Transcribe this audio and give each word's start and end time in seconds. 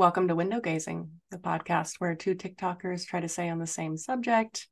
Welcome 0.00 0.28
to 0.28 0.34
Window 0.34 0.62
Gazing, 0.62 1.10
the 1.30 1.36
podcast 1.36 1.96
where 1.98 2.14
two 2.14 2.34
TikTokers 2.34 3.04
try 3.04 3.20
to 3.20 3.28
say 3.28 3.50
on 3.50 3.58
the 3.58 3.66
same 3.66 3.98
subject. 3.98 4.66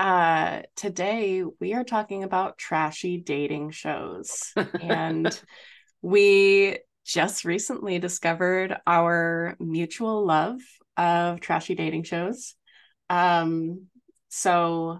Uh, 0.00 0.62
today, 0.74 1.44
we 1.60 1.74
are 1.74 1.84
talking 1.84 2.24
about 2.24 2.58
trashy 2.58 3.18
dating 3.18 3.70
shows. 3.70 4.52
and 4.80 5.40
we 6.02 6.80
just 7.06 7.44
recently 7.44 8.00
discovered 8.00 8.76
our 8.84 9.54
mutual 9.60 10.26
love 10.26 10.58
of 10.96 11.38
trashy 11.38 11.76
dating 11.76 12.02
shows. 12.02 12.56
Um, 13.08 13.86
so, 14.28 14.98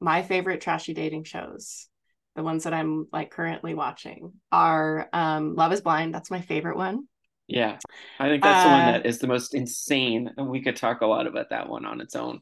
my 0.00 0.24
favorite 0.24 0.62
trashy 0.62 0.94
dating 0.94 1.22
shows 1.22 1.86
the 2.34 2.42
ones 2.42 2.64
that 2.64 2.74
I'm 2.74 3.06
like 3.12 3.30
currently 3.30 3.74
watching 3.74 4.32
are 4.50 5.08
um, 5.12 5.54
Love 5.54 5.72
is 5.72 5.80
Blind. 5.80 6.12
That's 6.12 6.32
my 6.32 6.40
favorite 6.40 6.76
one. 6.76 7.06
Yeah. 7.48 7.78
I 8.18 8.28
think 8.28 8.42
that's 8.42 8.66
uh, 8.66 8.68
the 8.68 8.74
one 8.74 8.88
uh, 8.88 8.92
that 8.92 9.06
is 9.06 9.18
the 9.18 9.26
most 9.26 9.54
insane. 9.54 10.30
And 10.36 10.48
we 10.48 10.62
could 10.62 10.76
talk 10.76 11.00
a 11.00 11.06
lot 11.06 11.26
about 11.26 11.50
that 11.50 11.68
one 11.68 11.86
on 11.86 12.00
its 12.00 12.14
own. 12.14 12.40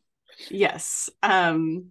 Yes. 0.50 1.08
Um, 1.22 1.90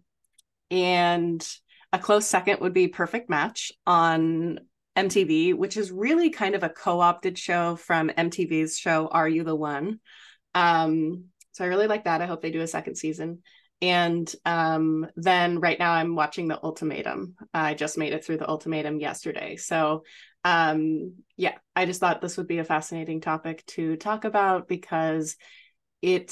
and 0.70 1.48
a 1.94 1.98
close 1.98 2.28
second 2.28 2.60
would 2.60 2.74
be 2.74 2.90
Perfect 2.90 3.30
Match 3.30 3.72
on 3.88 4.60
MTV, 4.98 5.56
which 5.56 5.78
is 5.78 5.92
really 5.92 6.30
kind 6.30 6.56
of 6.56 6.64
a 6.64 6.70
co-opted 6.70 7.38
show 7.38 7.78
from 7.78 8.10
MTV's 8.10 8.78
show 8.78 9.08
Are 9.08 9.28
You 9.28 9.44
the 9.44 9.56
One? 9.56 10.00
Um, 10.54 11.26
so 11.54 11.64
I 11.64 11.68
really 11.68 11.88
like 11.88 12.04
that. 12.04 12.22
I 12.22 12.26
hope 12.26 12.42
they 12.42 12.52
do 12.52 12.62
a 12.62 12.68
second 12.68 12.96
season. 12.96 13.42
And 13.82 14.34
um, 14.46 15.08
then 15.16 15.60
right 15.60 15.78
now 15.78 15.92
I'm 15.92 16.16
watching 16.16 16.48
The 16.48 16.62
Ultimatum. 16.62 17.36
I 17.54 17.74
just 17.74 17.98
made 17.98 18.14
it 18.14 18.26
through 18.26 18.38
The 18.38 18.48
Ultimatum 18.48 19.00
yesterday. 19.00 19.58
So 19.58 20.04
um, 20.46 21.16
yeah, 21.36 21.56
I 21.76 21.88
just 21.88 22.00
thought 22.00 22.22
this 22.22 22.38
would 22.38 22.48
be 22.48 22.60
a 22.60 22.64
fascinating 22.64 23.20
topic 23.20 23.66
to 23.68 23.98
talk 23.98 24.26
about 24.26 24.68
because 24.68 25.36
it 26.04 26.30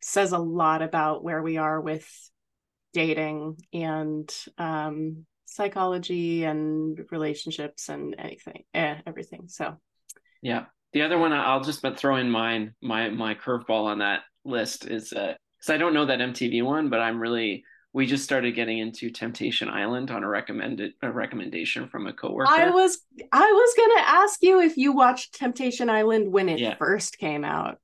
says 0.00 0.32
a 0.32 0.38
lot 0.38 0.80
about 0.80 1.22
where 1.22 1.42
we 1.42 1.58
are 1.58 1.78
with 1.78 2.08
dating 2.94 3.58
and 3.74 4.34
um, 4.56 5.26
psychology 5.44 6.44
and 6.44 6.98
relationships 7.10 7.90
and 7.90 8.16
anything, 8.18 8.64
eh, 8.72 8.96
everything. 9.06 9.42
So 9.48 9.76
yeah. 10.40 10.64
The 10.92 11.02
other 11.02 11.18
one 11.18 11.32
I'll 11.32 11.62
just 11.62 11.84
throw 11.98 12.16
in 12.16 12.30
mine, 12.30 12.74
my 12.82 13.10
my 13.10 13.34
curveball 13.34 13.84
on 13.84 13.98
that 13.98 14.22
list 14.44 14.86
is 14.86 15.12
uh, 15.12 15.34
because 15.58 15.70
I 15.72 15.76
don't 15.76 15.94
know 15.94 16.06
that 16.06 16.18
MTV 16.18 16.64
one, 16.64 16.88
but 16.88 17.00
I'm 17.00 17.20
really 17.20 17.62
we 17.92 18.06
just 18.06 18.24
started 18.24 18.52
getting 18.52 18.78
into 18.78 19.10
Temptation 19.10 19.68
Island 19.68 20.10
on 20.10 20.22
a 20.22 20.28
recommended 20.28 20.92
a 21.02 21.10
recommendation 21.10 21.88
from 21.88 22.06
a 22.06 22.12
coworker. 22.12 22.50
I 22.50 22.70
was 22.70 22.98
I 23.32 23.40
was 23.40 23.74
gonna 23.76 24.22
ask 24.22 24.42
you 24.42 24.60
if 24.60 24.76
you 24.76 24.92
watched 24.92 25.34
Temptation 25.34 25.90
Island 25.90 26.32
when 26.32 26.48
it 26.48 26.60
yeah. 26.60 26.76
first 26.76 27.18
came 27.18 27.44
out. 27.44 27.78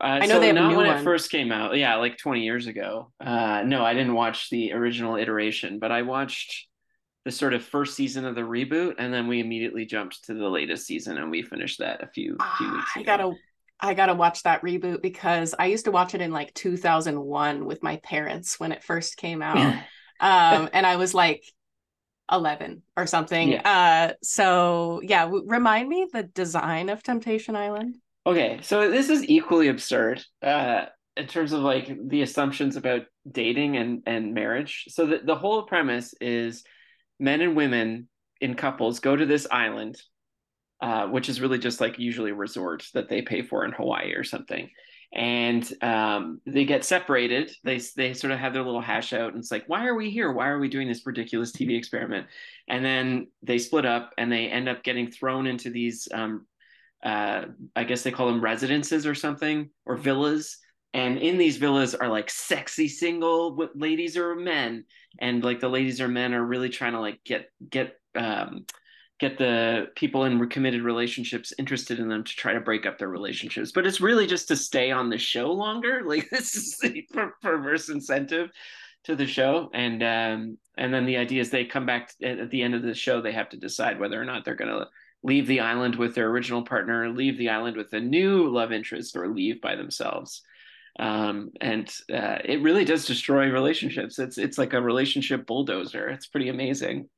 Uh, 0.00 0.04
I 0.22 0.26
know 0.26 0.34
so 0.34 0.40
they 0.40 0.52
not 0.52 0.76
when 0.76 0.86
one. 0.86 0.98
it 0.98 1.02
first 1.02 1.30
came 1.30 1.50
out. 1.50 1.76
Yeah, 1.76 1.96
like 1.96 2.18
20 2.18 2.42
years 2.42 2.68
ago. 2.68 3.10
Uh, 3.20 3.62
no, 3.66 3.84
I 3.84 3.94
didn't 3.94 4.14
watch 4.14 4.48
the 4.48 4.72
original 4.72 5.16
iteration, 5.16 5.80
but 5.80 5.90
I 5.90 6.02
watched 6.02 6.68
the 7.24 7.32
sort 7.32 7.52
of 7.52 7.64
first 7.64 7.96
season 7.96 8.24
of 8.24 8.36
the 8.36 8.42
reboot, 8.42 8.94
and 8.98 9.12
then 9.12 9.26
we 9.26 9.40
immediately 9.40 9.84
jumped 9.86 10.24
to 10.26 10.34
the 10.34 10.48
latest 10.48 10.86
season, 10.86 11.18
and 11.18 11.32
we 11.32 11.42
finished 11.42 11.80
that 11.80 12.02
a 12.02 12.06
few 12.06 12.36
few 12.58 12.72
weeks 12.72 12.96
ago. 12.96 13.00
I 13.00 13.02
gotta 13.02 13.34
I 13.80 13.94
gotta 13.94 14.14
watch 14.14 14.42
that 14.42 14.62
reboot 14.62 15.02
because 15.02 15.54
I 15.58 15.66
used 15.66 15.84
to 15.84 15.90
watch 15.90 16.14
it 16.14 16.20
in 16.20 16.32
like 16.32 16.54
2001 16.54 17.64
with 17.64 17.82
my 17.82 17.96
parents 17.96 18.58
when 18.58 18.72
it 18.72 18.82
first 18.82 19.16
came 19.16 19.42
out, 19.42 19.56
um, 20.20 20.68
and 20.72 20.86
I 20.86 20.96
was 20.96 21.14
like 21.14 21.44
11 22.30 22.82
or 22.96 23.06
something. 23.06 23.52
Yeah. 23.52 23.62
Uh, 24.10 24.12
so 24.22 25.00
yeah, 25.02 25.24
w- 25.24 25.44
remind 25.46 25.88
me 25.88 26.08
the 26.12 26.24
design 26.24 26.88
of 26.88 27.02
Temptation 27.02 27.56
Island. 27.56 27.96
Okay, 28.26 28.60
so 28.62 28.90
this 28.90 29.08
is 29.08 29.26
equally 29.28 29.68
absurd 29.68 30.22
uh, 30.42 30.86
in 31.16 31.26
terms 31.26 31.52
of 31.52 31.60
like 31.60 31.90
the 32.08 32.22
assumptions 32.22 32.76
about 32.76 33.02
dating 33.30 33.76
and 33.76 34.02
and 34.06 34.34
marriage. 34.34 34.84
So 34.88 35.06
the 35.06 35.20
the 35.24 35.36
whole 35.36 35.62
premise 35.62 36.14
is 36.20 36.64
men 37.18 37.40
and 37.40 37.56
women 37.56 38.08
in 38.40 38.54
couples 38.54 39.00
go 39.00 39.16
to 39.16 39.26
this 39.26 39.46
island 39.50 40.00
uh, 40.80 41.06
which 41.08 41.28
is 41.28 41.40
really 41.40 41.58
just 41.58 41.80
like 41.80 41.98
usually 41.98 42.30
a 42.30 42.34
resort 42.34 42.86
that 42.94 43.08
they 43.08 43.22
pay 43.22 43.42
for 43.42 43.64
in 43.64 43.72
Hawaii 43.72 44.12
or 44.12 44.24
something. 44.24 44.70
And 45.12 45.68
um, 45.82 46.40
they 46.46 46.64
get 46.64 46.84
separated. 46.84 47.50
They 47.64 47.80
they 47.96 48.12
sort 48.12 48.30
of 48.30 48.38
have 48.38 48.52
their 48.52 48.62
little 48.62 48.82
hash 48.82 49.14
out, 49.14 49.32
and 49.32 49.38
it's 49.38 49.50
like, 49.50 49.64
why 49.66 49.86
are 49.86 49.94
we 49.94 50.10
here? 50.10 50.30
Why 50.30 50.48
are 50.48 50.58
we 50.58 50.68
doing 50.68 50.86
this 50.86 51.06
ridiculous 51.06 51.50
TV 51.50 51.78
experiment? 51.78 52.26
And 52.68 52.84
then 52.84 53.28
they 53.42 53.58
split 53.58 53.86
up, 53.86 54.12
and 54.18 54.30
they 54.30 54.48
end 54.48 54.68
up 54.68 54.84
getting 54.84 55.10
thrown 55.10 55.46
into 55.46 55.70
these, 55.70 56.08
um, 56.12 56.46
uh, 57.02 57.46
I 57.74 57.84
guess 57.84 58.02
they 58.02 58.10
call 58.10 58.26
them 58.26 58.44
residences 58.44 59.06
or 59.06 59.14
something, 59.14 59.70
or 59.86 59.96
villas. 59.96 60.58
And 60.92 61.16
in 61.18 61.38
these 61.38 61.56
villas 61.56 61.94
are 61.94 62.08
like 62.08 62.28
sexy 62.28 62.88
single 62.88 63.58
ladies 63.74 64.16
or 64.18 64.34
men, 64.34 64.84
and 65.18 65.42
like 65.42 65.60
the 65.60 65.68
ladies 65.70 66.02
or 66.02 66.08
men 66.08 66.34
are 66.34 66.44
really 66.44 66.68
trying 66.68 66.92
to 66.92 67.00
like 67.00 67.24
get 67.24 67.50
get 67.70 67.98
um, 68.14 68.66
get 69.18 69.36
the 69.36 69.88
people 69.96 70.24
in 70.24 70.48
committed 70.48 70.82
relationships 70.82 71.52
interested 71.58 71.98
in 71.98 72.08
them 72.08 72.22
to 72.22 72.36
try 72.36 72.52
to 72.52 72.60
break 72.60 72.86
up 72.86 72.98
their 72.98 73.08
relationships. 73.08 73.72
But 73.72 73.86
it's 73.86 74.00
really 74.00 74.26
just 74.26 74.48
to 74.48 74.56
stay 74.56 74.92
on 74.92 75.10
the 75.10 75.18
show 75.18 75.52
longer. 75.52 76.02
Like 76.08 76.30
this 76.30 76.54
is 76.54 76.78
the 76.78 77.02
per- 77.12 77.34
perverse 77.42 77.90
incentive 77.90 78.50
to 79.04 79.14
the 79.14 79.26
show. 79.26 79.68
And 79.74 80.02
um 80.02 80.58
and 80.76 80.94
then 80.94 81.04
the 81.04 81.16
idea 81.16 81.40
is 81.40 81.50
they 81.50 81.64
come 81.64 81.84
back 81.84 82.12
at 82.22 82.50
the 82.50 82.62
end 82.62 82.74
of 82.74 82.82
the 82.82 82.94
show 82.94 83.20
they 83.20 83.32
have 83.32 83.50
to 83.50 83.58
decide 83.58 84.00
whether 84.00 84.20
or 84.20 84.24
not 84.24 84.44
they're 84.44 84.54
going 84.54 84.70
to 84.70 84.86
leave 85.22 85.46
the 85.48 85.60
island 85.60 85.96
with 85.96 86.14
their 86.14 86.30
original 86.30 86.62
partner 86.62 87.10
leave 87.10 87.36
the 87.36 87.48
island 87.50 87.76
with 87.76 87.92
a 87.92 88.00
new 88.00 88.48
love 88.48 88.72
interest 88.72 89.16
or 89.16 89.28
leave 89.28 89.60
by 89.60 89.74
themselves. 89.74 90.42
Um, 90.98 91.50
and 91.60 91.92
uh, 92.12 92.38
it 92.44 92.62
really 92.62 92.84
does 92.84 93.04
destroy 93.04 93.50
relationships. 93.50 94.18
It's 94.18 94.38
it's 94.38 94.58
like 94.58 94.72
a 94.72 94.80
relationship 94.80 95.46
bulldozer. 95.46 96.08
It's 96.08 96.26
pretty 96.26 96.48
amazing 96.48 97.08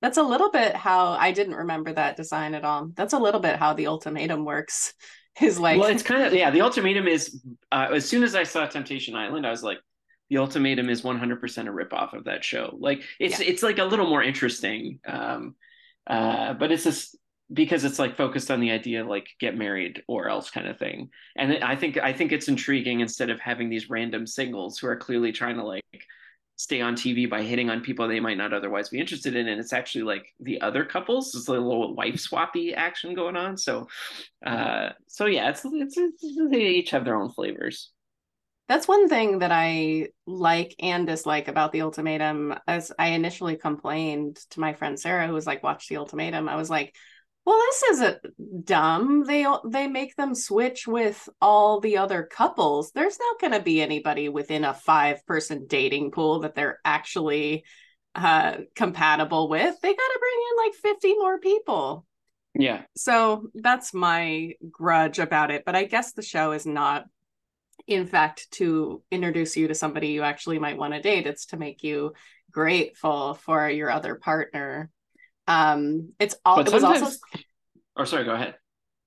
that's 0.00 0.16
a 0.16 0.22
little 0.22 0.50
bit 0.50 0.74
how 0.74 1.10
I 1.10 1.32
didn't 1.32 1.54
remember 1.54 1.92
that 1.92 2.16
design 2.16 2.54
at 2.54 2.64
all. 2.64 2.90
That's 2.94 3.12
a 3.12 3.18
little 3.18 3.40
bit 3.40 3.56
how 3.56 3.74
the 3.74 3.86
ultimatum 3.86 4.44
works. 4.44 4.94
Is 5.40 5.60
like 5.60 5.80
well, 5.80 5.88
it's 5.88 6.02
kind 6.12 6.24
of 6.24 6.34
yeah. 6.34 6.50
The 6.50 6.60
ultimatum 6.60 7.06
is 7.06 7.40
uh, 7.70 7.86
as 7.94 8.06
soon 8.06 8.24
as 8.24 8.34
I 8.34 8.42
saw 8.42 8.66
Temptation 8.66 9.14
Island, 9.14 9.46
I 9.46 9.50
was 9.50 9.62
like, 9.62 9.78
the 10.28 10.38
ultimatum 10.38 10.90
is 10.90 11.02
100% 11.02 11.22
a 11.22 11.70
ripoff 11.70 12.12
of 12.12 12.24
that 12.24 12.44
show. 12.44 12.76
Like 12.78 13.02
it's 13.18 13.40
yeah. 13.40 13.46
it's 13.46 13.62
like 13.62 13.78
a 13.78 13.84
little 13.84 14.08
more 14.08 14.22
interesting, 14.22 14.98
um, 15.06 15.54
uh, 16.06 16.54
but 16.54 16.72
it's 16.72 16.84
just 16.84 17.16
because 17.52 17.84
it's 17.84 17.98
like 17.98 18.16
focused 18.16 18.50
on 18.50 18.60
the 18.60 18.70
idea 18.70 19.02
of 19.02 19.06
like 19.06 19.28
get 19.38 19.56
married 19.56 20.02
or 20.08 20.28
else 20.28 20.50
kind 20.50 20.66
of 20.66 20.78
thing. 20.78 21.10
And 21.36 21.64
I 21.64 21.76
think 21.76 21.96
I 21.96 22.12
think 22.12 22.32
it's 22.32 22.48
intriguing 22.48 23.00
instead 23.00 23.30
of 23.30 23.40
having 23.40 23.70
these 23.70 23.88
random 23.88 24.26
singles 24.26 24.78
who 24.78 24.88
are 24.88 24.96
clearly 24.96 25.32
trying 25.32 25.56
to 25.56 25.64
like 25.64 25.82
stay 26.60 26.82
on 26.82 26.94
TV 26.94 27.28
by 27.28 27.42
hitting 27.42 27.70
on 27.70 27.80
people 27.80 28.06
they 28.06 28.20
might 28.20 28.36
not 28.36 28.52
otherwise 28.52 28.90
be 28.90 29.00
interested 29.00 29.34
in. 29.34 29.48
And 29.48 29.58
it's 29.58 29.72
actually 29.72 30.02
like 30.02 30.26
the 30.40 30.60
other 30.60 30.84
couples, 30.84 31.32
there's 31.32 31.48
a 31.48 31.52
little 31.52 31.94
wife 31.94 32.16
swappy 32.16 32.74
action 32.74 33.14
going 33.14 33.34
on. 33.34 33.56
So, 33.56 33.88
uh, 34.44 34.90
so 35.06 35.24
yeah, 35.24 35.48
it's, 35.48 35.62
it's, 35.64 35.96
it's, 35.96 36.38
they 36.50 36.66
each 36.66 36.90
have 36.90 37.06
their 37.06 37.16
own 37.16 37.30
flavors. 37.30 37.90
That's 38.68 38.86
one 38.86 39.08
thing 39.08 39.38
that 39.38 39.50
I 39.50 40.08
like 40.26 40.74
and 40.78 41.06
dislike 41.06 41.48
about 41.48 41.72
the 41.72 41.80
ultimatum. 41.80 42.54
As 42.68 42.92
I 42.98 43.08
initially 43.08 43.56
complained 43.56 44.36
to 44.50 44.60
my 44.60 44.74
friend 44.74 45.00
Sarah, 45.00 45.26
who 45.26 45.32
was 45.32 45.46
like, 45.46 45.62
watch 45.62 45.88
the 45.88 45.96
ultimatum, 45.96 46.46
I 46.46 46.56
was 46.56 46.68
like, 46.68 46.94
well 47.44 47.58
this 47.58 47.82
isn't 47.82 48.66
dumb. 48.66 49.24
They 49.24 49.46
they 49.66 49.86
make 49.86 50.16
them 50.16 50.34
switch 50.34 50.86
with 50.86 51.28
all 51.40 51.80
the 51.80 51.98
other 51.98 52.22
couples. 52.30 52.92
There's 52.92 53.18
not 53.18 53.40
going 53.40 53.52
to 53.52 53.60
be 53.60 53.80
anybody 53.80 54.28
within 54.28 54.64
a 54.64 54.74
five 54.74 55.24
person 55.26 55.66
dating 55.66 56.10
pool 56.10 56.40
that 56.40 56.54
they're 56.54 56.78
actually 56.84 57.64
uh 58.14 58.58
compatible 58.74 59.48
with. 59.48 59.74
They 59.80 59.88
got 59.88 59.96
to 59.96 60.20
bring 60.20 60.46
in 60.50 60.66
like 60.66 60.74
50 60.94 61.14
more 61.14 61.38
people. 61.38 62.06
Yeah. 62.54 62.82
So 62.96 63.48
that's 63.54 63.94
my 63.94 64.54
grudge 64.70 65.18
about 65.20 65.50
it 65.50 65.64
but 65.64 65.76
i 65.76 65.84
guess 65.84 66.12
the 66.12 66.22
show 66.22 66.50
is 66.52 66.66
not 66.66 67.04
in 67.86 68.06
fact 68.06 68.50
to 68.52 69.02
introduce 69.10 69.56
you 69.56 69.68
to 69.68 69.74
somebody 69.74 70.08
you 70.08 70.22
actually 70.22 70.58
might 70.58 70.78
want 70.78 70.94
to 70.94 71.00
date. 71.00 71.26
It's 71.26 71.46
to 71.46 71.56
make 71.56 71.82
you 71.82 72.12
grateful 72.50 73.34
for 73.34 73.68
your 73.68 73.90
other 73.90 74.14
partner 74.14 74.90
um, 75.50 76.12
it's 76.20 76.36
all. 76.44 76.60
it 76.60 76.72
was 76.72 76.84
also. 76.84 77.16
Or 77.96 78.06
sorry, 78.06 78.24
go 78.24 78.34
ahead. 78.34 78.54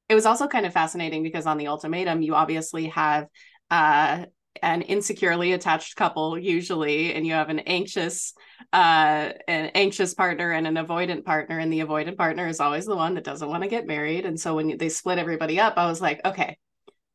It 0.10 0.16
was 0.16 0.25
also 0.25 0.48
kind 0.48 0.66
of 0.66 0.74
fascinating 0.74 1.24
because 1.24 1.45
on 1.45 1.57
the 1.57 1.68
ultimatum, 1.68 2.22
you 2.22 2.36
obviously 2.36 2.88
have 2.88 3.28
uh, 3.72 4.25
an 4.62 4.81
insecurely 4.81 5.54
attached 5.54 5.95
couple 5.95 6.38
usually, 6.38 7.13
and 7.13 7.25
you 7.25 7.31
have 7.34 7.50
an 7.50 7.60
anxious, 7.60 8.34
uh, 8.74 9.31
an 9.48 9.72
anxious 9.74 10.13
partner 10.13 10.51
and 10.51 10.68
an 10.68 10.75
avoidant 10.75 11.24
partner, 11.24 11.60
and 11.60 11.72
the 11.72 11.80
avoidant 11.80 12.18
partner 12.18 12.46
is 12.46 12.60
always 12.60 12.86
the 12.86 12.96
one 12.96 13.16
that 13.16 13.24
doesn't 13.24 13.50
want 13.50 13.63
to 13.63 13.69
get 13.69 13.88
married. 13.88 14.25
And 14.25 14.38
so 14.38 14.56
when 14.56 14.78
they 14.78 14.89
split 14.89 15.19
everybody 15.19 15.62
up, 15.62 15.75
I 15.78 15.86
was 15.86 16.01
like, 16.01 16.19
okay, 16.25 16.57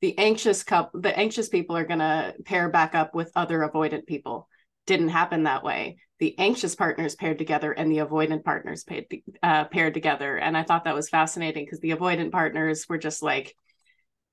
the 0.00 0.18
anxious 0.18 0.64
couple, 0.64 1.02
the 1.02 1.16
anxious 1.16 1.50
people 1.50 1.76
are 1.76 1.84
going 1.84 1.98
to 1.98 2.34
pair 2.46 2.70
back 2.70 2.94
up 2.94 3.14
with 3.14 3.30
other 3.36 3.58
avoidant 3.58 4.06
people. 4.06 4.48
Didn't 4.86 5.08
happen 5.08 5.42
that 5.42 5.62
way 5.62 5.98
the 6.18 6.38
anxious 6.38 6.74
partners 6.74 7.14
paired 7.14 7.38
together 7.38 7.72
and 7.72 7.90
the 7.90 7.98
avoidant 7.98 8.44
partners 8.44 8.84
paired, 8.84 9.06
uh, 9.42 9.64
paired 9.64 9.94
together. 9.94 10.36
And 10.36 10.56
I 10.56 10.64
thought 10.64 10.84
that 10.84 10.94
was 10.94 11.08
fascinating 11.08 11.64
because 11.64 11.80
the 11.80 11.90
avoidant 11.90 12.32
partners 12.32 12.86
were 12.88 12.98
just 12.98 13.22
like 13.22 13.54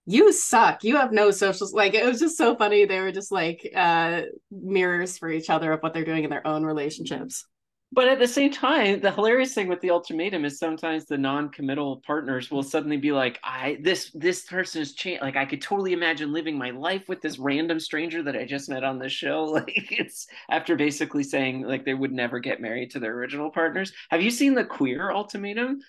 you 0.08 0.32
suck. 0.32 0.84
You 0.84 0.98
have 0.98 1.12
no 1.12 1.32
socials 1.32 1.74
like 1.74 1.96
it 1.96 2.06
was 2.06 2.20
just 2.20 2.38
so 2.38 2.56
funny. 2.56 2.86
They 2.86 3.00
were 3.00 3.12
just 3.12 3.32
like 3.32 3.68
uh 3.76 4.22
mirrors 4.52 5.18
for 5.18 5.30
each 5.30 5.50
other 5.50 5.72
of 5.72 5.82
what 5.82 5.94
they're 5.94 6.06
doing 6.06 6.24
in 6.24 6.30
their 6.30 6.46
own 6.46 6.64
relationships 6.64 7.46
but 7.92 8.08
at 8.08 8.20
the 8.20 8.28
same 8.28 8.52
time 8.52 9.00
the 9.00 9.12
hilarious 9.12 9.54
thing 9.54 9.68
with 9.68 9.82
the 9.82 9.92
ultimatum 9.92 10.46
is 10.46 10.60
sometimes 10.60 11.06
the 11.06 11.18
non-committal 11.18 12.02
partners 12.06 12.52
will 12.52 12.64
suddenly 12.64 12.98
be 12.98 13.12
like 13.12 13.40
i 13.44 13.78
this 13.82 14.12
this 14.14 14.44
person 14.46 14.82
is 14.82 14.94
changed 14.94 15.22
like 15.22 15.36
i 15.36 15.46
could 15.46 15.62
totally 15.62 15.94
imagine 15.94 16.34
living 16.34 16.58
my 16.58 16.72
life 16.72 17.08
with 17.08 17.22
this 17.22 17.40
random 17.40 17.80
stranger 17.80 18.22
that 18.24 18.36
i 18.36 18.46
just 18.46 18.70
met 18.70 18.84
on 18.84 19.00
this 19.00 19.12
show. 19.12 19.46
Like 19.56 19.92
it's 19.92 20.28
after 20.50 20.76
basically 20.76 21.24
saying 21.24 21.62
like 21.62 21.86
they 21.86 21.94
would 21.94 22.12
never 22.12 22.40
get 22.40 22.60
married 22.60 22.92
to 22.92 23.00
their 23.00 23.14
original 23.14 23.50
partners. 23.50 23.94
Have 24.10 24.22
you 24.22 24.30
seen 24.30 24.54
the 24.54 24.66
queer 24.66 25.12
ultimatum? 25.12 25.80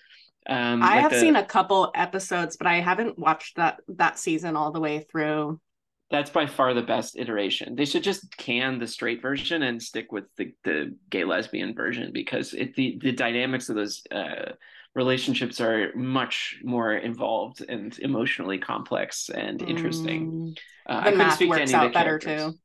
Um, 0.47 0.81
I 0.81 0.95
like 0.95 1.01
have 1.01 1.11
the, 1.11 1.19
seen 1.19 1.35
a 1.35 1.43
couple 1.43 1.91
episodes, 1.93 2.55
but 2.55 2.67
I 2.67 2.79
haven't 2.79 3.19
watched 3.19 3.57
that 3.57 3.81
that 3.89 4.17
season 4.17 4.55
all 4.55 4.71
the 4.71 4.79
way 4.79 5.05
through. 5.11 5.59
That's 6.09 6.29
by 6.29 6.45
far 6.45 6.73
the 6.73 6.81
best 6.81 7.17
iteration. 7.17 7.75
They 7.75 7.85
should 7.85 8.03
just 8.03 8.35
can 8.37 8.79
the 8.79 8.87
straight 8.87 9.21
version 9.21 9.63
and 9.63 9.81
stick 9.81 10.11
with 10.11 10.23
the, 10.37 10.53
the 10.63 10.95
gay 11.09 11.25
lesbian 11.25 11.75
version 11.75 12.11
because 12.13 12.53
it, 12.53 12.75
the 12.75 12.97
the 13.01 13.11
dynamics 13.11 13.67
of 13.67 13.75
those 13.75 14.03
uh, 14.09 14.53
relationships 14.95 15.59
are 15.59 15.93
much 15.95 16.59
more 16.63 16.93
involved 16.93 17.63
and 17.67 17.97
emotionally 17.99 18.57
complex 18.57 19.29
and 19.29 19.61
interesting. 19.61 20.25
Mm, 20.25 20.57
uh, 20.85 21.01
the 21.01 21.09
I 21.09 21.15
math 21.15 21.41
works 21.41 21.73
out 21.73 21.93
better 21.93 22.17
too. 22.19 22.57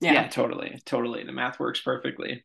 Yeah. 0.00 0.12
yeah, 0.12 0.28
totally, 0.28 0.80
totally. 0.84 1.24
The 1.24 1.32
math 1.32 1.58
works 1.60 1.80
perfectly. 1.80 2.44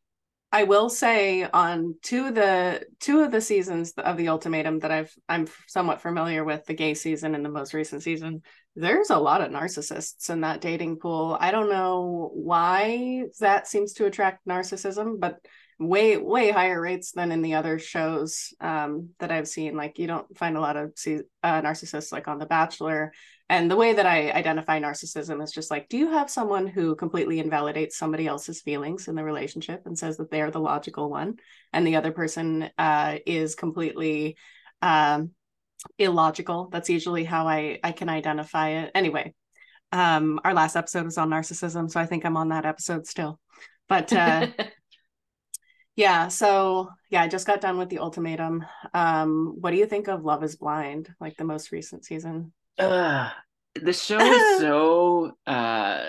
I 0.53 0.65
will 0.65 0.87
say 0.87 1.43
on 1.51 1.95
two 2.03 2.27
of 2.27 2.35
the 2.35 2.85
two 2.99 3.21
of 3.21 3.31
the 3.31 3.41
seasons 3.41 3.91
of 3.93 4.17
the 4.17 4.27
ultimatum 4.27 4.79
that 4.79 4.91
I've 4.91 5.11
I'm 5.27 5.47
somewhat 5.67 5.99
familiar 5.99 6.43
with 6.43 6.63
the 6.65 6.75
gay 6.75 6.93
season 6.93 7.33
and 7.33 7.43
the 7.43 7.49
most 7.49 7.73
recent 7.73 8.03
season 8.03 8.43
there's 8.75 9.09
a 9.09 9.17
lot 9.17 9.41
of 9.41 9.51
narcissists 9.51 10.29
in 10.29 10.41
that 10.41 10.61
dating 10.61 10.97
pool 10.97 11.35
I 11.39 11.49
don't 11.49 11.71
know 11.71 12.29
why 12.35 13.23
that 13.39 13.67
seems 13.67 13.93
to 13.93 14.05
attract 14.05 14.47
narcissism 14.47 15.19
but 15.19 15.39
way 15.79 16.17
way 16.17 16.51
higher 16.51 16.79
rates 16.79 17.11
than 17.11 17.31
in 17.31 17.41
the 17.41 17.55
other 17.55 17.79
shows 17.79 18.53
um, 18.59 19.09
that 19.19 19.31
I've 19.31 19.47
seen. 19.47 19.75
Like 19.75 19.99
you 19.99 20.07
don't 20.07 20.37
find 20.37 20.57
a 20.57 20.61
lot 20.61 20.77
of 20.77 20.93
uh, 21.43 21.61
narcissists 21.61 22.11
like 22.11 22.27
on 22.27 22.39
The 22.39 22.45
Bachelor. 22.45 23.11
And 23.49 23.69
the 23.69 23.75
way 23.75 23.93
that 23.93 24.05
I 24.05 24.31
identify 24.31 24.79
narcissism 24.79 25.43
is 25.43 25.51
just 25.51 25.69
like, 25.69 25.89
do 25.89 25.97
you 25.97 26.11
have 26.11 26.29
someone 26.29 26.65
who 26.65 26.95
completely 26.95 27.39
invalidates 27.39 27.97
somebody 27.97 28.25
else's 28.25 28.61
feelings 28.61 29.07
in 29.07 29.15
the 29.15 29.23
relationship 29.23 29.81
and 29.85 29.97
says 29.97 30.17
that 30.17 30.31
they're 30.31 30.49
the 30.49 30.59
logical 30.59 31.09
one, 31.09 31.35
and 31.73 31.85
the 31.85 31.97
other 31.97 32.11
person 32.11 32.69
uh, 32.77 33.17
is 33.25 33.55
completely 33.55 34.37
um, 34.81 35.31
illogical? 35.99 36.69
That's 36.71 36.89
usually 36.89 37.25
how 37.25 37.47
I 37.47 37.79
I 37.83 37.91
can 37.91 38.09
identify 38.09 38.69
it. 38.69 38.91
Anyway, 38.95 39.33
um, 39.91 40.39
our 40.43 40.53
last 40.53 40.75
episode 40.75 41.05
was 41.05 41.17
on 41.17 41.29
narcissism, 41.29 41.91
so 41.91 41.99
I 41.99 42.05
think 42.05 42.25
I'm 42.25 42.37
on 42.37 42.49
that 42.49 42.65
episode 42.65 43.05
still. 43.07 43.39
But 43.89 44.13
uh, 44.13 44.47
yeah 45.95 46.27
so 46.27 46.89
yeah 47.09 47.21
i 47.21 47.27
just 47.27 47.45
got 47.45 47.61
done 47.61 47.77
with 47.77 47.89
the 47.89 47.99
ultimatum 47.99 48.65
um 48.93 49.55
what 49.59 49.71
do 49.71 49.77
you 49.77 49.85
think 49.85 50.07
of 50.07 50.23
love 50.23 50.43
is 50.43 50.55
blind 50.55 51.13
like 51.19 51.37
the 51.37 51.43
most 51.43 51.71
recent 51.71 52.03
season 52.03 52.51
uh 52.79 53.29
the 53.81 53.93
show 53.93 54.19
is 54.19 54.59
so 54.59 55.31
uh 55.47 56.05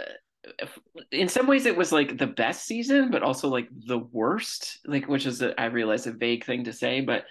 in 1.10 1.28
some 1.28 1.46
ways 1.46 1.66
it 1.66 1.76
was 1.76 1.92
like 1.92 2.18
the 2.18 2.26
best 2.26 2.66
season 2.66 3.10
but 3.10 3.22
also 3.22 3.48
like 3.48 3.68
the 3.86 3.98
worst 3.98 4.78
like 4.86 5.08
which 5.08 5.26
is 5.26 5.40
a, 5.42 5.58
I 5.60 5.66
realize 5.66 6.06
a 6.06 6.12
vague 6.12 6.44
thing 6.44 6.64
to 6.64 6.72
say 6.72 7.00
but 7.00 7.24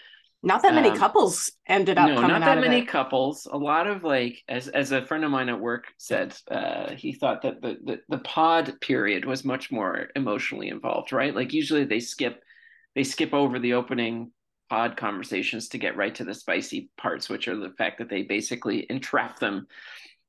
not 0.45 0.61
that 0.63 0.73
many 0.73 0.89
um, 0.89 0.97
couples 0.97 1.51
ended 1.67 1.97
up 1.97 2.09
no 2.09 2.19
not 2.21 2.41
that 2.41 2.59
many 2.59 2.79
it. 2.79 2.87
couples. 2.87 3.47
A 3.49 3.57
lot 3.57 3.87
of 3.87 4.03
like 4.03 4.43
as 4.49 4.67
as 4.67 4.91
a 4.91 5.05
friend 5.05 5.23
of 5.23 5.31
mine 5.31 5.47
at 5.47 5.59
work 5.59 5.85
said 5.97 6.35
uh 6.51 6.91
he 6.91 7.13
thought 7.13 7.43
that 7.43 7.61
the, 7.61 7.77
the 7.81 7.99
the 8.09 8.17
pod 8.17 8.73
period 8.81 9.23
was 9.23 9.45
much 9.45 9.71
more 9.71 10.09
emotionally 10.17 10.67
involved 10.67 11.13
right? 11.13 11.33
Like 11.33 11.53
usually 11.53 11.85
they 11.85 12.01
skip 12.01 12.43
they 12.93 13.05
skip 13.05 13.33
over 13.33 13.57
the 13.57 13.73
opening 13.75 14.32
pod 14.69 14.97
conversations 14.97 15.69
to 15.69 15.77
get 15.77 15.97
right 15.97 16.15
to 16.15 16.23
the 16.23 16.33
spicy 16.33 16.89
parts, 16.97 17.29
which 17.29 17.47
are 17.47 17.57
the 17.57 17.73
fact 17.77 17.99
that 17.99 18.09
they 18.09 18.23
basically 18.23 18.85
entrap 18.89 19.39
them. 19.39 19.67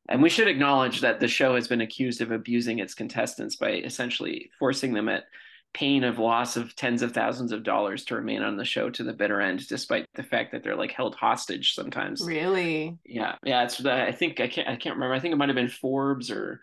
And 0.09 0.23
we 0.23 0.29
should 0.29 0.49
acknowledge 0.49 1.01
that 1.01 1.21
the 1.21 1.29
show 1.29 1.55
has 1.55 1.67
been 1.67 1.81
accused 1.81 2.21
of 2.21 2.31
abusing 2.31 2.79
its 2.79 2.95
contestants 2.95 3.57
by 3.57 3.73
essentially 3.73 4.51
forcing 4.59 4.93
them 4.93 5.09
at 5.09 5.25
pain 5.73 6.05
of 6.05 6.19
loss 6.19 6.57
of 6.57 6.75
tens 6.77 7.03
of 7.03 7.13
thousands 7.13 7.53
of 7.53 7.65
dollars 7.65 8.05
to 8.05 8.15
remain 8.15 8.43
on 8.43 8.57
the 8.57 8.65
show 8.65 8.89
to 8.89 9.03
the 9.03 9.13
bitter 9.13 9.41
end, 9.41 9.67
despite 9.67 10.07
the 10.15 10.23
fact 10.23 10.53
that 10.53 10.63
they're 10.63 10.77
like 10.77 10.93
held 10.93 11.15
hostage 11.17 11.75
sometimes. 11.75 12.23
Really? 12.25 12.97
Yeah, 13.05 13.35
yeah. 13.43 13.65
It's 13.65 13.79
the, 13.79 13.93
I 13.93 14.13
think 14.13 14.41
I 14.41 14.47
can't 14.47 14.69
I 14.69 14.77
can't 14.77 14.95
remember. 14.95 15.15
I 15.15 15.21
think 15.21 15.33
it 15.33 15.37
might 15.37 15.49
have 15.49 15.57
been 15.57 15.69
Forbes 15.69 16.31
or 16.31 16.61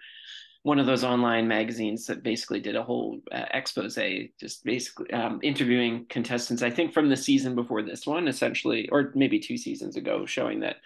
one 0.64 0.78
of 0.78 0.86
those 0.86 1.04
online 1.04 1.48
magazines 1.48 2.06
that 2.06 2.22
basically 2.22 2.60
did 2.60 2.76
a 2.76 2.84
whole 2.84 3.20
uh, 3.32 3.46
expose, 3.52 3.98
just 4.40 4.64
basically 4.64 5.12
um, 5.12 5.40
interviewing 5.42 6.06
contestants. 6.08 6.62
I 6.62 6.70
think 6.70 6.94
from 6.94 7.10
the 7.10 7.18
season 7.18 7.56
before 7.56 7.82
this 7.82 8.06
one, 8.06 8.28
essentially, 8.28 8.88
or 8.90 9.12
maybe 9.16 9.40
two 9.40 9.58
seasons 9.58 9.96
ago, 9.96 10.26
showing 10.26 10.60
that 10.60 10.78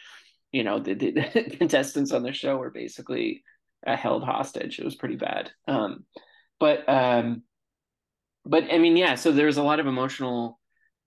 you 0.51 0.63
know 0.63 0.79
the, 0.79 0.93
the, 0.93 1.55
contestants 1.57 2.13
on 2.13 2.23
the 2.23 2.31
show 2.31 2.55
were 2.55 2.69
basically 2.69 3.43
uh, 3.85 3.97
held 3.97 4.23
hostage. 4.23 4.79
It 4.79 4.85
was 4.85 4.95
pretty 4.95 5.17
bad. 5.17 5.51
Um, 5.67 6.05
but 6.57 6.87
um, 6.87 7.43
but 8.45 8.71
I 8.71 8.77
mean, 8.77 8.95
yeah. 8.95 9.15
So 9.15 9.33
there's 9.33 9.57
a 9.57 9.63
lot 9.63 9.81
of 9.81 9.87
emotional. 9.87 10.57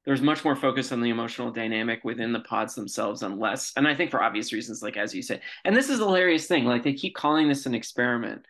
There's 0.05 0.21
much 0.21 0.45
more 0.45 0.57
focus 0.57 0.93
on 0.93 1.01
the 1.01 1.11
emotional 1.11 1.51
dynamic 1.51 2.05
within 2.05 2.33
the 2.33 2.41
pods 2.41 2.75
themselves 2.75 3.23
and 3.23 3.39
less, 3.39 3.73
and 3.77 3.89
I 3.89 3.95
think 3.95 4.11
for 4.11 4.23
obvious 4.23 4.53
reasons, 4.53 4.83
like 4.83 4.99
as 4.99 5.15
you 5.15 5.23
said. 5.23 5.41
And 5.65 5.75
this 5.75 5.89
is 5.89 6.01
the 6.01 6.05
hilarious 6.05 6.47
thing. 6.47 6.67
Like 6.67 6.83
they 6.83 6.93
keep 6.93 7.15
calling 7.15 7.49
this 7.49 7.65
an 7.65 7.75
experiment 7.75 8.45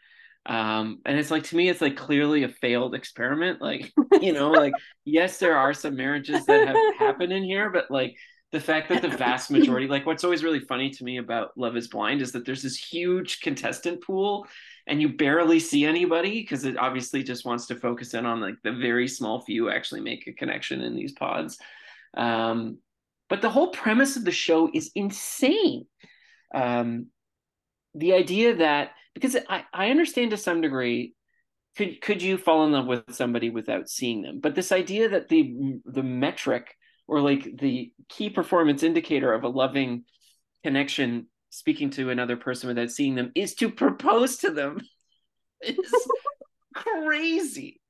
um 0.48 0.98
and 1.04 1.18
it's 1.18 1.30
like 1.30 1.44
to 1.44 1.56
me 1.56 1.68
it's 1.68 1.80
like 1.80 1.96
clearly 1.96 2.42
a 2.42 2.48
failed 2.48 2.94
experiment 2.94 3.60
like 3.60 3.92
you 4.20 4.32
know 4.32 4.50
like 4.50 4.72
yes 5.04 5.38
there 5.38 5.56
are 5.56 5.74
some 5.74 5.94
marriages 5.94 6.44
that 6.46 6.66
have 6.66 6.76
happened 6.98 7.32
in 7.32 7.44
here 7.44 7.70
but 7.70 7.90
like 7.90 8.16
the 8.50 8.60
fact 8.60 8.88
that 8.88 9.02
the 9.02 9.08
vast 9.08 9.50
majority 9.50 9.86
like 9.86 10.06
what's 10.06 10.24
always 10.24 10.42
really 10.42 10.60
funny 10.60 10.88
to 10.88 11.04
me 11.04 11.18
about 11.18 11.50
love 11.56 11.76
is 11.76 11.88
blind 11.88 12.22
is 12.22 12.32
that 12.32 12.46
there's 12.46 12.62
this 12.62 12.76
huge 12.76 13.40
contestant 13.40 14.02
pool 14.02 14.46
and 14.88 15.02
you 15.02 15.10
barely 15.10 15.60
see 15.60 15.84
anybody 15.84 16.40
because 16.40 16.64
it 16.64 16.78
obviously 16.78 17.22
just 17.22 17.44
wants 17.44 17.66
to 17.66 17.76
focus 17.76 18.14
in 18.14 18.24
on 18.24 18.40
like 18.40 18.56
the 18.64 18.72
very 18.72 19.06
small 19.06 19.42
few 19.42 19.70
actually 19.70 20.00
make 20.00 20.26
a 20.26 20.32
connection 20.32 20.80
in 20.80 20.96
these 20.96 21.12
pods. 21.12 21.58
Um 22.16 22.78
but 23.28 23.42
the 23.42 23.50
whole 23.50 23.68
premise 23.68 24.16
of 24.16 24.24
the 24.24 24.32
show 24.32 24.70
is 24.72 24.90
insane. 24.94 25.84
Um 26.54 27.08
the 27.94 28.14
idea 28.14 28.56
that 28.56 28.92
because 29.20 29.36
I, 29.48 29.64
I 29.72 29.90
understand 29.90 30.30
to 30.30 30.36
some 30.36 30.60
degree 30.60 31.14
could 31.76 32.00
could 32.00 32.22
you 32.22 32.38
fall 32.38 32.64
in 32.64 32.72
love 32.72 32.86
with 32.86 33.14
somebody 33.14 33.50
without 33.50 33.88
seeing 33.88 34.22
them? 34.22 34.40
But 34.40 34.54
this 34.54 34.72
idea 34.72 35.10
that 35.10 35.28
the 35.28 35.78
the 35.84 36.02
metric 36.02 36.74
or 37.06 37.20
like 37.20 37.48
the 37.58 37.92
key 38.08 38.30
performance 38.30 38.82
indicator 38.82 39.32
of 39.32 39.44
a 39.44 39.48
loving 39.48 40.04
connection 40.62 41.28
speaking 41.50 41.90
to 41.90 42.10
another 42.10 42.36
person 42.36 42.68
without 42.68 42.90
seeing 42.90 43.14
them 43.14 43.32
is 43.34 43.54
to 43.54 43.70
propose 43.70 44.38
to 44.38 44.50
them. 44.50 44.80
Is 45.60 45.76
crazy. 46.74 47.80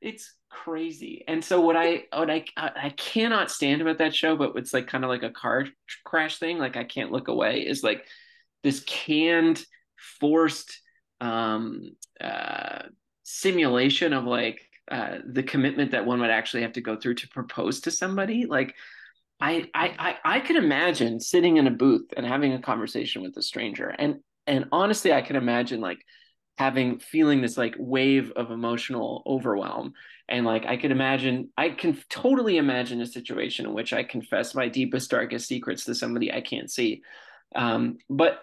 It's 0.00 0.34
crazy. 0.50 1.24
And 1.28 1.44
so 1.44 1.60
what 1.60 1.76
i 1.76 2.04
what 2.12 2.30
I 2.30 2.44
i 2.56 2.90
cannot 2.96 3.50
stand 3.50 3.80
about 3.80 3.98
that 3.98 4.14
show 4.14 4.36
but 4.36 4.52
it's 4.56 4.74
like 4.74 4.86
kind 4.86 5.04
of 5.04 5.10
like 5.10 5.22
a 5.22 5.30
car 5.30 5.66
crash 6.04 6.38
thing 6.38 6.58
like 6.58 6.76
i 6.76 6.84
can't 6.84 7.12
look 7.12 7.28
away 7.28 7.60
is 7.60 7.82
like 7.82 8.04
this 8.62 8.80
canned 8.80 9.64
forced 10.20 10.80
um, 11.20 11.92
uh, 12.20 12.82
simulation 13.22 14.12
of 14.12 14.24
like 14.24 14.60
uh, 14.90 15.18
the 15.26 15.42
commitment 15.42 15.92
that 15.92 16.04
one 16.04 16.20
would 16.20 16.30
actually 16.30 16.62
have 16.62 16.72
to 16.72 16.80
go 16.80 16.96
through 16.96 17.14
to 17.14 17.28
propose 17.28 17.80
to 17.80 17.90
somebody. 17.90 18.46
Like, 18.46 18.74
I, 19.40 19.68
I, 19.74 19.94
I, 20.24 20.36
I 20.36 20.40
could 20.40 20.56
imagine 20.56 21.18
sitting 21.20 21.56
in 21.56 21.66
a 21.66 21.70
booth 21.70 22.12
and 22.16 22.26
having 22.26 22.52
a 22.52 22.62
conversation 22.62 23.22
with 23.22 23.36
a 23.36 23.42
stranger, 23.42 23.88
and 23.88 24.16
and 24.46 24.66
honestly, 24.72 25.12
I 25.12 25.22
can 25.22 25.36
imagine 25.36 25.80
like 25.80 26.04
having 26.58 26.98
feeling 26.98 27.40
this 27.40 27.56
like 27.56 27.74
wave 27.78 28.32
of 28.36 28.50
emotional 28.50 29.22
overwhelm. 29.26 29.94
And 30.28 30.46
like 30.46 30.64
i 30.64 30.76
could 30.76 30.92
imagine 30.92 31.50
i 31.56 31.70
can 31.70 31.98
totally 32.08 32.56
imagine 32.56 33.00
a 33.00 33.06
situation 33.06 33.66
in 33.66 33.74
which 33.74 33.92
i 33.92 34.02
confess 34.02 34.54
my 34.54 34.68
deepest 34.68 35.10
darkest 35.10 35.48
secrets 35.48 35.84
to 35.84 35.94
somebody 35.94 36.32
i 36.32 36.40
can't 36.40 36.70
see. 36.70 37.02
Um, 37.54 37.98
but 38.08 38.42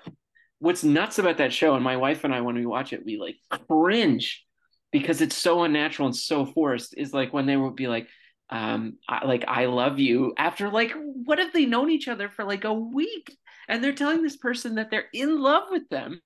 what's 0.60 0.84
nuts 0.84 1.20
about 1.20 1.38
that 1.38 1.54
show, 1.54 1.76
and 1.76 1.84
my 1.84 1.98
wife 1.98 2.24
and 2.24 2.34
I, 2.34 2.42
when 2.42 2.56
we 2.56 2.66
watch 2.66 2.94
it, 2.94 3.06
we 3.06 3.18
like 3.18 3.38
cringe 3.68 4.46
because 4.92 5.22
it's 5.22 5.36
so 5.36 5.64
unnatural 5.64 6.08
and 6.08 6.16
so 6.16 6.46
forced. 6.46 6.98
Is 6.98 7.14
like 7.14 7.34
when 7.34 7.46
they 7.46 7.58
would 7.58 7.76
be 7.76 7.88
like, 7.88 8.08
um, 8.50 8.98
I, 9.08 9.26
like 9.26 9.46
I 9.48 9.66
love 9.66 10.00
you 10.00 10.34
after 10.38 10.70
like 10.70 10.94
what 10.96 11.40
have 11.40 11.54
they 11.54 11.66
known 11.66 11.90
each 11.90 12.08
other 12.08 12.30
for 12.30 12.46
like 12.46 12.64
a 12.64 12.74
week 12.74 13.38
and 13.68 13.84
they're 13.84 13.94
telling 13.94 14.22
this 14.22 14.38
person 14.38 14.76
that 14.76 14.92
they're 14.92 15.10
in 15.14 15.40
love 15.40 15.64
with 15.70 15.88
them, 15.90 16.22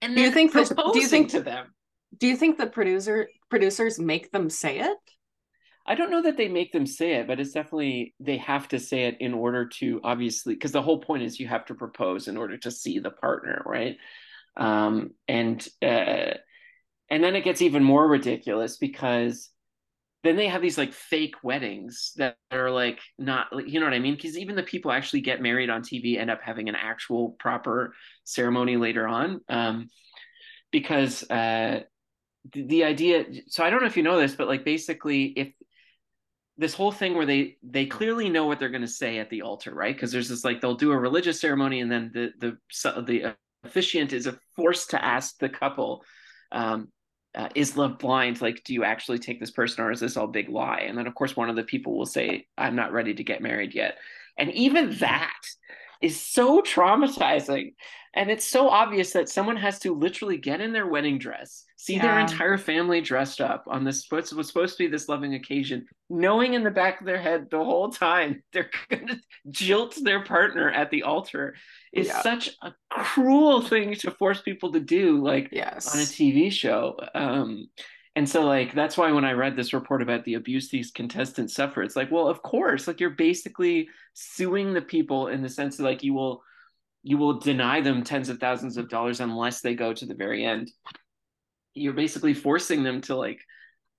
and 0.00 0.14
do 0.16 0.20
you 0.20 0.30
think 0.30 0.52
the, 0.52 0.90
do 0.92 0.98
you 0.98 1.08
think 1.08 1.30
to 1.30 1.40
them? 1.40 1.74
Do 2.18 2.26
you 2.26 2.36
think 2.36 2.58
the 2.58 2.66
producer 2.66 3.28
producers 3.50 3.98
make 3.98 4.32
them 4.32 4.50
say 4.50 4.80
it? 4.80 4.98
I 5.86 5.94
don't 5.94 6.10
know 6.10 6.22
that 6.22 6.36
they 6.36 6.48
make 6.48 6.72
them 6.72 6.86
say 6.86 7.14
it, 7.14 7.26
but 7.26 7.40
it's 7.40 7.52
definitely 7.52 8.14
they 8.20 8.36
have 8.38 8.68
to 8.68 8.78
say 8.78 9.04
it 9.06 9.16
in 9.20 9.34
order 9.34 9.66
to 9.80 10.00
obviously 10.04 10.54
because 10.54 10.72
the 10.72 10.82
whole 10.82 11.00
point 11.00 11.24
is 11.24 11.40
you 11.40 11.48
have 11.48 11.66
to 11.66 11.74
propose 11.74 12.28
in 12.28 12.36
order 12.36 12.56
to 12.58 12.70
see 12.70 12.98
the 12.98 13.10
partner, 13.10 13.62
right? 13.66 13.96
Um, 14.56 15.10
and 15.26 15.66
uh, 15.82 16.34
and 17.10 17.22
then 17.22 17.34
it 17.36 17.44
gets 17.44 17.62
even 17.62 17.82
more 17.82 18.06
ridiculous 18.06 18.76
because 18.76 19.50
then 20.22 20.36
they 20.36 20.48
have 20.48 20.62
these 20.62 20.78
like 20.78 20.92
fake 20.92 21.34
weddings 21.42 22.12
that 22.16 22.36
are 22.52 22.70
like 22.70 23.00
not 23.18 23.48
you 23.66 23.80
know 23.80 23.86
what 23.86 23.94
i 23.94 23.98
mean 23.98 24.14
because 24.14 24.38
even 24.38 24.54
the 24.56 24.62
people 24.62 24.90
actually 24.90 25.20
get 25.20 25.42
married 25.42 25.68
on 25.68 25.82
tv 25.82 26.18
end 26.18 26.30
up 26.30 26.40
having 26.42 26.68
an 26.68 26.74
actual 26.74 27.30
proper 27.38 27.92
ceremony 28.24 28.76
later 28.76 29.06
on 29.06 29.40
um, 29.48 29.88
because 30.70 31.28
uh, 31.30 31.80
the, 32.52 32.66
the 32.66 32.84
idea 32.84 33.24
so 33.48 33.64
i 33.64 33.70
don't 33.70 33.80
know 33.80 33.86
if 33.86 33.96
you 33.96 34.02
know 34.02 34.18
this 34.18 34.34
but 34.34 34.48
like 34.48 34.64
basically 34.64 35.24
if 35.24 35.52
this 36.58 36.74
whole 36.74 36.92
thing 36.92 37.14
where 37.14 37.26
they 37.26 37.56
they 37.62 37.86
clearly 37.86 38.28
know 38.28 38.46
what 38.46 38.58
they're 38.58 38.68
going 38.68 38.82
to 38.82 38.88
say 38.88 39.18
at 39.18 39.30
the 39.30 39.42
altar 39.42 39.74
right? 39.74 39.94
Because 39.94 40.12
there's 40.12 40.28
this 40.28 40.44
like 40.44 40.60
they'll 40.60 40.74
do 40.74 40.92
a 40.92 40.98
religious 40.98 41.40
ceremony 41.40 41.80
and 41.80 41.90
then 41.90 42.10
the 42.12 42.30
the 42.38 43.02
the 43.02 43.34
officiant 43.64 44.12
is 44.12 44.28
forced 44.56 44.90
to 44.90 45.04
ask 45.04 45.38
the 45.38 45.48
couple 45.48 46.04
um, 46.50 46.88
uh, 47.34 47.48
is 47.54 47.76
love 47.76 47.98
blind? 47.98 48.40
Like 48.40 48.62
do 48.64 48.74
you 48.74 48.84
actually 48.84 49.18
take 49.18 49.40
this 49.40 49.50
person 49.50 49.84
or 49.84 49.90
is 49.90 50.00
this 50.00 50.16
all 50.16 50.26
big 50.26 50.48
lie? 50.48 50.84
And 50.86 50.98
then 50.98 51.06
of 51.06 51.14
course 51.14 51.36
one 51.36 51.48
of 51.48 51.56
the 51.56 51.62
people 51.62 51.96
will 51.96 52.06
say 52.06 52.46
i'm 52.58 52.76
not 52.76 52.92
ready 52.92 53.14
to 53.14 53.24
get 53.24 53.40
married 53.40 53.74
yet. 53.74 53.96
And 54.36 54.50
even 54.52 54.98
that 54.98 55.40
is 56.02 56.20
so 56.20 56.60
traumatizing 56.60 57.74
and 58.14 58.30
it's 58.30 58.44
so 58.44 58.68
obvious 58.68 59.12
that 59.12 59.28
someone 59.28 59.56
has 59.56 59.78
to 59.78 59.94
literally 59.94 60.36
get 60.36 60.60
in 60.60 60.72
their 60.72 60.86
wedding 60.86 61.18
dress 61.18 61.64
see 61.76 61.94
yeah. 61.94 62.02
their 62.02 62.18
entire 62.20 62.58
family 62.58 63.00
dressed 63.00 63.40
up 63.40 63.64
on 63.66 63.84
this 63.84 64.06
what 64.10 64.30
was 64.32 64.46
supposed 64.46 64.76
to 64.76 64.84
be 64.84 64.90
this 64.90 65.08
loving 65.08 65.34
occasion 65.34 65.86
knowing 66.10 66.54
in 66.54 66.62
the 66.62 66.70
back 66.70 67.00
of 67.00 67.06
their 67.06 67.20
head 67.20 67.46
the 67.50 67.56
whole 67.56 67.90
time 67.90 68.42
they're 68.52 68.70
gonna 68.90 69.18
jilt 69.50 69.94
their 70.02 70.24
partner 70.24 70.70
at 70.70 70.90
the 70.90 71.02
altar 71.02 71.54
is 71.92 72.08
yeah. 72.08 72.22
such 72.22 72.50
a 72.62 72.72
cruel 72.90 73.62
thing 73.62 73.94
to 73.94 74.10
force 74.10 74.42
people 74.42 74.72
to 74.72 74.80
do 74.80 75.22
like 75.22 75.48
yes. 75.52 75.94
on 75.94 76.00
a 76.00 76.04
tv 76.04 76.50
show 76.52 76.96
um 77.14 77.66
and 78.14 78.28
so 78.28 78.44
like 78.44 78.74
that's 78.74 78.96
why 78.96 79.10
when 79.12 79.24
I 79.24 79.32
read 79.32 79.56
this 79.56 79.72
report 79.72 80.02
about 80.02 80.24
the 80.24 80.34
abuse 80.34 80.68
these 80.68 80.90
contestants 80.90 81.54
suffer, 81.54 81.82
it's 81.82 81.96
like, 81.96 82.10
well, 82.10 82.28
of 82.28 82.42
course, 82.42 82.86
like 82.86 83.00
you're 83.00 83.10
basically 83.10 83.88
suing 84.12 84.74
the 84.74 84.82
people 84.82 85.28
in 85.28 85.42
the 85.42 85.48
sense 85.48 85.76
that 85.76 85.84
like 85.84 86.02
you 86.02 86.12
will 86.12 86.42
you 87.02 87.16
will 87.16 87.40
deny 87.40 87.80
them 87.80 88.04
tens 88.04 88.28
of 88.28 88.38
thousands 88.38 88.76
of 88.76 88.88
dollars 88.88 89.20
unless 89.20 89.60
they 89.60 89.74
go 89.74 89.92
to 89.94 90.06
the 90.06 90.14
very 90.14 90.44
end. 90.44 90.70
You're 91.74 91.94
basically 91.94 92.34
forcing 92.34 92.82
them 92.82 93.00
to 93.02 93.16
like 93.16 93.40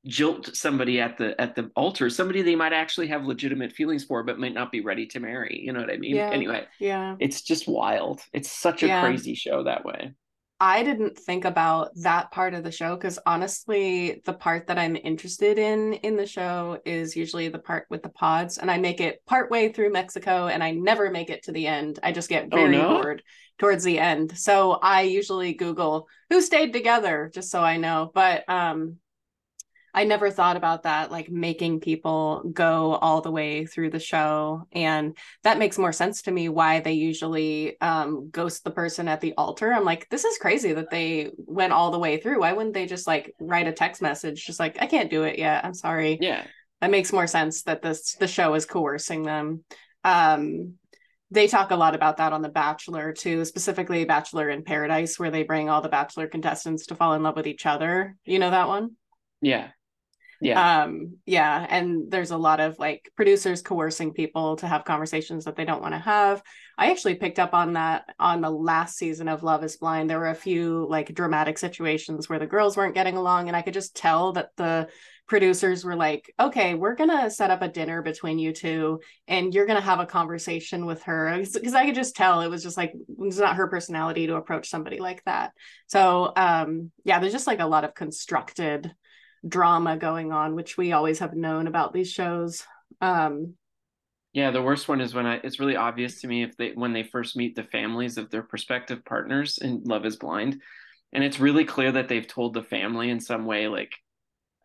jilt 0.08 0.56
somebody 0.56 1.00
at 1.00 1.18
the 1.18 1.40
at 1.42 1.56
the 1.56 1.72
altar, 1.76 2.10
somebody 2.10 2.44
they 2.44 2.56
might 2.56 2.74
actually 2.74 3.08
have 3.08 3.26
legitimate 3.26 3.74
feelings 3.74 4.04
for, 4.04 4.24
but 4.24 4.38
might 4.38 4.54
not 4.54 4.72
be 4.72 4.82
ready 4.82 5.08
to 5.08 5.20
marry. 5.20 5.60
You 5.64 5.74
know 5.74 5.80
what 5.80 5.90
I 5.90 5.98
mean? 5.98 6.16
Yeah. 6.16 6.30
Anyway, 6.30 6.66
yeah, 6.80 7.16
it's 7.20 7.42
just 7.42 7.68
wild. 7.68 8.22
It's 8.32 8.52
such 8.52 8.84
a 8.84 8.88
yeah. 8.88 9.02
crazy 9.02 9.34
show 9.34 9.64
that 9.64 9.86
way. 9.86 10.14
I 10.60 10.84
didn't 10.84 11.18
think 11.18 11.46
about 11.46 11.90
that 11.96 12.32
part 12.32 12.54
of 12.54 12.64
the 12.64 12.72
show 12.72 12.96
because 12.96 13.20
honestly, 13.26 14.22
the 14.24 14.34
part 14.34 14.68
that 14.68 14.78
I'm 14.78 14.96
interested 14.96 15.58
in 15.58 15.94
in 15.94 16.16
the 16.16 16.26
show 16.26 16.80
is 16.86 17.16
usually 17.16 17.50
the 17.50 17.60
part 17.60 17.86
with 17.90 18.02
the 18.02 18.10
pods, 18.10 18.58
and 18.58 18.72
I 18.72 18.78
make 18.78 19.02
it 19.02 19.26
part 19.26 19.52
way 19.52 19.74
through 19.74 19.92
Mexico, 19.92 20.48
and 20.48 20.64
I 20.64 20.72
never 20.72 21.12
make 21.12 21.30
it 21.30 21.44
to 21.44 21.52
the 21.52 21.68
end. 21.68 22.00
I 22.02 22.12
just 22.12 22.30
get 22.30 22.50
oh, 22.52 22.56
very 22.56 22.78
oh, 22.78 22.82
no? 22.82 23.02
bored 23.02 23.24
towards 23.60 23.84
the 23.84 24.00
end. 24.00 24.38
So 24.38 24.74
I 24.74 25.02
usually 25.02 25.54
Google 25.54 26.08
who 26.30 26.42
stayed 26.42 26.72
together 26.72 27.30
just 27.34 27.52
so 27.52 27.62
I 27.62 27.78
know. 27.78 28.12
But 28.14 28.48
um, 28.50 28.98
I 29.96 30.06
never 30.06 30.32
thought 30.32 30.58
about 30.58 30.84
that, 30.84 31.12
like 31.12 31.30
making 31.30 31.80
people 31.80 32.50
go 32.52 32.96
all 32.96 33.22
the 33.22 33.32
way 33.32 33.68
through 33.68 33.92
the 33.92 34.00
show. 34.00 34.68
And 34.72 35.16
that 35.44 35.60
makes 35.60 35.78
more 35.78 35.92
sense 35.92 36.24
to 36.24 36.32
me 36.32 36.50
why 36.50 36.80
they 36.80 36.94
usually 36.94 37.80
um, 37.80 38.30
ghost 38.32 38.64
the 38.64 38.72
person 38.72 39.08
at 39.08 39.22
the 39.22 39.36
altar. 39.38 39.72
I'm 39.72 39.86
like, 39.86 40.10
this 40.10 40.26
is 40.26 40.40
crazy 40.40 40.74
that 40.74 40.90
they 40.90 41.30
went 41.38 41.74
all 41.74 41.92
the 41.92 42.00
way 42.00 42.18
through. 42.18 42.40
Why 42.40 42.54
wouldn't 42.54 42.74
they 42.74 42.88
just 42.88 43.06
like 43.06 43.36
write 43.40 43.68
a 43.68 43.72
text 43.72 44.02
message, 44.02 44.44
just 44.44 44.60
like, 44.60 44.82
I 44.82 44.88
can't 44.88 45.12
do 45.12 45.24
it 45.24 45.38
yet. 45.38 45.64
I'm 45.64 45.76
sorry. 45.76 46.18
Yeah. 46.20 46.44
That 46.82 46.92
makes 46.92 47.14
more 47.14 47.28
sense 47.28 47.64
that 47.64 47.84
this 47.84 48.16
the 48.16 48.28
show 48.28 48.56
is 48.56 48.66
coercing 48.66 49.22
them. 49.22 49.64
Um, 50.04 50.74
they 51.30 51.48
talk 51.48 51.72
a 51.72 51.76
lot 51.76 51.96
about 51.96 52.18
that 52.18 52.34
on 52.34 52.42
The 52.42 52.50
Bachelor 52.50 53.14
too, 53.14 53.46
specifically 53.46 54.06
Bachelor 54.06 54.50
in 54.50 54.64
Paradise, 54.64 55.18
where 55.18 55.32
they 55.32 55.44
bring 55.44 55.70
all 55.70 55.82
the 55.82 55.90
Bachelor 55.90 56.28
contestants 56.28 56.88
to 56.88 56.96
fall 56.96 57.14
in 57.14 57.24
love 57.24 57.36
with 57.36 57.48
each 57.48 57.66
other. 57.68 58.16
You 58.26 58.40
know 58.40 58.52
that 58.52 58.68
one? 58.68 58.92
Yeah 59.40 59.70
yeah. 60.44 60.84
Um 60.84 61.18
yeah 61.26 61.66
and 61.70 62.12
there's 62.12 62.32
a 62.32 62.38
lot 62.38 62.60
of 62.60 62.78
like 62.80 63.12
producers 63.16 63.62
coercing 63.62 64.14
people 64.14 64.58
to 64.58 64.68
have 64.68 64.86
conversations 64.86 65.46
that 65.46 65.56
they 65.56 65.66
don't 65.66 65.82
want 65.82 65.94
to 65.94 66.00
have. 66.00 66.44
I 66.78 66.92
actually 66.92 67.16
picked 67.16 67.40
up 67.40 67.54
on 67.54 67.74
that 67.74 68.06
on 68.20 68.42
the 68.42 68.50
last 68.50 68.98
season 68.98 69.28
of 69.28 69.44
love 69.44 69.64
is 69.64 69.78
blind. 69.78 70.10
There 70.10 70.20
were 70.20 70.30
a 70.30 70.36
few 70.36 70.88
like 70.90 71.14
dramatic 71.14 71.58
situations 71.58 72.28
where 72.28 72.40
the 72.40 72.48
girls 72.48 72.76
weren't 72.76 72.96
getting 72.96 73.18
along 73.18 73.48
and 73.48 73.56
i 73.56 73.62
could 73.62 73.74
just 73.74 73.96
tell 73.96 74.34
that 74.34 74.50
the 74.58 74.88
producers 75.28 75.86
were 75.86 75.96
like 75.96 76.34
okay 76.40 76.74
we're 76.76 76.96
gonna 76.96 77.30
set 77.30 77.50
up 77.50 77.62
a 77.62 77.68
dinner 77.68 78.02
between 78.02 78.38
you 78.38 78.52
two 78.52 79.00
and 79.28 79.54
you're 79.54 79.66
gonna 79.66 79.80
have 79.82 80.00
a 80.00 80.06
conversation 80.06 80.86
with 80.86 81.04
her. 81.04 81.38
Because 81.38 81.74
i 81.74 81.86
could 81.86 81.96
just 81.96 82.16
tell 82.16 82.42
it 82.42 82.50
was 82.50 82.64
just 82.64 82.78
like 82.78 82.94
it's 83.20 83.38
not 83.38 83.56
her 83.56 83.68
personality 83.68 84.28
to 84.28 84.36
approach 84.36 84.70
somebody 84.70 85.00
like 85.00 85.24
that. 85.24 85.52
So 85.88 86.34
um 86.36 86.92
yeah 87.06 87.20
there's 87.20 87.34
just 87.34 87.48
like 87.48 87.62
a 87.62 87.68
lot 87.68 87.86
of 87.86 87.96
constructed 87.96 88.94
drama 89.48 89.98
going 89.98 90.32
on, 90.32 90.56
which 90.56 90.78
we 90.78 90.92
always 90.92 91.20
have 91.20 91.34
known 91.34 91.68
about 91.68 91.94
these 91.94 92.12
shows. 92.12 92.64
Um, 93.02 93.56
yeah, 94.34 94.52
the 94.52 94.62
worst 94.62 94.88
one 94.88 95.02
is 95.02 95.14
when 95.14 95.26
I, 95.26 95.36
it's 95.44 95.60
really 95.60 95.76
obvious 95.76 96.22
to 96.22 96.28
me 96.28 96.44
if 96.44 96.58
they 96.58 96.72
when 96.72 96.94
they 96.94 97.04
first 97.04 97.36
meet 97.36 97.56
the 97.56 97.64
families 97.64 98.18
of 98.18 98.32
their 98.32 98.42
prospective 98.42 99.06
partners 99.06 99.60
in 99.60 99.84
Love 99.84 100.06
Is 100.06 100.16
Blind, 100.16 100.62
and 101.12 101.24
it's 101.24 101.40
really 101.40 101.66
clear 101.66 101.92
that 101.92 102.08
they've 102.08 102.28
told 102.28 102.54
the 102.54 102.64
family 102.64 103.10
in 103.10 103.20
some 103.20 103.46
way 103.46 103.68
like, 103.68 103.94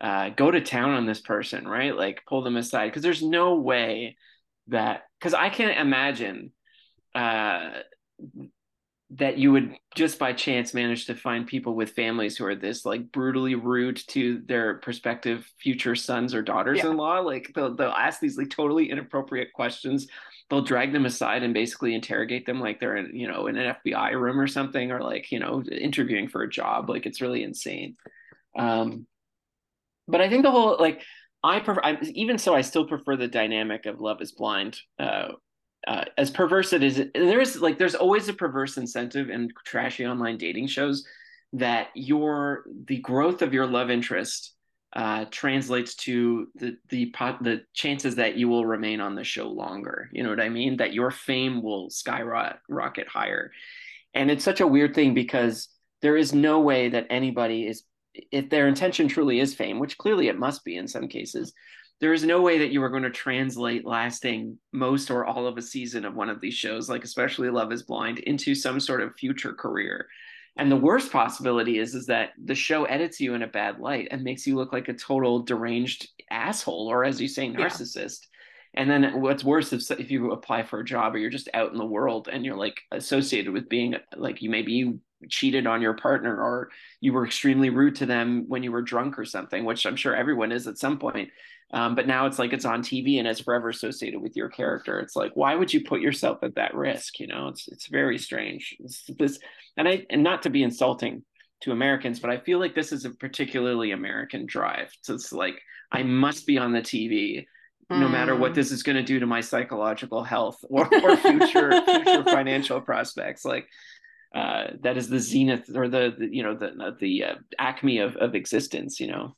uh, 0.01 0.29
go 0.29 0.49
to 0.49 0.61
town 0.61 0.91
on 0.91 1.05
this 1.05 1.21
person, 1.21 1.67
right? 1.67 1.95
Like 1.95 2.23
pull 2.27 2.41
them 2.41 2.57
aside 2.57 2.87
because 2.87 3.03
there's 3.03 3.21
no 3.21 3.55
way 3.55 4.17
that 4.67 5.03
because 5.19 5.33
I 5.33 5.49
can't 5.49 5.77
imagine 5.77 6.51
uh, 7.13 7.69
that 9.11 9.39
you 9.39 9.51
would 9.51 9.75
just 9.95 10.19
by 10.19 10.31
chance 10.31 10.73
manage 10.73 11.07
to 11.07 11.15
find 11.15 11.47
people 11.47 11.73
with 11.73 11.91
families 11.91 12.37
who 12.37 12.45
are 12.45 12.55
this 12.55 12.85
like 12.85 13.11
brutally 13.11 13.55
rude 13.55 13.97
to 14.07 14.41
their 14.45 14.75
prospective 14.75 15.51
future 15.59 15.95
sons 15.95 16.35
or 16.35 16.43
daughters-in-law 16.43 17.15
yeah. 17.15 17.21
like 17.21 17.51
they'll, 17.55 17.73
they'll 17.73 17.89
ask 17.89 18.19
these 18.19 18.37
like 18.37 18.51
totally 18.51 18.91
inappropriate 18.91 19.51
questions. 19.51 20.07
They'll 20.49 20.61
drag 20.61 20.93
them 20.93 21.05
aside 21.05 21.41
and 21.41 21.53
basically 21.53 21.95
interrogate 21.95 22.45
them 22.45 22.59
like 22.59 22.79
they're 22.79 22.97
in 22.97 23.15
you 23.15 23.27
know 23.27 23.47
in 23.47 23.57
an 23.57 23.75
fbi 23.85 24.13
room 24.13 24.39
or 24.39 24.47
something 24.47 24.91
or 24.91 25.01
like 25.01 25.31
you 25.31 25.39
know 25.39 25.63
interviewing 25.63 26.27
for 26.27 26.43
a 26.43 26.49
job. 26.49 26.89
Like 26.89 27.07
it's 27.07 27.21
really 27.21 27.43
insane. 27.43 27.95
Um 28.57 29.07
but 30.07 30.21
i 30.21 30.29
think 30.29 30.43
the 30.43 30.51
whole 30.51 30.75
like 30.79 31.03
I 31.43 31.59
prefer, 31.59 31.81
I, 31.83 31.97
even 32.15 32.37
so, 32.37 32.53
I 32.53 32.61
still 32.61 32.85
prefer 32.85 33.15
the 33.15 33.27
dynamic 33.27 33.85
of 33.85 34.01
Love 34.01 34.21
Is 34.21 34.33
Blind, 34.33 34.77
uh, 34.99 35.29
uh, 35.87 36.05
as 36.17 36.29
perverse 36.29 36.73
it 36.73 36.83
is, 36.83 37.01
there 37.13 37.39
is 37.41 37.61
like 37.61 37.77
there's 37.77 37.95
always 37.95 38.27
a 38.27 38.33
perverse 38.33 38.77
incentive 38.77 39.29
in 39.29 39.49
trashy 39.65 40.05
online 40.05 40.37
dating 40.37 40.67
shows 40.67 41.05
that 41.53 41.87
your 41.95 42.65
the 42.85 42.97
growth 42.97 43.41
of 43.41 43.53
your 43.53 43.65
love 43.65 43.89
interest 43.89 44.53
uh, 44.93 45.25
translates 45.31 45.95
to 45.95 46.47
the 46.55 46.77
the 46.89 47.07
pot, 47.07 47.41
the 47.43 47.61
chances 47.73 48.15
that 48.15 48.35
you 48.35 48.47
will 48.47 48.65
remain 48.65 48.99
on 48.99 49.15
the 49.15 49.23
show 49.23 49.47
longer. 49.47 50.09
You 50.11 50.23
know 50.23 50.29
what 50.29 50.41
I 50.41 50.49
mean? 50.49 50.77
That 50.77 50.93
your 50.93 51.11
fame 51.11 51.61
will 51.61 51.89
skyrocket 51.89 53.07
higher, 53.07 53.51
and 54.13 54.29
it's 54.29 54.43
such 54.43 54.61
a 54.61 54.67
weird 54.67 54.95
thing 54.95 55.13
because 55.13 55.69
there 56.01 56.17
is 56.17 56.33
no 56.33 56.59
way 56.59 56.89
that 56.89 57.07
anybody 57.09 57.67
is 57.67 57.83
if 58.31 58.49
their 58.49 58.67
intention 58.67 59.07
truly 59.07 59.39
is 59.39 59.53
fame, 59.53 59.79
which 59.79 59.97
clearly 59.97 60.27
it 60.27 60.39
must 60.39 60.65
be 60.65 60.75
in 60.75 60.87
some 60.87 61.07
cases, 61.07 61.53
there 61.99 62.13
is 62.13 62.23
no 62.23 62.41
way 62.41 62.57
that 62.59 62.71
you 62.71 62.81
are 62.81 62.89
going 62.89 63.03
to 63.03 63.09
translate 63.09 63.85
lasting 63.85 64.57
most 64.71 65.11
or 65.11 65.25
all 65.25 65.47
of 65.47 65.57
a 65.57 65.61
season 65.61 66.05
of 66.05 66.15
one 66.15 66.29
of 66.29 66.39
these 66.39 66.53
shows, 66.53 66.89
like 66.89 67.03
especially 67.03 67.49
Love 67.49 67.71
is 67.73 67.83
Blind, 67.83 68.19
into 68.19 68.55
some 68.55 68.79
sort 68.79 69.01
of 69.01 69.15
future 69.15 69.53
career. 69.53 70.07
And 70.57 70.71
the 70.71 70.77
worst 70.77 71.11
possibility 71.11 71.77
is 71.77 71.95
is 71.95 72.05
that 72.07 72.31
the 72.43 72.55
show 72.55 72.85
edits 72.85 73.19
you 73.19 73.33
in 73.33 73.43
a 73.43 73.47
bad 73.47 73.79
light 73.79 74.09
and 74.11 74.23
makes 74.23 74.47
you 74.47 74.55
look 74.55 74.73
like 74.73 74.87
a 74.87 74.93
total 74.93 75.43
deranged 75.43 76.09
asshole, 76.31 76.87
or 76.87 77.03
as 77.03 77.19
you 77.19 77.27
say, 77.27 77.49
narcissist. 77.49 78.19
Yeah. 78.73 78.81
And 78.81 78.89
then 78.89 79.21
what's 79.21 79.43
worse 79.43 79.73
if 79.73 79.89
if 79.91 80.11
you 80.11 80.31
apply 80.31 80.63
for 80.63 80.79
a 80.79 80.85
job 80.85 81.15
or 81.15 81.17
you're 81.17 81.29
just 81.29 81.49
out 81.53 81.71
in 81.71 81.77
the 81.77 81.85
world 81.85 82.29
and 82.31 82.45
you're 82.45 82.57
like 82.57 82.79
associated 82.91 83.51
with 83.51 83.67
being 83.67 83.95
like 84.15 84.41
you 84.41 84.49
maybe 84.49 84.73
you 84.73 84.99
cheated 85.27 85.65
on 85.67 85.81
your 85.81 85.95
partner 85.95 86.35
or 86.35 86.69
you 87.01 87.11
were 87.11 87.25
extremely 87.25 87.69
rude 87.69 87.95
to 87.95 88.05
them 88.05 88.45
when 88.47 88.63
you 88.63 88.71
were 88.71 88.81
drunk 88.81 89.17
or 89.17 89.25
something, 89.25 89.65
which 89.65 89.85
I'm 89.85 89.95
sure 89.95 90.15
everyone 90.15 90.51
is 90.51 90.67
at 90.67 90.77
some 90.77 90.99
point. 90.99 91.29
Um, 91.71 91.93
but 91.93 92.07
now 92.07 92.25
it's 92.25 92.39
like 92.39 92.51
it's 92.51 92.65
on 92.65 92.81
TV 92.81 93.19
and 93.19 93.27
it's 93.27 93.41
forever 93.41 93.69
associated 93.69 94.21
with 94.21 94.35
your 94.35 94.49
character. 94.49 94.99
It's 94.99 95.15
like, 95.15 95.33
why 95.35 95.53
would 95.53 95.71
you 95.71 95.83
put 95.83 96.01
yourself 96.01 96.39
at 96.41 96.55
that 96.55 96.73
risk? 96.73 97.19
You 97.19 97.27
know, 97.27 97.49
it's 97.49 97.67
it's 97.67 97.87
very 97.87 98.17
strange. 98.17 98.75
It's 98.79 99.03
this, 99.19 99.37
and 99.77 99.87
I 99.87 100.05
and 100.09 100.23
not 100.23 100.41
to 100.43 100.49
be 100.49 100.63
insulting, 100.63 101.23
to 101.61 101.71
Americans, 101.71 102.19
but 102.19 102.29
I 102.29 102.37
feel 102.37 102.59
like 102.59 102.73
this 102.73 102.91
is 102.91 103.05
a 103.05 103.09
particularly 103.11 103.91
American 103.91 104.45
drive. 104.45 104.91
So 105.01 105.13
it's 105.13 105.33
like 105.33 105.61
I 105.91 106.03
must 106.03 106.47
be 106.47 106.57
on 106.57 106.71
the 106.71 106.81
TV 106.81 107.45
no 107.91 108.07
matter 108.07 108.35
what 108.35 108.51
mm. 108.51 108.55
this 108.55 108.71
is 108.71 108.83
going 108.83 108.97
to 108.97 109.03
do 109.03 109.19
to 109.19 109.25
my 109.25 109.41
psychological 109.41 110.23
health 110.23 110.63
or, 110.69 110.87
or 111.03 111.17
future 111.17 111.71
future 111.85 112.23
financial 112.23 112.79
prospects 112.79 113.43
like 113.43 113.67
uh, 114.35 114.67
that 114.81 114.95
is 114.95 115.09
the 115.09 115.19
zenith 115.19 115.75
or 115.75 115.87
the, 115.87 116.13
the 116.15 116.27
you 116.31 116.43
know 116.43 116.53
the 116.53 116.95
the 116.99 117.23
uh, 117.23 117.35
acme 117.57 117.97
of 117.97 118.15
of 118.17 118.35
existence 118.35 118.99
you 118.99 119.07
know 119.07 119.35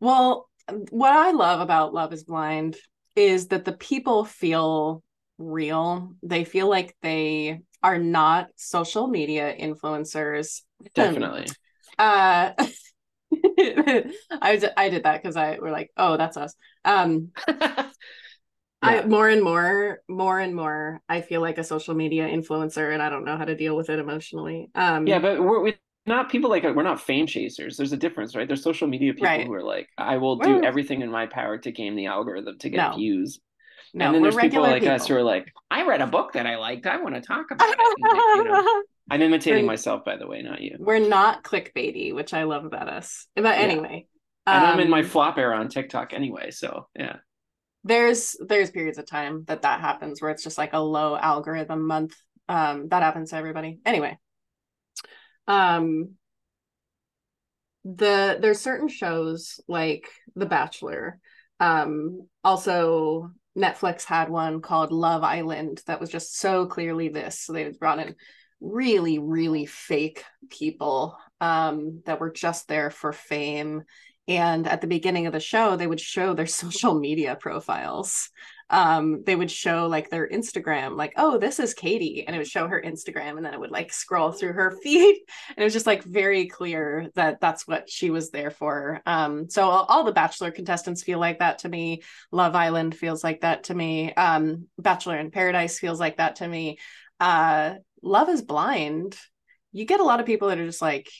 well 0.00 0.48
what 0.90 1.12
i 1.12 1.30
love 1.30 1.60
about 1.60 1.94
love 1.94 2.12
is 2.12 2.24
blind 2.24 2.76
is 3.16 3.48
that 3.48 3.64
the 3.64 3.72
people 3.72 4.24
feel 4.24 5.02
real 5.38 6.14
they 6.22 6.44
feel 6.44 6.68
like 6.68 6.96
they 7.02 7.60
are 7.82 7.98
not 7.98 8.48
social 8.56 9.06
media 9.06 9.54
influencers 9.58 10.62
definitely 10.94 11.46
uh 11.98 12.50
I, 13.58 14.70
I 14.76 14.88
did 14.88 15.04
that 15.04 15.22
because 15.22 15.36
I 15.36 15.58
were 15.58 15.70
like, 15.70 15.90
oh, 15.96 16.16
that's 16.16 16.36
us. 16.36 16.54
Um, 16.84 17.30
yeah. 17.48 17.90
I 18.82 19.04
more 19.06 19.28
and 19.28 19.42
more, 19.42 20.00
more 20.08 20.38
and 20.38 20.54
more, 20.54 21.00
I 21.08 21.20
feel 21.22 21.40
like 21.40 21.58
a 21.58 21.64
social 21.64 21.94
media 21.94 22.28
influencer, 22.28 22.92
and 22.92 23.02
I 23.02 23.08
don't 23.08 23.24
know 23.24 23.36
how 23.36 23.44
to 23.44 23.56
deal 23.56 23.76
with 23.76 23.90
it 23.90 23.98
emotionally. 23.98 24.70
Um, 24.74 25.06
yeah, 25.06 25.18
but 25.18 25.42
we're, 25.42 25.62
we're 25.62 25.74
not 26.06 26.30
people 26.30 26.50
like 26.50 26.64
we're 26.64 26.82
not 26.82 27.00
fame 27.00 27.26
chasers. 27.26 27.76
There's 27.76 27.92
a 27.92 27.96
difference, 27.96 28.36
right? 28.36 28.46
There's 28.46 28.62
social 28.62 28.88
media 28.88 29.14
people 29.14 29.28
right. 29.28 29.46
who 29.46 29.52
are 29.54 29.62
like, 29.62 29.88
I 29.96 30.18
will 30.18 30.36
do 30.36 30.56
we're, 30.56 30.64
everything 30.64 31.02
in 31.02 31.10
my 31.10 31.26
power 31.26 31.58
to 31.58 31.72
game 31.72 31.96
the 31.96 32.06
algorithm 32.06 32.58
to 32.58 32.68
get 32.68 32.90
no. 32.90 32.96
views. 32.96 33.40
No, 33.94 34.06
and 34.06 34.14
then 34.16 34.22
there's 34.22 34.36
people 34.36 34.62
like 34.62 34.82
people. 34.82 34.94
us 34.94 35.06
who 35.06 35.16
are 35.16 35.22
like, 35.22 35.52
I 35.70 35.86
read 35.86 36.00
a 36.00 36.06
book 36.06 36.32
that 36.32 36.46
I 36.46 36.56
liked. 36.56 36.86
I 36.86 37.00
want 37.00 37.14
to 37.14 37.20
talk 37.20 37.46
about 37.50 37.68
it. 37.70 37.78
you 37.78 38.44
know, 38.44 38.82
I'm 39.10 39.22
imitating 39.22 39.64
we're, 39.64 39.72
myself, 39.72 40.04
by 40.04 40.16
the 40.16 40.26
way, 40.26 40.42
not 40.42 40.60
you. 40.60 40.76
We're 40.78 40.98
not 40.98 41.44
clickbaity, 41.44 42.12
which 42.12 42.34
I 42.34 42.42
love 42.42 42.64
about 42.64 42.88
us. 42.88 43.26
But 43.36 43.44
yeah. 43.44 43.54
anyway, 43.54 44.06
and 44.46 44.64
um, 44.64 44.72
I'm 44.72 44.80
in 44.80 44.90
my 44.90 45.00
um, 45.00 45.06
flop 45.06 45.38
era 45.38 45.56
on 45.56 45.68
TikTok 45.68 46.12
anyway, 46.12 46.50
so 46.50 46.88
yeah. 46.98 47.16
There's 47.84 48.36
there's 48.40 48.70
periods 48.70 48.98
of 48.98 49.06
time 49.06 49.44
that 49.46 49.62
that 49.62 49.80
happens 49.80 50.20
where 50.20 50.30
it's 50.30 50.42
just 50.42 50.58
like 50.58 50.72
a 50.72 50.80
low 50.80 51.16
algorithm 51.16 51.86
month. 51.86 52.14
Um, 52.48 52.88
that 52.88 53.02
happens 53.02 53.30
to 53.30 53.36
everybody. 53.36 53.78
Anyway, 53.86 54.18
um, 55.46 56.14
the 57.84 58.38
there's 58.40 58.60
certain 58.60 58.88
shows 58.88 59.60
like 59.68 60.08
The 60.36 60.46
Bachelor. 60.46 61.18
Um, 61.60 62.26
also 62.42 63.30
Netflix 63.56 64.04
had 64.04 64.28
one 64.28 64.60
called 64.60 64.90
Love 64.90 65.22
Island 65.22 65.82
that 65.86 66.00
was 66.00 66.10
just 66.10 66.38
so 66.38 66.66
clearly 66.66 67.08
this. 67.08 67.40
So 67.40 67.52
they 67.52 67.70
brought 67.70 67.98
in 67.98 68.14
really 68.60 69.18
really 69.18 69.66
fake 69.66 70.24
people 70.50 71.18
um, 71.40 72.02
that 72.06 72.20
were 72.20 72.32
just 72.32 72.68
there 72.68 72.90
for 72.90 73.12
fame 73.12 73.82
and 74.26 74.66
at 74.66 74.80
the 74.80 74.86
beginning 74.86 75.26
of 75.26 75.32
the 75.32 75.40
show 75.40 75.76
they 75.76 75.86
would 75.86 76.00
show 76.00 76.34
their 76.34 76.46
social 76.64 76.98
media 76.98 77.36
profiles. 77.36 78.30
Um, 78.70 79.22
they 79.24 79.36
would 79.36 79.50
show 79.50 79.88
like 79.88 80.08
their 80.08 80.26
instagram 80.26 80.96
like 80.96 81.12
oh 81.18 81.36
this 81.36 81.60
is 81.60 81.74
katie 81.74 82.24
and 82.26 82.34
it 82.34 82.38
would 82.38 82.48
show 82.48 82.66
her 82.66 82.82
instagram 82.82 83.36
and 83.36 83.44
then 83.44 83.52
it 83.52 83.60
would 83.60 83.70
like 83.70 83.92
scroll 83.92 84.32
through 84.32 84.54
her 84.54 84.74
feed. 84.82 85.22
And 85.50 85.58
it 85.58 85.64
was 85.64 85.74
just 85.74 85.86
like 85.86 86.02
very 86.02 86.46
clear 86.46 87.10
that 87.14 87.40
that's 87.42 87.68
what 87.68 87.90
she 87.90 88.10
was 88.10 88.30
there 88.30 88.50
for. 88.50 89.02
Um, 89.04 89.50
so 89.50 89.68
all, 89.68 89.84
all, 89.84 90.04
the 90.04 90.12
bachelor 90.12 90.50
contestants 90.50 91.02
feel 91.02 91.18
like 91.18 91.40
that 91.40 91.58
to 91.58 91.68
me. 91.68 92.02
Love 92.32 92.54
island 92.54 92.96
feels 92.96 93.22
like 93.22 93.42
that 93.42 93.64
to 93.64 93.74
me. 93.74 94.14
Um, 94.14 94.66
bachelor 94.78 95.18
in 95.18 95.30
paradise 95.30 95.78
feels 95.78 96.00
like 96.00 96.16
that 96.16 96.36
to 96.36 96.48
me. 96.48 96.78
Uh, 97.20 97.74
love 98.02 98.30
is 98.30 98.42
blind. 98.42 99.16
You 99.72 99.84
get 99.84 100.00
a 100.00 100.04
lot 100.04 100.20
of 100.20 100.26
people 100.26 100.48
that 100.48 100.58
are 100.58 100.66
just 100.66 100.82
like 100.82 101.10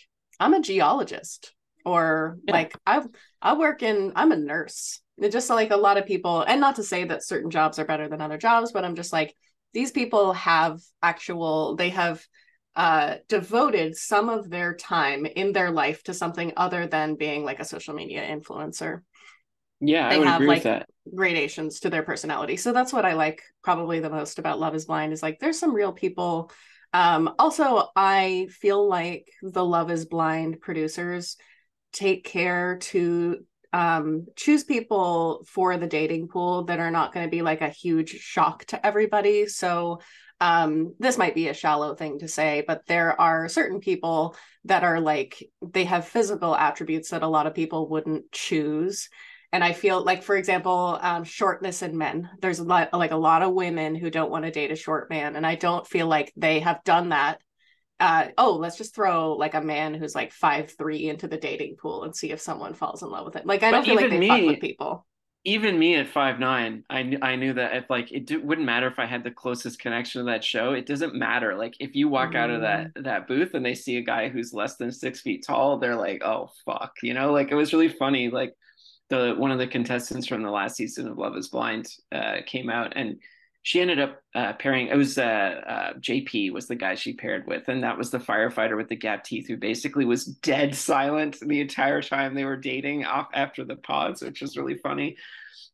i'm 0.40 0.54
a 0.54 0.60
geologist 0.60 1.53
or 1.84 2.38
yeah. 2.46 2.52
like 2.54 2.76
i 2.86 3.02
i 3.42 3.54
work 3.54 3.82
in 3.82 4.12
i'm 4.16 4.32
a 4.32 4.36
nurse. 4.36 5.00
It's 5.16 5.32
just 5.32 5.48
like 5.48 5.70
a 5.70 5.76
lot 5.76 5.96
of 5.96 6.06
people 6.06 6.42
and 6.42 6.60
not 6.60 6.76
to 6.76 6.82
say 6.82 7.04
that 7.04 7.24
certain 7.24 7.50
jobs 7.50 7.78
are 7.78 7.84
better 7.84 8.08
than 8.08 8.20
other 8.20 8.38
jobs 8.38 8.72
but 8.72 8.84
i'm 8.84 8.96
just 8.96 9.12
like 9.12 9.34
these 9.72 9.90
people 9.90 10.32
have 10.32 10.80
actual 11.02 11.76
they 11.76 11.90
have 11.90 12.24
uh, 12.76 13.16
devoted 13.28 13.96
some 13.96 14.28
of 14.28 14.50
their 14.50 14.74
time 14.74 15.26
in 15.26 15.52
their 15.52 15.70
life 15.70 16.02
to 16.04 16.14
something 16.14 16.52
other 16.56 16.86
than 16.86 17.14
being 17.14 17.44
like 17.44 17.60
a 17.60 17.64
social 17.64 17.94
media 17.94 18.22
influencer. 18.22 19.02
Yeah 19.80 20.08
they 20.08 20.24
have 20.24 20.40
like 20.40 20.84
gradations 21.14 21.80
to 21.80 21.90
their 21.90 22.02
personality. 22.02 22.56
So 22.56 22.72
that's 22.72 22.92
what 22.92 23.04
i 23.04 23.12
like 23.12 23.42
probably 23.62 24.00
the 24.00 24.10
most 24.10 24.38
about 24.38 24.58
love 24.58 24.74
is 24.74 24.86
blind 24.86 25.12
is 25.12 25.22
like 25.22 25.38
there's 25.38 25.58
some 25.58 25.74
real 25.74 25.92
people. 25.92 26.50
Um 26.92 27.34
also 27.38 27.88
i 27.94 28.48
feel 28.50 28.88
like 28.88 29.28
the 29.42 29.64
love 29.64 29.90
is 29.90 30.06
blind 30.06 30.60
producers 30.60 31.36
take 31.94 32.24
care 32.24 32.78
to 32.78 33.38
um, 33.72 34.26
choose 34.36 34.62
people 34.62 35.44
for 35.48 35.76
the 35.76 35.86
dating 35.86 36.28
pool 36.28 36.64
that 36.64 36.78
are 36.78 36.90
not 36.90 37.12
going 37.12 37.26
to 37.26 37.30
be 37.30 37.42
like 37.42 37.60
a 37.60 37.68
huge 37.68 38.10
shock 38.10 38.64
to 38.66 38.86
everybody. 38.86 39.46
So 39.46 40.00
um, 40.40 40.94
this 40.98 41.18
might 41.18 41.34
be 41.34 41.48
a 41.48 41.54
shallow 41.54 41.94
thing 41.94 42.18
to 42.18 42.28
say, 42.28 42.62
but 42.66 42.82
there 42.86 43.18
are 43.20 43.48
certain 43.48 43.80
people 43.80 44.36
that 44.66 44.84
are 44.84 45.00
like 45.00 45.42
they 45.62 45.84
have 45.84 46.06
physical 46.06 46.54
attributes 46.54 47.10
that 47.10 47.22
a 47.22 47.28
lot 47.28 47.46
of 47.46 47.54
people 47.54 47.88
wouldn't 47.88 48.30
choose. 48.30 49.08
And 49.52 49.62
I 49.62 49.72
feel 49.72 50.02
like, 50.02 50.24
for 50.24 50.36
example, 50.36 50.98
um, 51.00 51.22
shortness 51.22 51.82
in 51.82 51.96
men. 51.96 52.28
There's 52.40 52.58
a 52.58 52.64
lot, 52.64 52.92
like 52.92 53.12
a 53.12 53.16
lot 53.16 53.42
of 53.42 53.54
women 53.54 53.94
who 53.94 54.10
don't 54.10 54.30
want 54.30 54.44
to 54.44 54.50
date 54.50 54.72
a 54.72 54.76
short 54.76 55.08
man, 55.10 55.36
and 55.36 55.46
I 55.46 55.54
don't 55.54 55.86
feel 55.86 56.08
like 56.08 56.32
they 56.36 56.58
have 56.60 56.82
done 56.82 57.10
that 57.10 57.40
uh, 58.00 58.28
oh, 58.38 58.56
let's 58.56 58.76
just 58.76 58.94
throw 58.94 59.34
like 59.34 59.54
a 59.54 59.60
man 59.60 59.94
who's 59.94 60.14
like 60.14 60.32
five 60.32 60.72
three 60.76 61.08
into 61.08 61.28
the 61.28 61.36
dating 61.36 61.76
pool 61.76 62.04
and 62.04 62.14
see 62.14 62.32
if 62.32 62.40
someone 62.40 62.74
falls 62.74 63.02
in 63.02 63.10
love 63.10 63.24
with 63.24 63.36
it. 63.36 63.46
Like 63.46 63.62
I 63.62 63.70
don't 63.70 63.84
feel 63.84 63.96
like 63.96 64.10
they 64.10 64.18
me, 64.18 64.28
fuck 64.28 64.42
with 64.42 64.60
people. 64.60 65.06
Even 65.44 65.78
me 65.78 65.94
at 65.94 66.08
five 66.08 66.40
nine, 66.40 66.84
I 66.90 67.16
I 67.22 67.36
knew 67.36 67.52
that 67.52 67.76
if 67.76 67.90
like 67.90 68.10
it 68.10 68.44
wouldn't 68.44 68.66
matter 68.66 68.88
if 68.88 68.98
I 68.98 69.06
had 69.06 69.22
the 69.22 69.30
closest 69.30 69.78
connection 69.78 70.20
to 70.20 70.30
that 70.30 70.42
show. 70.42 70.72
It 70.72 70.86
doesn't 70.86 71.14
matter. 71.14 71.54
Like 71.54 71.74
if 71.78 71.94
you 71.94 72.08
walk 72.08 72.32
mm. 72.32 72.36
out 72.36 72.50
of 72.50 72.62
that 72.62 72.94
mm. 72.94 73.04
that 73.04 73.28
booth 73.28 73.54
and 73.54 73.64
they 73.64 73.74
see 73.74 73.98
a 73.98 74.02
guy 74.02 74.28
who's 74.28 74.52
less 74.52 74.76
than 74.76 74.90
six 74.90 75.20
feet 75.20 75.44
tall, 75.46 75.78
they're 75.78 75.96
like, 75.96 76.22
oh 76.24 76.50
fuck, 76.64 76.94
you 77.02 77.14
know. 77.14 77.32
Like 77.32 77.52
it 77.52 77.56
was 77.56 77.72
really 77.72 77.88
funny. 77.88 78.28
Like 78.28 78.54
the 79.08 79.34
one 79.36 79.52
of 79.52 79.58
the 79.58 79.66
contestants 79.66 80.26
from 80.26 80.42
the 80.42 80.50
last 80.50 80.76
season 80.76 81.06
of 81.06 81.18
Love 81.18 81.36
Is 81.36 81.48
Blind 81.48 81.86
uh, 82.10 82.38
came 82.46 82.70
out 82.70 82.94
and 82.96 83.20
she 83.64 83.80
ended 83.80 83.98
up 83.98 84.20
uh, 84.34 84.52
pairing. 84.52 84.88
It 84.88 84.96
was 84.96 85.16
uh, 85.16 85.22
uh, 85.22 85.92
JP 85.94 86.52
was 86.52 86.68
the 86.68 86.74
guy 86.74 86.96
she 86.96 87.14
paired 87.14 87.46
with, 87.46 87.66
and 87.68 87.82
that 87.82 87.96
was 87.96 88.10
the 88.10 88.18
firefighter 88.18 88.76
with 88.76 88.90
the 88.90 88.94
gap 88.94 89.24
teeth 89.24 89.48
who 89.48 89.56
basically 89.56 90.04
was 90.04 90.26
dead 90.26 90.74
silent 90.74 91.38
the 91.40 91.62
entire 91.62 92.02
time 92.02 92.34
they 92.34 92.44
were 92.44 92.58
dating 92.58 93.06
off 93.06 93.28
after 93.32 93.64
the 93.64 93.76
pods, 93.76 94.20
which 94.20 94.42
was 94.42 94.58
really 94.58 94.76
funny. 94.76 95.16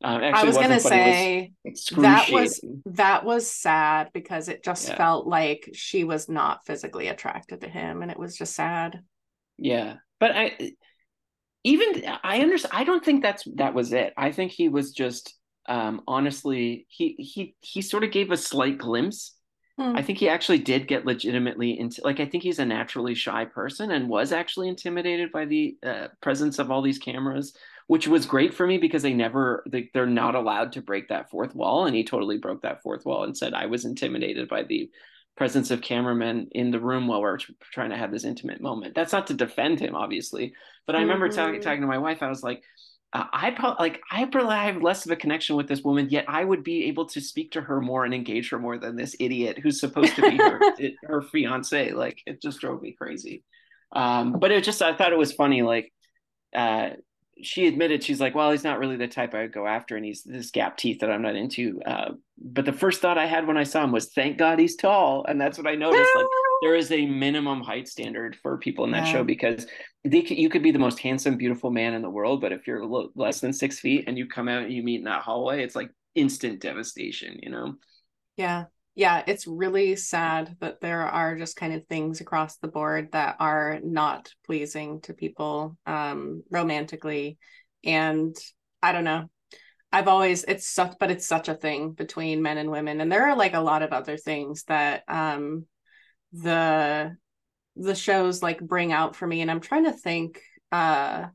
Um, 0.04 0.22
I 0.22 0.44
was 0.44 0.56
gonna 0.56 0.78
say 0.78 1.50
was 1.64 1.84
that 1.96 2.30
was 2.30 2.64
that 2.86 3.24
was 3.24 3.50
sad 3.50 4.10
because 4.14 4.48
it 4.48 4.62
just 4.62 4.88
yeah. 4.88 4.96
felt 4.96 5.26
like 5.26 5.68
she 5.74 6.04
was 6.04 6.28
not 6.28 6.64
physically 6.64 7.08
attracted 7.08 7.62
to 7.62 7.68
him, 7.68 8.02
and 8.02 8.10
it 8.10 8.18
was 8.18 8.36
just 8.36 8.54
sad. 8.54 9.00
Yeah, 9.58 9.96
but 10.20 10.30
I 10.30 10.74
even 11.64 12.04
I 12.22 12.40
understand. 12.40 12.72
I 12.72 12.84
don't 12.84 13.04
think 13.04 13.20
that's 13.20 13.42
that 13.56 13.74
was 13.74 13.92
it. 13.92 14.14
I 14.16 14.30
think 14.30 14.52
he 14.52 14.68
was 14.68 14.92
just 14.92 15.34
um, 15.66 16.02
honestly, 16.06 16.86
he 16.88 17.14
he 17.18 17.54
he 17.60 17.82
sort 17.82 18.04
of 18.04 18.10
gave 18.10 18.30
a 18.30 18.36
slight 18.36 18.78
glimpse. 18.78 19.34
Hmm. 19.78 19.96
I 19.96 20.02
think 20.02 20.18
he 20.18 20.28
actually 20.28 20.58
did 20.58 20.88
get 20.88 21.06
legitimately 21.06 21.78
into 21.78 22.02
like 22.04 22.20
I 22.20 22.26
think 22.26 22.42
he's 22.42 22.58
a 22.58 22.66
naturally 22.66 23.14
shy 23.14 23.44
person 23.44 23.90
and 23.90 24.08
was 24.08 24.32
actually 24.32 24.68
intimidated 24.68 25.32
by 25.32 25.44
the 25.44 25.76
uh, 25.84 26.08
presence 26.20 26.58
of 26.58 26.70
all 26.70 26.82
these 26.82 26.98
cameras, 26.98 27.54
which 27.86 28.08
was 28.08 28.26
great 28.26 28.54
for 28.54 28.66
me 28.66 28.78
because 28.78 29.02
they 29.02 29.14
never 29.14 29.62
they, 29.68 29.90
they're 29.94 30.06
not 30.06 30.34
allowed 30.34 30.72
to 30.72 30.82
break 30.82 31.08
that 31.08 31.30
fourth 31.30 31.54
wall, 31.54 31.86
and 31.86 31.94
he 31.96 32.04
totally 32.04 32.38
broke 32.38 32.62
that 32.62 32.82
fourth 32.82 33.04
wall 33.04 33.24
and 33.24 33.36
said 33.36 33.54
I 33.54 33.66
was 33.66 33.84
intimidated 33.84 34.48
by 34.48 34.64
the 34.64 34.90
presence 35.36 35.70
of 35.70 35.80
cameramen 35.80 36.48
in 36.52 36.70
the 36.70 36.80
room 36.80 37.06
while 37.06 37.22
we're 37.22 37.38
trying 37.72 37.90
to 37.90 37.96
have 37.96 38.10
this 38.10 38.24
intimate 38.24 38.60
moment. 38.60 38.94
That's 38.94 39.12
not 39.12 39.28
to 39.28 39.34
defend 39.34 39.80
him, 39.80 39.94
obviously, 39.94 40.52
but 40.86 40.96
I 40.96 41.00
remember 41.00 41.28
mm-hmm. 41.28 41.36
talking 41.36 41.60
talking 41.60 41.80
to 41.80 41.86
my 41.86 41.98
wife. 41.98 42.22
I 42.22 42.28
was 42.28 42.42
like, 42.42 42.62
uh, 43.12 43.24
I 43.32 43.50
probably 43.50 43.88
like 43.88 44.00
I 44.10 44.24
probably 44.26 44.54
have 44.54 44.82
less 44.82 45.04
of 45.04 45.10
a 45.10 45.16
connection 45.16 45.56
with 45.56 45.66
this 45.66 45.82
woman, 45.82 46.08
yet 46.10 46.26
I 46.28 46.44
would 46.44 46.62
be 46.62 46.84
able 46.84 47.06
to 47.06 47.20
speak 47.20 47.52
to 47.52 47.60
her 47.60 47.80
more 47.80 48.04
and 48.04 48.14
engage 48.14 48.50
her 48.50 48.58
more 48.58 48.78
than 48.78 48.94
this 48.94 49.16
idiot 49.18 49.58
who's 49.58 49.80
supposed 49.80 50.14
to 50.16 50.22
be 50.22 50.36
her 50.36 50.60
her 51.04 51.22
fiance. 51.22 51.90
Like 51.92 52.20
it 52.26 52.40
just 52.40 52.60
drove 52.60 52.82
me 52.82 52.92
crazy. 52.92 53.42
Um, 53.92 54.38
but 54.38 54.52
it 54.52 54.62
just 54.62 54.80
I 54.80 54.94
thought 54.94 55.12
it 55.12 55.18
was 55.18 55.32
funny. 55.32 55.62
Like 55.62 55.92
uh, 56.54 56.90
she 57.42 57.66
admitted 57.66 58.02
she's 58.02 58.20
like, 58.20 58.34
well, 58.34 58.50
he's 58.50 58.64
not 58.64 58.78
really 58.78 58.96
the 58.96 59.08
type 59.08 59.34
I 59.34 59.42
would 59.42 59.52
go 59.52 59.66
after, 59.66 59.96
and 59.96 60.04
he's 60.04 60.22
this 60.22 60.50
gap 60.50 60.76
teeth 60.76 61.00
that 61.00 61.10
I'm 61.10 61.22
not 61.22 61.36
into. 61.36 61.80
Uh, 61.84 62.12
but 62.38 62.64
the 62.64 62.72
first 62.72 63.00
thought 63.00 63.18
I 63.18 63.26
had 63.26 63.46
when 63.46 63.56
I 63.56 63.64
saw 63.64 63.84
him 63.84 63.92
was, 63.92 64.12
thank 64.12 64.38
God 64.38 64.58
he's 64.58 64.76
tall, 64.76 65.24
and 65.28 65.40
that's 65.40 65.58
what 65.58 65.66
I 65.66 65.74
noticed. 65.74 66.10
like 66.14 66.26
there 66.62 66.74
is 66.74 66.90
a 66.92 67.06
minimum 67.06 67.62
height 67.62 67.88
standard 67.88 68.36
for 68.36 68.58
people 68.58 68.84
in 68.84 68.90
that 68.92 69.06
yeah. 69.06 69.12
show 69.12 69.24
because 69.24 69.66
they, 70.04 70.22
could, 70.22 70.38
you 70.38 70.48
could 70.48 70.62
be 70.62 70.70
the 70.70 70.78
most 70.78 70.98
handsome, 70.98 71.36
beautiful 71.36 71.70
man 71.70 71.94
in 71.94 72.02
the 72.02 72.10
world, 72.10 72.40
but 72.40 72.52
if 72.52 72.66
you're 72.66 72.84
less 73.14 73.40
than 73.40 73.52
six 73.52 73.80
feet 73.80 74.04
and 74.06 74.18
you 74.18 74.26
come 74.26 74.48
out 74.48 74.64
and 74.64 74.72
you 74.72 74.82
meet 74.82 74.98
in 74.98 75.04
that 75.04 75.22
hallway, 75.22 75.62
it's 75.62 75.76
like 75.76 75.90
instant 76.14 76.60
devastation, 76.60 77.38
you 77.42 77.50
know? 77.50 77.74
Yeah. 78.36 78.64
Yeah, 78.94 79.22
it's 79.26 79.46
really 79.46 79.96
sad 79.96 80.56
that 80.60 80.80
there 80.80 81.02
are 81.02 81.36
just 81.36 81.56
kind 81.56 81.72
of 81.72 81.86
things 81.86 82.20
across 82.20 82.56
the 82.56 82.68
board 82.68 83.12
that 83.12 83.36
are 83.38 83.78
not 83.82 84.32
pleasing 84.44 85.00
to 85.02 85.14
people 85.14 85.76
um, 85.86 86.42
romantically. 86.50 87.38
And 87.84 88.36
I 88.82 88.92
don't 88.92 89.04
know. 89.04 89.30
I've 89.92 90.08
always 90.08 90.44
it's 90.44 90.68
such 90.68 90.96
but 91.00 91.10
it's 91.10 91.26
such 91.26 91.48
a 91.48 91.54
thing 91.54 91.92
between 91.92 92.42
men 92.42 92.58
and 92.58 92.70
women. 92.70 93.00
And 93.00 93.10
there 93.10 93.28
are 93.28 93.36
like 93.36 93.54
a 93.54 93.60
lot 93.60 93.82
of 93.82 93.92
other 93.92 94.16
things 94.16 94.64
that 94.64 95.02
um 95.08 95.66
the 96.32 97.16
the 97.76 97.94
shows 97.94 98.42
like 98.42 98.60
bring 98.60 98.92
out 98.92 99.16
for 99.16 99.26
me. 99.26 99.40
And 99.40 99.50
I'm 99.50 99.60
trying 99.60 99.84
to 99.84 99.92
think 99.92 100.40
uh 100.70 101.26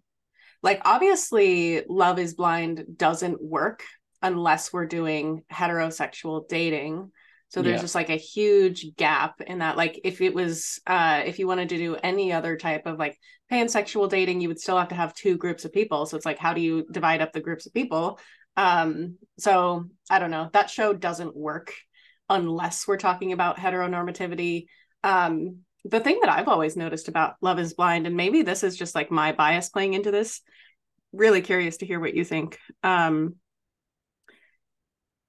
like 0.63 0.81
obviously 0.85 1.83
Love 1.89 2.17
is 2.17 2.33
Blind 2.33 2.85
doesn't 2.95 3.43
work 3.43 3.83
unless 4.21 4.71
we're 4.71 4.85
doing 4.85 5.43
heterosexual 5.51 6.47
dating 6.47 7.11
so 7.55 7.61
there's 7.61 7.77
yeah. 7.77 7.81
just 7.83 7.95
like 7.95 8.09
a 8.09 8.17
huge 8.17 8.97
gap 8.97 9.39
in 9.39 9.59
that. 9.59 9.77
Like 9.77 10.01
if 10.03 10.19
it 10.19 10.33
was 10.33 10.81
uh 10.87 11.21
if 11.25 11.39
you 11.39 11.47
wanted 11.47 11.69
to 11.69 11.77
do 11.77 11.95
any 12.03 12.33
other 12.33 12.57
type 12.57 12.85
of 12.85 12.99
like 12.99 13.17
pansexual 13.49 14.09
dating, 14.09 14.41
you 14.41 14.49
would 14.49 14.59
still 14.59 14.77
have 14.77 14.89
to 14.89 14.95
have 14.95 15.13
two 15.13 15.37
groups 15.37 15.63
of 15.63 15.71
people. 15.71 16.05
So 16.05 16.17
it's 16.17 16.25
like 16.25 16.37
how 16.37 16.53
do 16.53 16.59
you 16.59 16.85
divide 16.91 17.21
up 17.21 17.31
the 17.31 17.39
groups 17.39 17.65
of 17.65 17.73
people? 17.73 18.19
Um, 18.57 19.15
so 19.39 19.85
I 20.09 20.19
don't 20.19 20.31
know. 20.31 20.49
That 20.51 20.69
show 20.69 20.91
doesn't 20.91 21.33
work 21.33 21.71
unless 22.29 22.89
we're 22.89 22.97
talking 22.97 23.31
about 23.31 23.55
heteronormativity. 23.55 24.65
Um, 25.05 25.59
the 25.85 26.01
thing 26.01 26.19
that 26.23 26.29
I've 26.29 26.49
always 26.49 26.75
noticed 26.75 27.07
about 27.07 27.35
Love 27.39 27.59
is 27.59 27.73
Blind, 27.73 28.05
and 28.05 28.17
maybe 28.17 28.41
this 28.41 28.65
is 28.65 28.75
just 28.75 28.95
like 28.95 29.11
my 29.11 29.31
bias 29.31 29.69
playing 29.69 29.93
into 29.93 30.11
this, 30.11 30.41
really 31.13 31.41
curious 31.41 31.77
to 31.77 31.85
hear 31.85 32.01
what 32.01 32.15
you 32.15 32.25
think. 32.25 32.59
Um, 32.83 33.35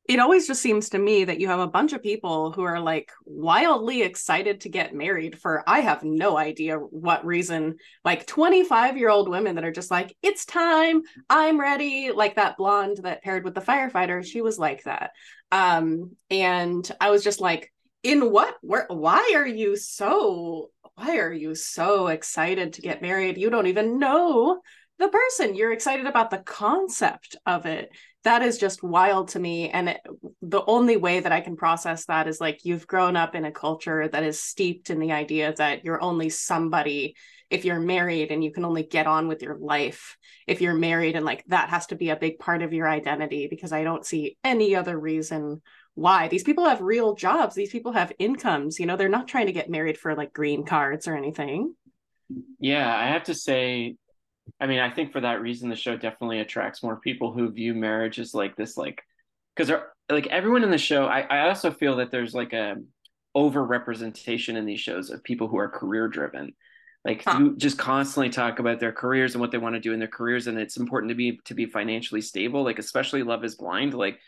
it 0.09 0.21
always 0.21 0.47
just 0.47 0.63
seems 0.63 0.91
to 0.91 0.99
me 0.99 1.25
that 1.25 1.41
you 1.41 1.49
have 1.49 1.59
a 1.59 1.67
bunch 1.67 1.93
of 1.93 2.03
people 2.03 2.53
who 2.53 2.63
are 2.63 2.79
like 2.79 3.11
wildly 3.25 4.03
excited 4.03 4.61
to 4.61 4.69
get 4.69 4.95
married 4.95 5.39
for 5.39 5.65
I 5.67 5.81
have 5.81 6.05
no 6.05 6.37
idea 6.39 6.77
what 6.77 7.25
reason. 7.27 7.77
Like 8.05 8.27
25 8.27 8.97
year 8.97 9.11
old 9.11 9.29
women 9.29 9.57
that 9.57 9.65
are 9.65 9.73
just 9.73 9.91
like, 9.91 10.17
it's 10.23 10.45
time, 10.45 11.03
I'm 11.29 11.61
ready. 11.61 12.13
Like 12.13 12.37
that 12.37 12.57
blonde 12.57 12.99
that 13.03 13.23
paired 13.23 13.45
with 13.45 13.55
the 13.55 13.61
firefighter, 13.61 14.25
she 14.25 14.43
was 14.43 14.59
like 14.59 14.85
that. 14.85 15.11
Um, 15.51 16.17
and 16.31 16.89
I 17.01 17.11
was 17.11 17.25
just 17.25 17.41
like, 17.41 17.73
in 18.03 18.31
what, 18.31 18.55
where, 18.61 18.87
why 18.89 19.33
are 19.35 19.47
you 19.47 19.77
so, 19.77 20.71
why 20.95 21.19
are 21.19 21.33
you 21.33 21.57
so 21.57 22.07
excited 22.07 22.75
to 22.75 22.83
get 22.83 23.03
married? 23.03 23.39
You 23.39 23.51
don't 23.51 23.67
even 23.67 23.99
know 23.99 24.61
the 24.99 25.09
person 25.09 25.55
you're 25.55 25.73
excited 25.73 26.07
about 26.07 26.31
the 26.31 26.39
concept 26.39 27.37
of 27.45 27.67
it. 27.67 27.91
That 28.25 28.43
is 28.43 28.59
just 28.59 28.83
wild 28.83 29.29
to 29.29 29.39
me. 29.39 29.69
And 29.69 29.91
it, 29.91 30.01
the 30.43 30.65
only 30.65 30.97
way 30.97 31.21
that 31.21 31.33
i 31.33 31.41
can 31.41 31.57
process 31.57 32.07
that 32.07 32.27
is 32.27 32.41
like 32.41 32.65
you've 32.65 32.87
grown 32.87 33.17
up 33.17 33.35
in 33.35 33.45
a 33.45 33.53
culture 33.53 34.09
that 34.09 34.25
is 34.25 34.43
steeped 34.43 34.91
in 34.91 34.99
the 34.99 35.13
idea 35.13 35.55
that 35.59 35.85
you're 35.85 36.03
only 36.03 36.29
somebody 36.29 37.15
if 37.51 37.65
you're 37.65 37.79
married 37.79 38.33
and 38.33 38.43
you 38.43 38.51
can 38.51 38.65
only 38.65 38.83
get 38.83 39.07
on 39.07 39.29
with 39.29 39.43
your 39.43 39.57
life 39.57 40.17
if 40.47 40.61
you're 40.61 40.75
married. 40.75 41.15
And 41.15 41.25
like 41.25 41.45
that 41.49 41.69
has 41.69 41.87
to 41.89 41.95
be 41.97 42.11
a 42.11 42.17
big 42.17 42.39
part 42.39 42.63
of 42.63 42.73
your 42.73 42.89
identity 42.89 43.47
because 43.49 43.73
i 43.73 43.85
don't 43.85 44.07
see 44.07 44.37
any 44.43 44.75
other 44.75 44.99
reason 44.99 45.63
why. 45.95 46.29
These 46.29 46.43
people 46.43 46.67
have 46.67 46.83
real 46.83 47.15
jobs. 47.15 47.55
These 47.55 47.71
people 47.71 47.93
have 47.93 48.13
incomes. 48.19 48.81
You 48.81 48.87
know 48.87 48.97
they're 48.97 49.09
not 49.09 49.29
trying 49.29 49.47
to 49.47 49.53
get 49.53 49.71
married 49.71 49.99
for 49.99 50.15
like 50.15 50.33
green 50.33 50.65
cards 50.65 51.07
or 51.07 51.17
anything. 51.17 51.75
Yeah 52.59 52.93
i 52.97 53.07
have 53.09 53.25
to 53.25 53.35
say 53.35 53.95
I 54.61 54.67
mean, 54.67 54.79
I 54.79 54.91
think 54.91 55.13
for 55.13 55.21
that 55.21 55.41
reason, 55.41 55.69
the 55.69 55.77
show 55.77 55.97
definitely 55.97 56.41
attracts 56.41 56.83
more 56.83 56.97
people 56.97 57.33
who 57.33 57.51
view 57.51 57.75
marriage 57.75 58.19
as 58.19 58.35
like 58.35 58.57
this, 58.57 58.77
like, 58.77 59.03
because 59.55 59.73
like 60.11 60.27
everyone 60.29 60.63
in 60.63 60.71
the 60.71 60.79
show. 60.79 61.07
I, 61.07 61.21
I 61.21 61.49
also 61.49 61.71
feel 61.71 61.97
that 61.97 62.11
there's 62.11 62.35
like 62.35 62.53
a 62.53 62.77
over 63.35 63.65
representation 63.65 64.57
in 64.57 64.65
these 64.65 64.81
shows 64.81 65.11
of 65.11 65.23
people 65.23 65.49
who 65.49 65.59
are 65.59 65.69
career 65.69 66.09
driven, 66.09 66.55
like 67.05 67.23
huh. 67.25 67.51
just 67.57 67.79
constantly 67.79 68.31
talk 68.31 68.59
about 68.59 68.81
their 68.81 68.93
careers 68.93 69.35
and 69.35 69.41
what 69.41 69.51
they 69.51 69.59
want 69.59 69.75
to 69.75 69.81
do 69.81 69.93
in 69.93 69.99
their 69.99 70.09
careers, 70.09 70.47
and 70.47 70.59
it's 70.59 70.77
important 70.77 71.11
to 71.11 71.17
be 71.17 71.41
to 71.45 71.55
be 71.55 71.67
financially 71.67 72.21
stable. 72.21 72.63
Like 72.63 72.79
especially 72.79 73.23
Love 73.23 73.45
Is 73.45 73.57
Blind, 73.57 73.95
like 73.95 74.19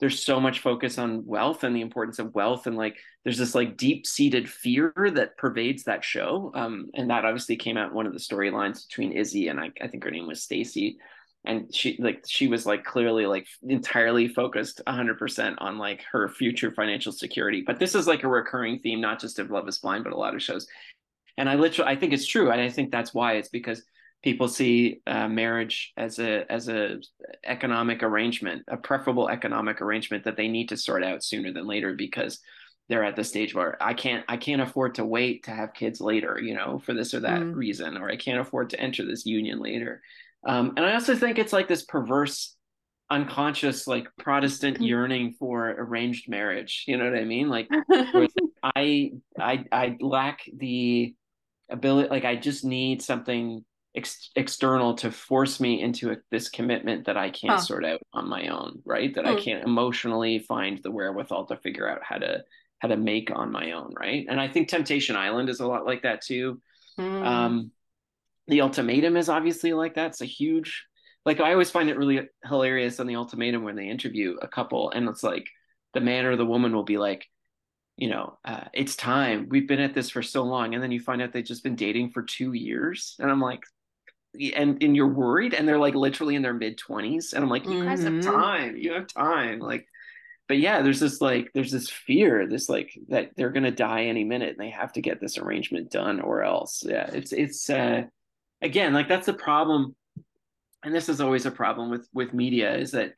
there's 0.00 0.22
so 0.22 0.40
much 0.40 0.60
focus 0.60 0.98
on 0.98 1.26
wealth 1.26 1.64
and 1.64 1.74
the 1.74 1.80
importance 1.80 2.18
of 2.18 2.34
wealth 2.34 2.66
and 2.66 2.76
like 2.76 2.96
there's 3.24 3.38
this 3.38 3.54
like 3.54 3.76
deep 3.76 4.06
seated 4.06 4.48
fear 4.48 4.92
that 5.12 5.36
pervades 5.36 5.84
that 5.84 6.04
show 6.04 6.52
um, 6.54 6.90
and 6.94 7.10
that 7.10 7.24
obviously 7.24 7.56
came 7.56 7.76
out 7.76 7.92
one 7.92 8.06
of 8.06 8.12
the 8.12 8.18
storylines 8.18 8.86
between 8.86 9.12
izzy 9.12 9.48
and 9.48 9.58
I, 9.58 9.70
I 9.82 9.88
think 9.88 10.04
her 10.04 10.10
name 10.10 10.26
was 10.26 10.42
stacy. 10.42 10.98
And 11.44 11.72
she 11.74 11.96
like 12.00 12.24
she 12.26 12.48
was 12.48 12.66
like 12.66 12.84
clearly 12.84 13.26
like 13.26 13.46
entirely 13.66 14.28
focused 14.28 14.82
100% 14.86 15.54
on 15.58 15.78
like 15.78 16.02
her 16.10 16.28
future 16.28 16.72
financial 16.72 17.12
security. 17.12 17.62
But 17.64 17.78
this 17.78 17.94
is 17.94 18.06
like 18.06 18.24
a 18.24 18.28
recurring 18.28 18.80
theme 18.80 19.00
not 19.00 19.20
just 19.20 19.38
of 19.38 19.50
love 19.50 19.68
is 19.68 19.78
blind 19.78 20.04
but 20.04 20.12
a 20.12 20.16
lot 20.16 20.34
of 20.34 20.42
shows. 20.42 20.66
And 21.36 21.48
i 21.48 21.54
literally 21.54 21.90
i 21.90 21.96
think 21.96 22.12
it's 22.12 22.26
true 22.26 22.50
and 22.50 22.60
i 22.60 22.68
think 22.68 22.90
that's 22.90 23.14
why 23.14 23.34
it's 23.34 23.48
because 23.48 23.84
people 24.22 24.48
see 24.48 25.00
uh, 25.06 25.28
marriage 25.28 25.92
as 25.96 26.18
a 26.18 26.50
as 26.50 26.68
a 26.68 26.98
economic 27.44 28.02
arrangement, 28.02 28.64
a 28.68 28.76
preferable 28.76 29.28
economic 29.28 29.80
arrangement 29.80 30.24
that 30.24 30.36
they 30.36 30.48
need 30.48 30.68
to 30.70 30.76
sort 30.76 31.04
out 31.04 31.22
sooner 31.22 31.52
than 31.52 31.66
later 31.66 31.94
because 31.94 32.40
they're 32.88 33.04
at 33.04 33.16
the 33.16 33.24
stage 33.24 33.54
where 33.54 33.80
I 33.82 33.94
can't 33.94 34.24
I 34.28 34.36
can't 34.36 34.62
afford 34.62 34.96
to 34.96 35.04
wait 35.04 35.44
to 35.44 35.50
have 35.50 35.74
kids 35.74 36.00
later, 36.00 36.40
you 36.40 36.54
know, 36.54 36.80
for 36.84 36.94
this 36.94 37.14
or 37.14 37.20
that 37.20 37.40
mm. 37.40 37.54
reason, 37.54 37.96
or 37.96 38.10
I 38.10 38.16
can't 38.16 38.40
afford 38.40 38.70
to 38.70 38.80
enter 38.80 39.04
this 39.04 39.26
union 39.26 39.60
later. 39.60 40.02
Um, 40.46 40.74
and 40.76 40.86
I 40.86 40.94
also 40.94 41.14
think 41.14 41.38
it's 41.38 41.52
like 41.52 41.68
this 41.68 41.84
perverse, 41.84 42.56
unconscious, 43.10 43.86
like 43.86 44.08
Protestant 44.18 44.80
yearning 44.80 45.34
for 45.38 45.68
arranged 45.68 46.28
marriage. 46.28 46.84
You 46.86 46.96
know 46.96 47.10
what 47.10 47.18
I 47.18 47.24
mean? 47.24 47.48
Like, 47.50 47.68
I 48.62 49.12
I 49.38 49.64
I 49.70 49.96
lack 50.00 50.40
the 50.52 51.14
ability. 51.70 52.08
Like, 52.08 52.24
I 52.24 52.36
just 52.36 52.64
need 52.64 53.02
something 53.02 53.64
ex- 53.94 54.30
external 54.36 54.94
to 54.94 55.10
force 55.10 55.60
me 55.60 55.80
into 55.80 56.10
a, 56.10 56.16
this 56.30 56.48
commitment 56.48 57.06
that 57.06 57.16
I 57.16 57.30
can't 57.30 57.54
huh. 57.54 57.60
sort 57.60 57.84
out 57.84 58.00
on 58.12 58.28
my 58.28 58.48
own, 58.48 58.80
right? 58.84 59.14
That 59.14 59.26
hmm. 59.26 59.32
I 59.32 59.40
can't 59.40 59.64
emotionally 59.64 60.38
find 60.40 60.80
the 60.82 60.90
wherewithal 60.90 61.46
to 61.46 61.56
figure 61.56 61.88
out 61.88 62.02
how 62.02 62.18
to 62.18 62.44
how 62.80 62.88
to 62.88 62.96
make 62.96 63.30
on 63.34 63.50
my 63.50 63.72
own, 63.72 63.92
right? 63.98 64.24
And 64.28 64.40
I 64.40 64.46
think 64.46 64.68
Temptation 64.68 65.16
Island 65.16 65.48
is 65.48 65.58
a 65.58 65.66
lot 65.66 65.84
like 65.84 66.02
that 66.02 66.22
too. 66.22 66.60
Hmm. 66.96 67.22
Um, 67.22 67.70
the 68.46 68.60
ultimatum 68.60 69.16
is 69.16 69.28
obviously 69.28 69.72
like 69.72 69.94
that. 69.96 70.08
It's 70.08 70.20
a 70.20 70.26
huge 70.26 70.84
like 71.26 71.40
I 71.40 71.52
always 71.52 71.70
find 71.70 71.90
it 71.90 71.98
really 71.98 72.26
hilarious 72.44 73.00
on 73.00 73.06
the 73.06 73.16
ultimatum 73.16 73.62
when 73.62 73.76
they 73.76 73.88
interview 73.88 74.36
a 74.40 74.48
couple 74.48 74.90
and 74.90 75.08
it's 75.08 75.22
like 75.22 75.46
the 75.92 76.00
man 76.00 76.24
or 76.24 76.36
the 76.36 76.46
woman 76.46 76.74
will 76.74 76.84
be 76.84 76.98
like, 76.98 77.26
you 77.96 78.08
know, 78.08 78.38
uh, 78.44 78.64
it's 78.72 78.96
time. 78.96 79.48
We've 79.50 79.66
been 79.66 79.80
at 79.80 79.94
this 79.94 80.10
for 80.10 80.22
so 80.22 80.44
long. 80.44 80.74
And 80.74 80.82
then 80.82 80.92
you 80.92 81.00
find 81.00 81.20
out 81.20 81.32
they've 81.32 81.44
just 81.44 81.64
been 81.64 81.76
dating 81.76 82.12
for 82.12 82.22
two 82.22 82.52
years. 82.52 83.16
And 83.18 83.30
I'm 83.30 83.40
like, 83.40 83.62
and 84.54 84.82
and 84.82 84.94
you're 84.94 85.06
worried 85.06 85.54
and 85.54 85.66
they're 85.66 85.78
like 85.78 85.94
literally 85.94 86.34
in 86.34 86.42
their 86.42 86.54
mid 86.54 86.78
20s 86.78 87.32
and 87.32 87.42
i'm 87.42 87.50
like 87.50 87.64
you 87.64 87.70
mm-hmm. 87.70 87.88
guys 87.88 88.02
have 88.02 88.12
mm-hmm. 88.12 88.30
time 88.30 88.76
you 88.76 88.92
have 88.92 89.06
time 89.06 89.58
like 89.58 89.86
but 90.48 90.58
yeah 90.58 90.82
there's 90.82 91.00
this 91.00 91.20
like 91.20 91.50
there's 91.54 91.72
this 91.72 91.88
fear 91.88 92.46
this 92.46 92.68
like 92.68 92.98
that 93.08 93.30
they're 93.36 93.50
gonna 93.50 93.70
die 93.70 94.04
any 94.04 94.24
minute 94.24 94.50
and 94.50 94.58
they 94.58 94.70
have 94.70 94.92
to 94.92 95.00
get 95.00 95.20
this 95.20 95.38
arrangement 95.38 95.90
done 95.90 96.20
or 96.20 96.42
else 96.42 96.84
yeah 96.86 97.08
it's 97.12 97.32
it's 97.32 97.70
uh 97.70 98.02
again 98.60 98.92
like 98.92 99.08
that's 99.08 99.26
the 99.26 99.32
problem 99.32 99.94
and 100.84 100.94
this 100.94 101.08
is 101.08 101.20
always 101.20 101.46
a 101.46 101.50
problem 101.50 101.90
with 101.90 102.08
with 102.12 102.34
media 102.34 102.76
is 102.76 102.92
that 102.92 103.14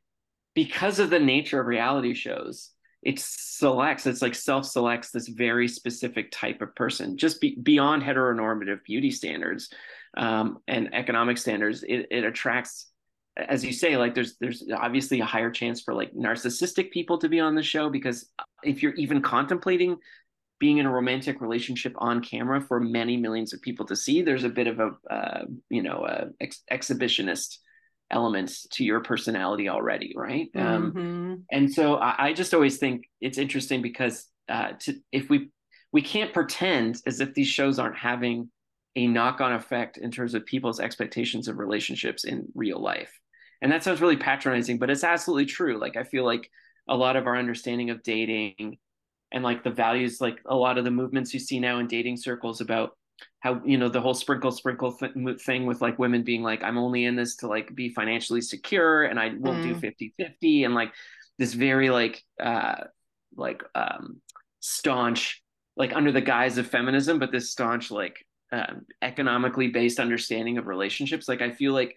because 0.54 0.98
of 0.98 1.10
the 1.10 1.20
nature 1.20 1.60
of 1.60 1.66
reality 1.66 2.14
shows 2.14 2.70
it 3.02 3.18
selects 3.18 4.06
it's 4.06 4.22
like 4.22 4.34
self 4.34 4.66
selects 4.66 5.10
this 5.10 5.28
very 5.28 5.66
specific 5.66 6.30
type 6.30 6.60
of 6.60 6.74
person 6.74 7.16
just 7.16 7.40
be, 7.40 7.56
beyond 7.62 8.02
heteronormative 8.02 8.82
beauty 8.84 9.10
standards 9.10 9.70
um, 10.16 10.58
and 10.66 10.94
economic 10.94 11.38
standards, 11.38 11.82
it, 11.82 12.06
it 12.10 12.24
attracts 12.24 12.90
as 13.36 13.64
you 13.64 13.72
say 13.72 13.96
like 13.96 14.14
there's 14.14 14.36
there's 14.40 14.64
obviously 14.76 15.20
a 15.20 15.24
higher 15.24 15.50
chance 15.50 15.80
for 15.80 15.94
like 15.94 16.12
narcissistic 16.14 16.90
people 16.90 17.18
to 17.18 17.28
be 17.28 17.40
on 17.40 17.54
the 17.54 17.62
show 17.62 17.88
because 17.88 18.28
if 18.62 18.82
you're 18.82 18.94
even 18.94 19.22
contemplating 19.22 19.96
being 20.58 20.78
in 20.78 20.86
a 20.86 20.90
romantic 20.92 21.40
relationship 21.40 21.94
on 21.98 22.22
camera 22.22 22.60
for 22.60 22.80
many 22.80 23.16
millions 23.16 23.52
of 23.52 23.62
people 23.62 23.86
to 23.86 23.96
see 23.96 24.22
there's 24.22 24.44
a 24.44 24.48
bit 24.48 24.66
of 24.66 24.80
a 24.80 24.90
uh, 25.12 25.44
you 25.68 25.82
know 25.82 26.04
a 26.06 26.26
ex- 26.40 26.62
exhibitionist 26.70 27.58
elements 28.10 28.66
to 28.72 28.84
your 28.84 29.00
personality 29.00 29.68
already 29.68 30.12
right 30.16 30.48
um, 30.56 30.92
mm-hmm. 30.92 30.98
um, 30.98 31.44
and 31.50 31.72
so 31.72 31.96
I, 31.96 32.26
I, 32.26 32.32
just 32.32 32.52
always 32.52 32.78
think 32.78 33.04
it's 33.20 33.38
interesting 33.38 33.82
because 33.82 34.26
uh, 34.48 34.72
to, 34.80 34.94
if 35.12 35.30
we 35.30 35.50
we 35.92 36.02
can't 36.02 36.32
pretend 36.32 37.00
as 37.06 37.20
if 37.20 37.34
these 37.34 37.46
shows 37.46 37.78
aren't 37.78 37.96
having 37.96 38.50
a 38.96 39.06
knock-on 39.06 39.52
effect 39.52 39.98
in 39.98 40.10
terms 40.10 40.34
of 40.34 40.44
people's 40.44 40.80
expectations 40.80 41.48
of 41.48 41.58
relationships 41.58 42.24
in 42.24 42.46
real 42.54 42.80
life 42.80 43.20
and 43.62 43.70
that 43.70 43.82
sounds 43.84 44.00
really 44.00 44.16
patronizing 44.16 44.78
but 44.78 44.90
it's 44.90 45.04
absolutely 45.04 45.46
true 45.46 45.78
like 45.78 45.96
i 45.96 46.02
feel 46.02 46.24
like 46.24 46.50
a 46.88 46.96
lot 46.96 47.16
of 47.16 47.26
our 47.26 47.36
understanding 47.36 47.90
of 47.90 48.02
dating 48.02 48.78
and 49.32 49.44
like 49.44 49.62
the 49.62 49.70
values 49.70 50.20
like 50.20 50.40
a 50.46 50.56
lot 50.56 50.78
of 50.78 50.84
the 50.84 50.90
movements 50.90 51.32
you 51.32 51.40
see 51.40 51.60
now 51.60 51.78
in 51.78 51.86
dating 51.86 52.16
circles 52.16 52.60
about 52.60 52.96
how 53.40 53.60
you 53.64 53.78
know 53.78 53.88
the 53.88 54.00
whole 54.00 54.14
sprinkle 54.14 54.50
sprinkle 54.50 54.92
th- 54.92 55.40
thing 55.42 55.66
with 55.66 55.80
like 55.80 55.98
women 55.98 56.22
being 56.22 56.42
like 56.42 56.62
i'm 56.62 56.78
only 56.78 57.04
in 57.04 57.16
this 57.16 57.36
to 57.36 57.46
like 57.46 57.74
be 57.74 57.90
financially 57.90 58.40
secure 58.40 59.04
and 59.04 59.20
i 59.20 59.28
won't 59.38 59.58
mm. 59.58 59.74
do 59.74 59.74
50 59.74 60.14
50 60.18 60.64
and 60.64 60.74
like 60.74 60.92
this 61.38 61.54
very 61.54 61.90
like 61.90 62.22
uh 62.42 62.84
like 63.36 63.62
um 63.74 64.20
staunch 64.60 65.42
like 65.76 65.94
under 65.94 66.12
the 66.12 66.20
guise 66.20 66.58
of 66.58 66.66
feminism 66.66 67.18
but 67.18 67.30
this 67.30 67.50
staunch 67.50 67.90
like 67.90 68.24
uh, 68.52 68.74
economically 69.02 69.68
based 69.68 70.00
understanding 70.00 70.58
of 70.58 70.66
relationships 70.66 71.28
like 71.28 71.42
i 71.42 71.50
feel 71.50 71.72
like 71.72 71.96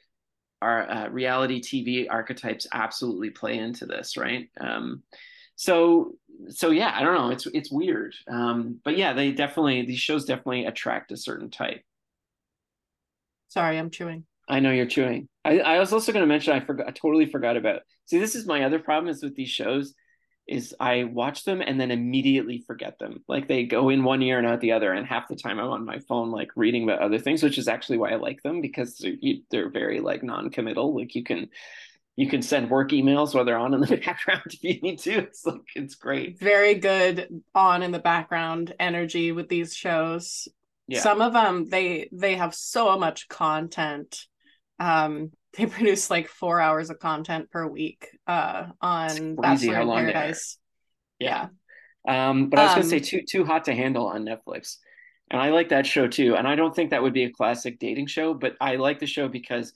our 0.61 0.89
uh, 0.89 1.09
reality 1.09 1.61
tv 1.61 2.07
archetypes 2.09 2.67
absolutely 2.73 3.29
play 3.29 3.57
into 3.57 3.85
this 3.85 4.17
right 4.17 4.49
um, 4.59 5.03
so 5.55 6.13
so 6.49 6.69
yeah 6.69 6.91
i 6.95 7.03
don't 7.03 7.15
know 7.15 7.29
it's 7.29 7.45
it's 7.47 7.71
weird 7.71 8.15
um, 8.27 8.79
but 8.83 8.97
yeah 8.97 9.13
they 9.13 9.31
definitely 9.31 9.85
these 9.85 9.99
shows 9.99 10.25
definitely 10.25 10.65
attract 10.65 11.11
a 11.11 11.17
certain 11.17 11.49
type 11.49 11.81
sorry 13.49 13.77
i'm 13.77 13.89
chewing 13.89 14.25
I 14.47 14.59
know 14.59 14.71
you're 14.71 14.85
chewing. 14.85 15.29
I, 15.45 15.59
I 15.59 15.79
was 15.79 15.93
also 15.93 16.11
going 16.11 16.23
to 16.23 16.27
mention 16.27 16.53
I 16.53 16.59
forgot. 16.59 16.87
I 16.87 16.91
totally 16.91 17.25
forgot 17.25 17.57
about. 17.57 17.81
See, 18.05 18.19
this 18.19 18.35
is 18.35 18.45
my 18.45 18.63
other 18.63 18.79
problem 18.79 19.09
is 19.09 19.23
with 19.23 19.35
these 19.35 19.49
shows, 19.49 19.93
is 20.47 20.75
I 20.79 21.05
watch 21.05 21.45
them 21.45 21.61
and 21.61 21.79
then 21.79 21.91
immediately 21.91 22.63
forget 22.67 22.99
them. 22.99 23.23
Like 23.27 23.47
they 23.47 23.63
go 23.63 23.89
in 23.89 24.03
one 24.03 24.21
ear 24.21 24.37
and 24.37 24.47
out 24.47 24.59
the 24.59 24.73
other, 24.73 24.91
and 24.91 25.07
half 25.07 25.27
the 25.27 25.35
time 25.35 25.59
I'm 25.59 25.69
on 25.69 25.85
my 25.85 25.99
phone 25.99 26.31
like 26.31 26.49
reading 26.55 26.83
about 26.83 26.99
other 26.99 27.19
things, 27.19 27.41
which 27.41 27.57
is 27.57 27.67
actually 27.67 27.97
why 27.97 28.11
I 28.11 28.15
like 28.15 28.43
them 28.43 28.61
because 28.61 28.97
they're, 28.97 29.15
they're 29.49 29.69
very 29.69 29.99
like 29.99 30.23
non-committal. 30.23 30.95
Like 30.95 31.15
you 31.15 31.23
can 31.23 31.49
you 32.15 32.29
can 32.29 32.41
send 32.41 32.69
work 32.69 32.91
emails 32.91 33.33
while 33.33 33.45
they're 33.45 33.57
on 33.57 33.73
in 33.73 33.81
the 33.81 33.97
background 34.05 34.43
if 34.47 34.63
you 34.63 34.81
need 34.81 34.99
to. 34.99 35.19
It's 35.19 35.45
like 35.45 35.61
it's 35.75 35.95
great. 35.95 36.39
Very 36.39 36.75
good 36.75 37.41
on 37.55 37.81
in 37.81 37.91
the 37.91 37.99
background 37.99 38.73
energy 38.79 39.31
with 39.31 39.49
these 39.49 39.75
shows. 39.75 40.47
Yeah. 40.87 40.99
Some 40.99 41.21
of 41.21 41.33
them 41.33 41.69
they 41.69 42.09
they 42.11 42.35
have 42.35 42.53
so 42.53 42.97
much 42.99 43.29
content 43.29 44.27
um, 44.79 45.31
they 45.57 45.65
produce 45.67 46.09
like 46.09 46.27
four 46.27 46.59
hours 46.59 46.89
of 46.89 46.99
content 46.99 47.51
per 47.51 47.65
week 47.67 48.09
uh, 48.27 48.67
on 48.81 49.35
Bachelor 49.35 49.81
in 49.81 49.87
Paradise. 49.87 50.57
Yeah. 51.19 51.47
yeah. 52.07 52.29
Um, 52.29 52.49
but 52.49 52.59
I 52.59 52.63
was 52.63 52.73
gonna 52.73 52.83
say 52.83 52.97
um, 52.97 53.03
too 53.03 53.21
too 53.27 53.45
hot 53.45 53.65
to 53.65 53.73
handle 53.73 54.07
on 54.07 54.25
Netflix, 54.25 54.77
and 55.31 55.41
I 55.41 55.51
like 55.51 55.69
that 55.69 55.85
show 55.85 56.07
too. 56.07 56.35
And 56.35 56.47
I 56.47 56.55
don't 56.55 56.75
think 56.75 56.89
that 56.89 57.01
would 57.01 57.13
be 57.13 57.23
a 57.23 57.31
classic 57.31 57.79
dating 57.79 58.07
show, 58.07 58.33
but 58.33 58.55
I 58.59 58.75
like 58.75 58.99
the 58.99 59.07
show 59.07 59.29
because 59.29 59.73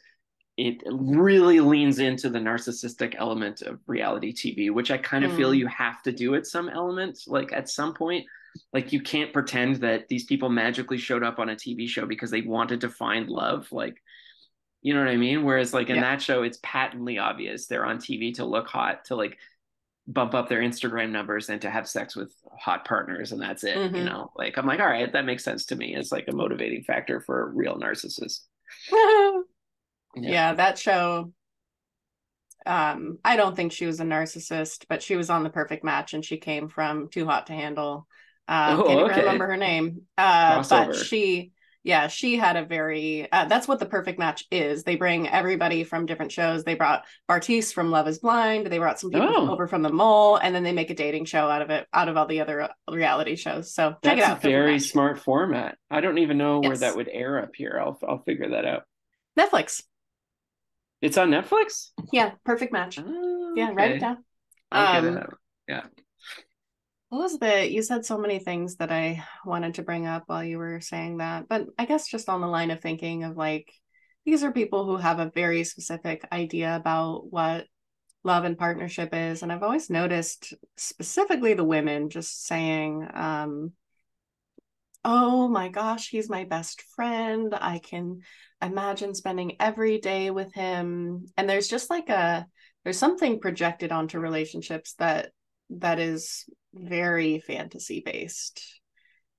it 0.57 0.81
really 0.87 1.59
leans 1.59 1.99
into 1.99 2.29
the 2.29 2.39
narcissistic 2.39 3.15
element 3.17 3.61
of 3.61 3.79
reality 3.85 4.33
TV, 4.33 4.71
which 4.71 4.89
I 4.89 4.97
kind 4.97 5.23
of 5.23 5.31
mm. 5.31 5.37
feel 5.37 5.53
you 5.53 5.67
have 5.67 6.01
to 6.03 6.11
do 6.11 6.33
at 6.33 6.47
some 6.47 6.67
element, 6.67 7.19
like 7.27 7.53
at 7.53 7.69
some 7.69 7.93
point. 7.93 8.25
Like 8.73 8.91
you 8.91 9.01
can't 9.01 9.31
pretend 9.31 9.75
that 9.77 10.07
these 10.07 10.25
people 10.25 10.49
magically 10.49 10.97
showed 10.97 11.23
up 11.23 11.37
on 11.37 11.49
a 11.49 11.55
TV 11.55 11.87
show 11.87 12.07
because 12.07 12.31
they 12.31 12.41
wanted 12.41 12.81
to 12.81 12.89
find 12.89 13.29
love. 13.29 13.71
Like 13.71 14.01
you 14.88 14.93
know 14.93 15.02
what 15.02 15.10
I 15.10 15.17
mean? 15.17 15.43
Whereas 15.43 15.73
like 15.73 15.89
in 15.89 15.97
yeah. 15.97 16.02
that 16.04 16.21
show, 16.21 16.43
it's 16.43 16.60
patently 16.63 17.17
obvious 17.17 17.67
they're 17.67 17.86
on 17.86 17.97
TV 17.97 18.34
to 18.36 18.45
look 18.45 18.67
hot, 18.69 19.04
to 19.08 19.17
like 19.17 19.38
bump 20.08 20.34
up 20.34 20.47
their 20.47 20.62
Instagram 20.62 21.10
numbers 21.10 21.50
and 21.50 21.62
to 21.63 21.69
have 21.69 21.89
sex 21.89 22.15
with 22.15 22.34
hot 22.58 22.86
partners, 22.86 23.34
and 23.34 23.41
that's 23.41 23.65
it. 23.65 23.76
Mm-hmm. 23.76 23.97
You 23.97 24.04
know, 24.06 24.32
like 24.38 24.58
I'm 24.58 24.65
like, 24.65 24.80
all 24.80 24.88
right, 24.88 25.12
that 25.12 25.26
makes 25.26 25.43
sense 25.43 25.65
to 25.65 25.76
me 25.76 25.93
as 25.95 26.10
like 26.10 26.30
a 26.30 26.34
motivating 26.34 26.84
factor 26.86 27.19
for 27.19 27.41
a 27.41 27.50
real 27.54 27.78
narcissist. 27.78 28.43
yeah. 28.89 29.41
yeah, 30.15 30.54
that 30.54 30.80
show. 30.80 31.34
Um, 32.65 33.19
I 33.26 33.36
don't 33.36 33.58
think 33.58 33.73
she 33.73 33.88
was 33.88 34.00
a 34.00 34.06
narcissist, 34.06 34.86
but 34.88 35.04
she 35.04 35.17
was 35.17 35.30
on 35.30 35.43
the 35.43 35.50
perfect 35.50 35.84
match 35.84 36.13
and 36.13 36.23
she 36.23 36.38
came 36.38 36.69
from 36.69 37.10
Too 37.10 37.26
Hot 37.26 37.47
to 37.47 37.54
Handle. 37.54 38.08
Uh, 38.47 38.78
oh, 38.80 38.88
can't 38.88 39.12
okay. 39.12 39.19
remember 39.19 39.47
her 39.47 39.58
name. 39.58 40.04
Uh, 40.17 40.63
but 40.69 40.93
she 40.95 41.52
yeah, 41.88 42.08
she 42.08 42.36
had 42.36 42.58
a 42.58 42.65
very 42.65 43.32
uh, 43.32 43.45
that's 43.45 43.65
what 43.65 43.80
the 43.80 43.86
perfect 43.86 44.19
match 44.19 44.43
is. 44.52 44.84
They 44.84 44.97
bring 44.97 45.30
everybody 45.30 45.86
from 45.86 46.06
different 46.06 46.34
shows. 46.34 46.65
They 46.65 46.76
brought 46.76 47.06
Bartise 47.30 47.73
from 47.73 47.91
Love 47.91 48.10
is 48.10 48.19
Blind. 48.19 48.67
They 48.67 48.78
brought 48.78 49.00
some 49.00 49.10
people 49.10 49.30
oh. 49.34 49.50
over 49.50 49.67
from 49.67 49.84
The 49.84 49.91
Mole, 49.91 50.36
and 50.36 50.54
then 50.54 50.63
they 50.63 50.73
make 50.73 50.89
a 50.89 50.93
dating 50.93 51.26
show 51.26 51.47
out 51.47 51.62
of 51.62 51.69
it, 51.69 51.88
out 51.93 52.10
of 52.10 52.17
all 52.17 52.26
the 52.26 52.41
other 52.41 52.63
uh, 52.63 52.67
reality 52.91 53.38
shows. 53.38 53.73
So 53.73 53.91
check 54.04 54.17
that's 54.17 54.19
it 54.19 54.23
out. 54.23 54.41
very 54.41 54.80
smart 54.80 55.17
format. 55.19 55.78
I 55.89 56.02
don't 56.02 56.17
even 56.17 56.38
know 56.38 56.60
yes. 56.62 56.67
where 56.67 56.78
that 56.80 56.97
would 56.97 57.08
air 57.08 57.41
up 57.41 57.52
here. 57.56 57.82
I'll 57.82 57.97
I'll 58.06 58.21
figure 58.23 58.50
that 58.50 58.65
out. 58.65 58.84
Netflix. 59.39 59.82
It's 61.02 61.17
on 61.17 61.30
Netflix. 61.30 61.91
Yeah, 62.12 62.32
perfect 62.43 62.73
match. 62.73 63.00
Oh, 63.00 63.54
yeah, 63.56 63.71
write 63.73 63.91
it 63.91 64.00
down. 64.00 64.17
Um, 64.73 65.23
yeah 65.69 65.84
what 67.10 67.20
was 67.20 67.39
the 67.39 67.70
you 67.70 67.82
said 67.82 68.06
so 68.06 68.17
many 68.17 68.39
things 68.39 68.76
that 68.78 68.91
i 68.91 69.24
wanted 69.46 69.74
to 69.76 69.84
bring 69.84 70.06
up 70.06 70.24
while 70.28 70.43
you 70.43 70.58
were 70.58 70.82
saying 70.82 71.17
that 71.17 71.48
but 71.48 71.65
i 71.78 71.86
guess 71.86 72.08
just 72.08 72.30
on 72.30 72.41
the 72.41 72.48
line 72.48 72.72
of 72.72 72.82
thinking 72.82 73.24
of 73.24 73.38
like 73.38 73.72
these 74.26 74.43
are 74.43 74.52
people 74.52 74.86
who 74.86 74.98
have 74.98 75.20
a 75.20 75.32
very 75.34 75.63
specific 75.63 76.28
idea 76.32 76.76
about 76.76 77.32
what 77.32 77.65
love 78.24 78.43
and 78.43 78.58
partnership 78.58 79.10
is 79.13 79.41
and 79.41 79.52
i've 79.52 79.63
always 79.63 79.89
noticed 79.89 80.54
specifically 80.76 81.54
the 81.54 81.63
women 81.63 82.10
just 82.10 82.46
saying 82.46 83.08
um 83.13 83.72
oh 85.08 85.48
my 85.48 85.70
gosh 85.70 86.10
he's 86.10 86.30
my 86.30 86.43
best 86.43 86.82
friend. 86.93 87.56
I 87.60 87.80
can 87.80 88.20
imagine 88.62 89.15
spending 89.15 89.56
every 89.60 90.00
day 90.00 90.32
with 90.32 90.54
him. 90.54 91.28
And 91.38 91.50
there's 91.50 91.70
just 91.70 91.89
like 91.89 92.10
a 92.10 92.46
there's 92.84 92.98
something 92.98 93.39
projected 93.39 93.93
onto 93.93 94.20
relationships 94.20 94.93
that 94.96 95.32
that 95.69 95.99
is 95.99 96.45
very 96.73 97.39
fantasy 97.39 98.01
based 98.06 98.82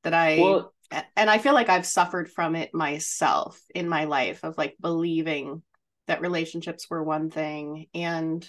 that 0.04 0.14
I 0.14 0.38
well, 0.38 0.74
and 1.16 1.28
I 1.28 1.38
feel 1.38 1.52
like 1.52 1.68
I've 1.68 1.86
suffered 1.86 2.30
from 2.30 2.56
it 2.56 2.72
myself 2.72 3.60
in 3.74 3.88
my 3.88 4.04
life 4.04 4.42
of 4.42 4.56
like 4.56 4.76
believing 4.80 5.62
that 6.06 6.22
relationships 6.22 6.88
were 6.88 7.02
one 7.02 7.30
thing. 7.30 7.86
And 7.94 8.48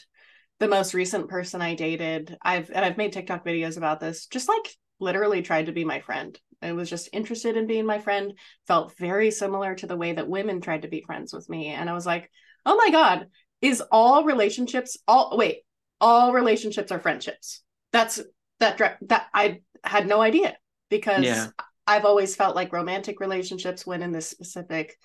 the 0.60 0.68
most 0.68 0.94
recent 0.94 1.30
person 1.30 1.62
I 1.62 1.76
dated 1.76 2.38
I've 2.42 2.70
and 2.70 2.84
I've 2.84 2.98
made 2.98 3.14
TikTok 3.14 3.46
videos 3.46 3.78
about 3.78 4.00
this 4.00 4.26
just 4.28 4.50
like 4.50 4.76
literally 5.00 5.42
tried 5.42 5.68
to 5.68 5.72
be 5.72 5.86
my 5.86 6.00
friend. 6.00 6.38
I 6.62 6.74
was 6.74 6.90
just 6.90 7.10
interested 7.14 7.56
in 7.56 7.68
being 7.68 7.86
my 7.86 8.00
friend 8.00 8.34
felt 8.68 8.98
very 8.98 9.32
similar 9.32 9.76
to 9.76 9.88
the 9.88 9.96
way 9.96 10.14
that 10.14 10.28
women 10.28 10.60
tried 10.60 10.82
to 10.82 10.90
be 10.90 11.02
friends 11.02 11.34
with 11.34 11.50
me. 11.50 11.68
And 11.68 11.90
I 11.90 11.94
was 11.94 12.06
like 12.06 12.30
oh 12.66 12.76
my 12.76 12.90
god 12.92 13.28
is 13.62 13.82
all 13.92 14.24
relationships 14.26 14.98
all 15.08 15.38
wait 15.38 15.60
all 16.02 16.34
relationships 16.34 16.92
are 16.92 17.00
friendships 17.00 17.62
that's 17.92 18.22
that 18.60 18.78
that 19.02 19.28
I 19.34 19.62
had 19.84 20.08
no 20.08 20.22
idea 20.22 20.58
because 20.90 21.24
yeah. 21.24 21.48
I've 21.88 22.06
always 22.06 22.36
felt 22.36 22.56
like 22.56 22.74
romantic 22.74 23.20
relationships 23.20 23.86
went 23.86 24.04
in 24.04 24.12
this 24.12 24.30
specific 24.30 24.96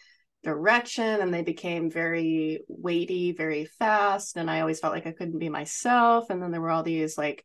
direction 0.42 1.04
and 1.04 1.32
they 1.32 1.42
became 1.42 1.90
very 1.90 2.60
weighty, 2.68 3.32
very 3.32 3.64
fast. 3.64 4.36
And 4.36 4.50
I 4.50 4.60
always 4.60 4.80
felt 4.80 4.92
like 4.92 5.06
I 5.06 5.12
couldn't 5.12 5.38
be 5.38 5.48
myself. 5.48 6.28
And 6.28 6.42
then 6.42 6.50
there 6.50 6.60
were 6.60 6.70
all 6.70 6.82
these 6.82 7.16
like 7.16 7.44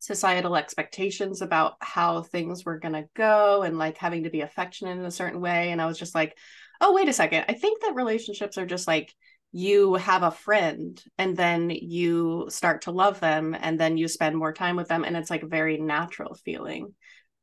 societal 0.00 0.56
expectations 0.56 1.40
about 1.40 1.74
how 1.80 2.22
things 2.22 2.64
were 2.64 2.78
going 2.78 2.94
to 2.94 3.08
go 3.14 3.62
and 3.62 3.78
like 3.78 3.96
having 3.96 4.24
to 4.24 4.30
be 4.30 4.42
affectionate 4.42 4.98
in 4.98 5.04
a 5.04 5.10
certain 5.10 5.40
way. 5.40 5.70
And 5.70 5.80
I 5.80 5.86
was 5.86 5.98
just 5.98 6.14
like, 6.14 6.36
oh, 6.80 6.92
wait 6.92 7.08
a 7.08 7.12
second. 7.12 7.44
I 7.48 7.54
think 7.54 7.80
that 7.80 7.94
relationships 7.94 8.58
are 8.58 8.66
just 8.66 8.86
like 8.88 9.14
you 9.56 9.94
have 9.94 10.24
a 10.24 10.32
friend 10.32 11.00
and 11.16 11.36
then 11.36 11.70
you 11.70 12.46
start 12.48 12.82
to 12.82 12.90
love 12.90 13.20
them 13.20 13.56
and 13.58 13.78
then 13.78 13.96
you 13.96 14.08
spend 14.08 14.36
more 14.36 14.52
time 14.52 14.74
with 14.74 14.88
them 14.88 15.04
and 15.04 15.16
it's 15.16 15.30
like 15.30 15.44
a 15.44 15.46
very 15.46 15.78
natural 15.78 16.34
feeling. 16.34 16.92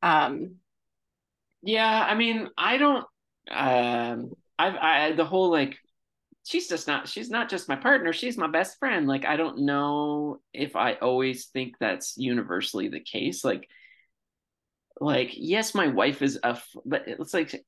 Um 0.02 0.56
yeah 1.62 2.06
i 2.08 2.14
mean 2.16 2.48
i 2.58 2.76
don't 2.76 3.06
um 3.50 4.32
i've 4.58 4.74
i 4.74 5.12
the 5.12 5.24
whole 5.24 5.48
like 5.48 5.78
she's 6.44 6.68
just 6.68 6.88
not 6.88 7.08
she's 7.08 7.30
not 7.30 7.48
just 7.48 7.68
my 7.68 7.76
partner 7.76 8.12
she's 8.12 8.36
my 8.36 8.48
best 8.48 8.78
friend. 8.78 9.06
Like 9.06 9.24
i 9.24 9.36
don't 9.36 9.60
know 9.60 10.40
if 10.52 10.76
i 10.76 10.94
always 10.94 11.46
think 11.46 11.76
that's 11.78 12.18
universally 12.18 12.88
the 12.88 13.00
case. 13.00 13.44
Like 13.44 13.68
like 15.00 15.30
yes 15.32 15.74
my 15.74 15.86
wife 15.86 16.20
is 16.20 16.38
a 16.42 16.60
but 16.84 17.04
it's 17.06 17.32
like 17.32 17.64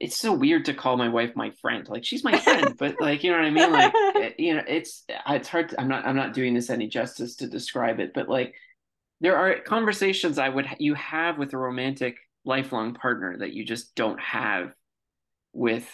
it's 0.00 0.18
so 0.18 0.32
weird 0.32 0.64
to 0.64 0.74
call 0.74 0.96
my 0.96 1.08
wife 1.08 1.36
my 1.36 1.50
friend. 1.60 1.86
Like 1.88 2.04
she's 2.04 2.24
my 2.24 2.38
friend, 2.38 2.74
but 2.78 3.00
like 3.00 3.22
you 3.22 3.30
know 3.30 3.36
what 3.36 3.46
I 3.46 3.50
mean. 3.50 3.72
Like 3.72 4.34
you 4.38 4.54
know, 4.54 4.64
it's 4.66 5.04
it's 5.28 5.48
hard. 5.48 5.68
To, 5.68 5.80
I'm 5.80 5.88
not 5.88 6.06
I'm 6.06 6.16
not 6.16 6.32
doing 6.32 6.54
this 6.54 6.70
any 6.70 6.88
justice 6.88 7.36
to 7.36 7.46
describe 7.46 8.00
it, 8.00 8.12
but 8.14 8.28
like 8.28 8.54
there 9.20 9.36
are 9.36 9.60
conversations 9.60 10.38
I 10.38 10.48
would 10.48 10.66
you 10.78 10.94
have 10.94 11.38
with 11.38 11.52
a 11.52 11.58
romantic 11.58 12.16
lifelong 12.44 12.94
partner 12.94 13.36
that 13.38 13.52
you 13.52 13.64
just 13.64 13.94
don't 13.94 14.18
have 14.18 14.72
with 15.52 15.86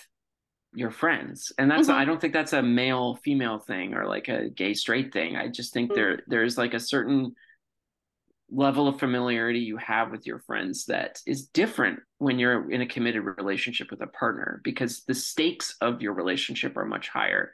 your 0.75 0.91
friends 0.91 1.53
and 1.59 1.71
that's 1.71 1.89
mm-hmm. 1.89 1.99
i 1.99 2.05
don't 2.05 2.21
think 2.21 2.35
that's 2.35 2.53
a 2.53 2.63
male 2.63 3.19
female 3.25 3.59
thing 3.59 3.95
or 3.95 4.07
like 4.07 4.29
a 4.29 4.51
gay 4.51 4.75
straight 4.75 5.11
thing 5.11 5.35
i 5.35 5.49
just 5.49 5.73
think 5.73 5.91
mm-hmm. 5.91 5.97
there 5.97 6.21
there's 6.27 6.59
like 6.59 6.75
a 6.75 6.81
certain 6.81 7.35
level 8.51 8.87
of 8.87 8.99
familiarity 8.99 9.59
you 9.59 9.77
have 9.77 10.11
with 10.11 10.27
your 10.27 10.39
friends 10.41 10.87
that 10.87 11.21
is 11.27 11.49
different 11.49 12.01
when 12.19 12.39
you're 12.39 12.71
in 12.71 12.81
a 12.81 12.87
committed 12.87 13.23
relationship 13.25 13.91
with 13.91 14.01
a 14.03 14.07
partner 14.07 14.61
because 14.63 15.03
the 15.05 15.15
stakes 15.15 15.77
of 15.81 16.01
your 16.01 16.13
relationship 16.13 16.77
are 16.77 16.85
much 16.85 17.09
higher. 17.09 17.53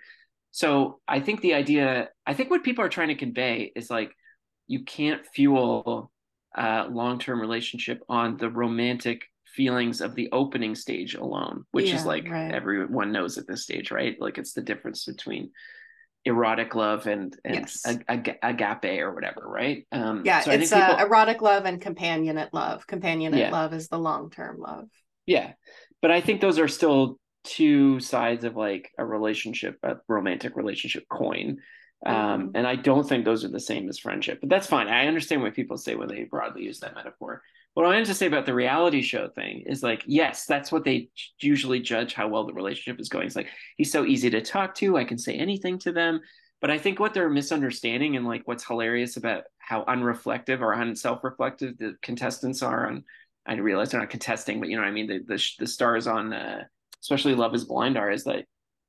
So 0.50 1.00
I 1.08 1.20
think 1.20 1.40
the 1.40 1.54
idea, 1.54 2.10
I 2.26 2.34
think 2.34 2.50
what 2.50 2.62
people 2.62 2.84
are 2.84 2.90
trying 2.90 3.08
to 3.08 3.14
convey 3.14 3.72
is 3.74 3.88
like 3.88 4.12
you 4.66 4.84
can't 4.84 5.26
fuel 5.34 6.12
a 6.54 6.86
long-term 6.90 7.40
relationship 7.40 8.02
on 8.08 8.36
the 8.36 8.50
romantic 8.50 9.22
feelings 9.46 10.00
of 10.00 10.14
the 10.14 10.28
opening 10.32 10.74
stage 10.74 11.14
alone, 11.14 11.64
which 11.72 11.88
yeah, 11.88 11.96
is 11.96 12.06
like 12.06 12.28
right. 12.28 12.52
everyone 12.52 13.12
knows 13.12 13.38
at 13.38 13.46
this 13.46 13.62
stage, 13.62 13.90
right? 13.90 14.16
Like 14.20 14.36
it's 14.36 14.52
the 14.52 14.62
difference 14.62 15.04
between 15.04 15.50
erotic 16.24 16.74
love 16.74 17.06
and 17.06 17.36
and 17.44 17.54
Yes. 17.56 17.82
ag- 17.86 18.04
ag- 18.08 18.38
agape 18.42 19.00
or 19.00 19.12
whatever, 19.14 19.42
right? 19.46 19.86
Um, 19.92 20.22
Yeah, 20.24 20.40
so 20.40 20.50
I 20.50 20.54
it's 20.54 20.70
think 20.70 20.82
people- 20.84 21.00
uh, 21.00 21.04
erotic 21.06 21.42
love 21.42 21.64
and 21.64 21.80
companionate 21.80 22.50
love. 22.52 22.86
Companionate 22.86 23.38
Yeah. 23.38 23.50
love 23.50 23.72
is 23.72 23.88
the 23.88 23.98
long 23.98 24.30
term 24.30 24.58
love. 24.58 24.88
Yeah. 25.26 25.52
But 26.00 26.10
I 26.10 26.20
think 26.20 26.40
those 26.40 26.58
are 26.58 26.68
still 26.68 27.18
two 27.44 27.98
sides 28.00 28.44
of 28.44 28.56
like 28.56 28.90
a 28.98 29.04
relationship, 29.04 29.78
a 29.82 29.96
romantic 30.08 30.56
relationship 30.56 31.04
coin. 31.08 31.58
Um, 32.04 32.14
Mhm. 32.14 32.50
and 32.56 32.66
I 32.66 32.74
don't 32.76 33.08
think 33.08 33.24
those 33.24 33.44
are 33.44 33.48
the 33.48 33.60
same 33.60 33.88
as 33.88 33.98
friendship, 33.98 34.40
but 34.40 34.48
that's 34.48 34.66
fine. 34.66 34.88
I 34.88 35.06
understand 35.06 35.42
what 35.42 35.54
people 35.54 35.76
say 35.76 35.94
when 35.94 36.08
they 36.08 36.24
broadly 36.24 36.64
use 36.64 36.80
that 36.80 36.94
metaphor. 36.96 37.42
What 37.74 37.86
I 37.86 37.90
wanted 37.90 38.06
to 38.06 38.14
say 38.14 38.26
about 38.26 38.44
the 38.44 38.54
reality 38.54 39.00
show 39.00 39.28
thing 39.28 39.64
is 39.66 39.82
like, 39.82 40.04
yes, 40.06 40.44
that's 40.44 40.70
what 40.70 40.84
they 40.84 41.08
usually 41.40 41.80
judge 41.80 42.12
how 42.12 42.28
well 42.28 42.44
the 42.44 42.52
relationship 42.52 43.00
is 43.00 43.08
going. 43.08 43.26
It's 43.26 43.36
like, 43.36 43.48
he's 43.78 43.90
so 43.90 44.04
easy 44.04 44.28
to 44.30 44.42
talk 44.42 44.74
to. 44.76 44.98
I 44.98 45.04
can 45.04 45.18
say 45.18 45.34
anything 45.34 45.78
to 45.80 45.92
them. 45.92 46.20
But 46.60 46.70
I 46.70 46.78
think 46.78 47.00
what 47.00 47.12
they're 47.14 47.30
misunderstanding 47.30 48.16
and 48.16 48.26
like 48.26 48.42
what's 48.44 48.64
hilarious 48.64 49.16
about 49.16 49.44
how 49.58 49.84
unreflective 49.84 50.60
or 50.60 50.72
unself-reflective 50.72 51.78
the 51.78 51.94
contestants 52.02 52.62
are 52.62 52.86
on 52.86 53.04
I 53.46 53.54
realize 53.54 53.90
they're 53.90 54.00
not 54.00 54.10
contesting, 54.10 54.60
but 54.60 54.68
you 54.68 54.76
know 54.76 54.82
what 54.82 54.88
I 54.88 54.92
mean. 54.92 55.08
The 55.08 55.18
the, 55.26 55.42
the 55.58 55.66
stars 55.66 56.06
on, 56.06 56.32
uh, 56.32 56.64
especially 57.00 57.34
Love 57.34 57.54
Is 57.54 57.64
Blind, 57.64 57.96
are 57.96 58.10
is 58.10 58.24
that 58.24 58.44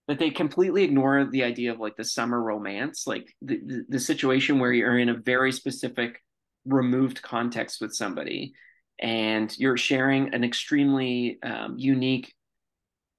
that 0.08 0.20
they 0.20 0.30
completely 0.30 0.84
ignore 0.84 1.26
the 1.26 1.44
idea 1.44 1.72
of 1.72 1.80
like 1.80 1.96
the 1.96 2.04
summer 2.04 2.42
romance, 2.42 3.08
like 3.08 3.34
the, 3.42 3.60
the 3.66 3.86
the 3.90 4.00
situation 4.00 4.60
where 4.60 4.72
you're 4.72 5.00
in 5.00 5.10
a 5.10 5.18
very 5.18 5.52
specific, 5.52 6.22
removed 6.66 7.22
context 7.22 7.82
with 7.82 7.96
somebody, 7.96 8.54
and 9.04 9.56
you're 9.60 9.78
sharing 9.78 10.34
an 10.34 10.46
extremely 10.46 11.38
um, 11.44 11.76
unique 11.78 12.34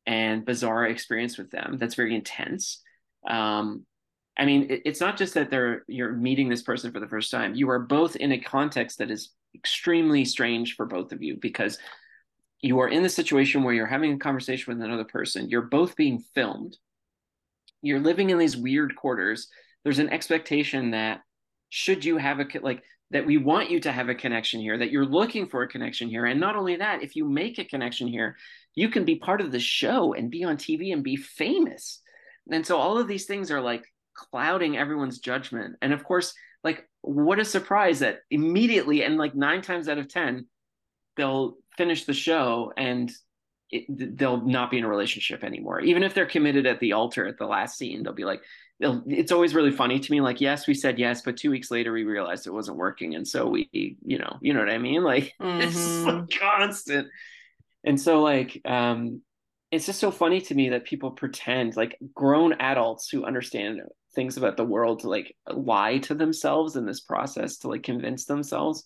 and 0.07 0.45
bizarre 0.45 0.87
experience 0.87 1.37
with 1.37 1.51
them. 1.51 1.77
That's 1.79 1.95
very 1.95 2.15
intense. 2.15 2.83
Um, 3.29 3.85
I 4.37 4.47
mean, 4.47 4.71
it, 4.71 4.83
it's 4.87 5.01
not 5.01 5.19
just 5.19 5.35
that 5.35 5.51
they're 5.51 5.85
you're 5.87 6.13
meeting 6.13 6.49
this 6.49 6.63
person 6.63 6.91
for 6.91 7.01
the 7.01 7.07
first 7.07 7.31
time. 7.31 7.55
You 7.55 7.69
are 7.71 7.79
both 7.79 8.17
in 8.17 8.33
a 8.33 8.41
context 8.41 8.99
that 8.99 9.11
is 9.11 9.31
extremely 9.55 10.25
strange 10.25 10.75
for 10.75 10.87
both 10.87 11.13
of 11.13 11.23
you 11.23 11.37
because 11.41 11.79
you 12.63 12.81
are 12.81 12.89
in 12.89 13.03
the 13.03 13.09
situation 13.11 13.63
where 13.63 13.75
you're 13.75 13.87
having 13.87 14.15
a 14.15 14.19
conversation 14.19 14.75
with 14.75 14.83
another 14.83 15.05
person. 15.05 15.51
You're 15.51 15.63
both 15.63 15.97
being 15.97 16.25
filmed. 16.35 16.79
You're 17.83 18.01
living 18.01 18.31
in 18.31 18.39
these 18.39 18.57
weird 18.57 18.97
quarters. 18.97 19.49
There's 19.85 19.99
an 19.99 20.09
expectation 20.09 20.93
that 20.93 21.21
should 21.69 22.07
you 22.07 22.17
have 22.17 22.41
a 22.41 22.47
like 22.63 22.83
that 23.11 23.27
we 23.27 23.37
want 23.37 23.71
you 23.71 23.81
to 23.81 23.93
have 23.93 24.09
a 24.09 24.15
connection 24.15 24.61
here, 24.61 24.79
that 24.79 24.91
you're 24.91 25.05
looking 25.05 25.47
for 25.47 25.63
a 25.63 25.69
connection 25.69 26.09
here, 26.09 26.25
and 26.25 26.41
not 26.41 26.57
only 26.57 26.77
that, 26.77 27.03
if 27.03 27.17
you 27.17 27.29
make 27.29 27.59
a 27.59 27.65
connection 27.65 28.09
here, 28.09 28.37
you 28.75 28.89
can 28.89 29.05
be 29.05 29.17
part 29.17 29.41
of 29.41 29.53
the 29.53 29.61
show 29.61 30.15
and 30.15 30.31
be 30.31 30.45
on 30.45 30.57
TV 30.57 30.93
and 30.93 31.05
be 31.05 31.17
famous. 31.17 32.01
And 32.51 32.67
so 32.67 32.77
all 32.77 32.99
of 32.99 33.09
these 33.09 33.27
things 33.27 33.51
are 33.51 33.61
like 33.61 33.85
clouding 34.15 34.77
everyone's 34.77 35.19
judgment. 35.19 35.77
And 35.83 35.93
of 35.93 36.05
course, 36.05 36.35
like 36.63 36.89
what 37.03 37.39
a 37.39 37.45
surprise 37.45 38.01
that 38.01 38.21
immediately 38.31 39.03
and 39.05 39.17
like 39.17 39.35
nine 39.35 39.63
times 39.63 39.89
out 39.89 39.99
of 39.99 40.09
ten, 40.09 40.47
they'll 41.17 41.57
finish 41.77 42.05
the 42.05 42.15
show 42.15 42.73
and 42.77 43.13
it, 43.71 44.17
they'll 44.17 44.45
not 44.45 44.71
be 44.71 44.79
in 44.79 44.85
a 44.85 44.89
relationship 44.89 45.45
anymore. 45.45 45.81
Even 45.81 46.03
if 46.03 46.15
they're 46.15 46.27
committed 46.27 46.67
at 46.67 46.81
the 46.81 46.93
altar 46.93 47.27
at 47.27 47.39
the 47.39 47.47
last 47.47 47.77
scene, 47.77 48.03
they'll 48.03 48.13
be 48.13 48.25
like, 48.25 48.43
it's 48.81 49.33
always 49.33 49.55
really 49.55 49.71
funny 49.73 50.01
to 50.01 50.13
me. 50.13 50.21
Like, 50.21 50.41
yes, 50.41 50.67
we 50.67 50.75
said 50.75 50.99
yes, 50.99 51.23
but 51.23 51.37
two 51.37 51.51
weeks 51.51 51.71
later 51.71 51.93
we 51.93 52.05
realized 52.05 52.47
it 52.47 52.53
wasn't 52.53 52.77
working, 52.79 53.15
and 53.15 53.27
so 53.27 53.47
we, 53.49 53.69
you 53.73 54.19
know, 54.19 54.39
you 54.43 54.53
know 54.53 54.61
what 54.61 54.71
I 54.71 54.79
mean? 54.79 55.03
Like, 55.05 55.33
it's 55.57 56.03
Mhm. 56.03 56.05
like 56.07 56.29
constant. 56.39 57.09
And 57.85 58.01
so, 58.01 58.23
like, 58.23 58.61
um, 58.65 59.23
it's 59.71 59.87
just 59.87 60.01
so 60.01 60.11
funny 60.11 60.41
to 60.43 60.55
me 60.55 60.71
that 60.71 60.85
people 60.85 61.11
pretend, 61.13 61.77
like, 61.77 61.99
grown 62.15 62.55
adults 62.55 63.09
who 63.09 63.25
understand 63.25 63.81
things 64.15 64.37
about 64.37 64.57
the 64.57 64.65
world, 64.65 65.01
to 65.01 65.09
like 65.09 65.37
lie 65.53 65.99
to 65.99 66.15
themselves 66.15 66.77
in 66.77 66.87
this 66.87 67.01
process 67.01 67.59
to 67.59 67.69
like 67.69 67.83
convince 67.83 68.27
themselves. 68.27 68.85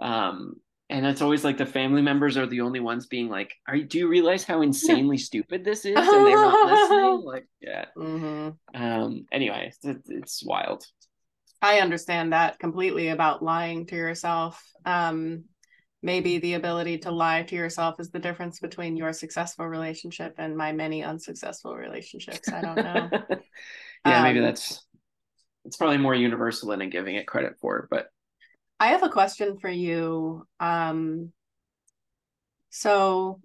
Um, 0.00 0.56
and 0.90 1.04
it's 1.04 1.20
always 1.20 1.44
like 1.44 1.58
the 1.58 1.66
family 1.66 2.00
members 2.00 2.36
are 2.36 2.46
the 2.46 2.62
only 2.62 2.80
ones 2.80 3.06
being 3.06 3.28
like, 3.28 3.52
"Are 3.66 3.76
you? 3.76 3.84
Do 3.84 3.98
you 3.98 4.08
realize 4.08 4.44
how 4.44 4.62
insanely 4.62 5.18
stupid 5.18 5.64
this 5.64 5.84
is?" 5.84 5.96
And 5.96 6.06
they're 6.06 6.36
not 6.36 6.70
listening. 6.70 7.22
Like, 7.24 7.46
yeah. 7.60 7.86
Mm-hmm. 7.96 8.82
Um. 8.82 9.26
Anyway, 9.30 9.72
it's, 9.82 10.02
it's 10.08 10.44
wild. 10.44 10.84
I 11.60 11.80
understand 11.80 12.32
that 12.32 12.58
completely 12.58 13.08
about 13.08 13.42
lying 13.42 13.86
to 13.86 13.96
yourself. 13.96 14.62
Um, 14.84 15.44
maybe 16.02 16.38
the 16.38 16.54
ability 16.54 16.98
to 16.98 17.10
lie 17.10 17.42
to 17.42 17.56
yourself 17.56 17.98
is 17.98 18.10
the 18.10 18.20
difference 18.20 18.60
between 18.60 18.96
your 18.96 19.12
successful 19.12 19.66
relationship 19.66 20.34
and 20.38 20.56
my 20.56 20.72
many 20.72 21.02
unsuccessful 21.02 21.74
relationships. 21.74 22.52
I 22.52 22.60
don't 22.62 22.82
know. 22.82 23.10
yeah, 24.06 24.22
maybe 24.22 24.38
Um, 24.38 24.44
that's 24.44 24.84
it's 25.64 25.76
probably 25.76 25.98
more 25.98 26.14
universal 26.14 26.70
than 26.70 26.80
I'm 26.80 26.90
giving 26.90 27.16
it 27.16 27.26
credit 27.26 27.56
for, 27.60 27.88
but 27.90 28.08
I 28.80 28.88
have 28.88 29.02
a 29.02 29.08
question 29.08 29.58
for 29.58 29.68
you. 29.68 30.46
Um, 30.60 31.32
so 32.70 33.40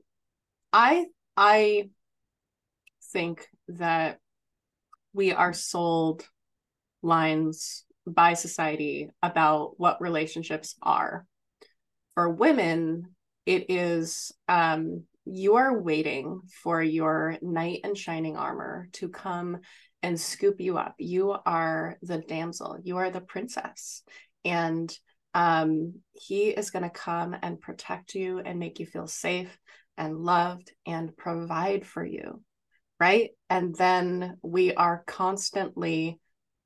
I 0.71 1.05
I 1.35 1.89
think 3.11 3.47
that 3.69 4.19
we 5.13 5.31
are 5.31 5.53
sold 5.53 6.27
lines 7.01 7.85
by 8.05 8.33
society 8.33 9.09
about 9.21 9.79
what 9.79 10.01
relationships 10.01 10.75
are. 10.81 11.25
For 12.15 12.29
women, 12.29 13.15
it 13.45 13.65
is 13.69 14.31
um, 14.47 15.03
you 15.25 15.55
are 15.55 15.81
waiting 15.81 16.41
for 16.61 16.81
your 16.81 17.37
knight 17.41 17.81
in 17.83 17.95
shining 17.95 18.37
armor 18.37 18.89
to 18.93 19.09
come 19.09 19.59
and 20.01 20.19
scoop 20.19 20.59
you 20.59 20.77
up. 20.77 20.95
You 20.99 21.35
are 21.45 21.97
the 22.01 22.17
damsel, 22.19 22.77
you 22.83 22.97
are 22.97 23.09
the 23.09 23.21
princess. 23.21 24.03
And 24.45 24.95
um, 25.33 25.95
he 26.13 26.49
is 26.49 26.71
going 26.71 26.83
to 26.83 26.89
come 26.89 27.35
and 27.41 27.59
protect 27.59 28.15
you 28.15 28.39
and 28.39 28.59
make 28.59 28.79
you 28.79 28.85
feel 28.85 29.07
safe 29.07 29.57
and 29.97 30.17
loved 30.17 30.71
and 30.85 31.15
provide 31.15 31.85
for 31.85 32.05
you. 32.05 32.41
Right. 32.99 33.31
And 33.49 33.75
then 33.75 34.37
we 34.41 34.73
are 34.73 35.03
constantly 35.05 36.19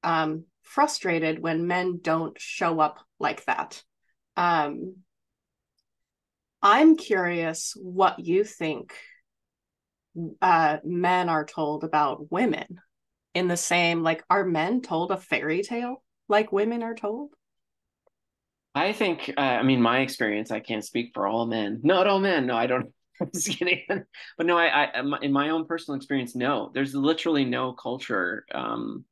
um, 0.03 0.45
frustrated 0.62 1.39
when 1.39 1.67
men 1.67 1.99
don't 2.01 2.39
show 2.39 2.80
up 2.80 2.99
like 3.19 3.43
that. 3.45 3.82
Um, 4.36 4.97
I'm 6.62 6.97
curious 6.97 7.73
what 7.75 8.19
you 8.19 8.43
think 8.43 8.93
uh, 10.41 10.77
men 10.84 11.30
are 11.30 11.45
told 11.45 11.84
about 11.84 12.32
women 12.32 12.80
in 13.34 13.47
the 13.47 13.58
same, 13.58 14.03
like, 14.03 14.23
are 14.30 14.45
men 14.45 14.82
told 14.82 15.12
a 15.12 15.17
fairy 15.17 15.62
tale 15.62 16.03
like 16.27 16.51
women 16.51 16.84
are 16.84 16.95
told? 16.95 17.30
I 18.77 18.93
think, 18.93 19.33
uh, 19.37 19.41
I 19.41 19.63
mean, 19.63 19.81
my 19.81 19.99
experience, 19.99 20.51
I 20.51 20.59
can't 20.59 20.85
speak 20.85 21.11
for 21.13 21.27
all 21.27 21.45
men. 21.45 21.81
Not 21.83 22.07
all 22.07 22.19
men. 22.19 22.45
No, 22.47 22.55
I 22.55 22.67
don't. 22.67 22.93
I'm 23.21 23.31
just 23.33 23.49
kidding. 23.49 23.83
But 24.37 24.45
no, 24.45 24.57
I, 24.57 24.85
I, 24.85 25.03
in 25.21 25.31
my 25.31 25.49
own 25.49 25.65
personal 25.65 25.95
experience, 25.97 26.35
no, 26.35 26.71
there's 26.73 26.93
literally 26.93 27.45
no 27.45 27.73
culture. 27.73 28.45
Um, 28.53 29.05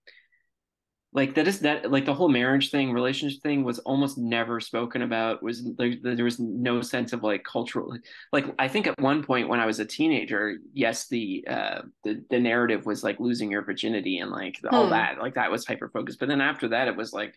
like 1.13 1.36
that 1.36 1.47
is 1.47 1.62
that 1.62 1.89
like 1.89 2.06
the 2.06 2.13
whole 2.13 2.28
marriage 2.28 2.71
thing, 2.71 2.91
relationship 2.91 3.41
thing 3.41 3.63
was 3.63 3.80
almost 3.80 4.17
never 4.17 4.60
spoken 4.60 5.01
about. 5.01 5.41
Was 5.41 5.63
like 5.78 6.01
there 6.04 6.25
was 6.25 6.39
no 6.39 6.82
sense 6.82 7.13
of 7.13 7.23
like 7.23 7.45
cultural. 7.45 7.97
Like 8.34 8.45
I 8.60 8.67
think 8.67 8.86
at 8.86 8.99
one 8.99 9.23
point 9.23 9.47
when 9.47 9.62
I 9.62 9.65
was 9.65 9.80
a 9.80 9.86
teenager, 9.86 10.58
yes, 10.73 11.08
the 11.08 11.45
uh 11.49 11.82
the 12.04 12.21
the 12.30 12.39
narrative 12.39 12.86
was 12.86 13.01
like 13.01 13.17
losing 13.21 13.49
your 13.49 13.63
virginity 13.63 14.17
and 14.19 14.30
like 14.30 14.60
all 14.73 14.88
Hmm. 14.88 14.89
that, 14.89 15.17
like 15.19 15.36
that 15.36 15.51
was 15.51 15.65
hyper 15.65 15.88
focused. 15.89 16.19
But 16.19 16.28
then 16.28 16.41
after 16.41 16.67
that, 16.69 16.89
it 16.89 16.97
was 16.97 17.13
like 17.13 17.34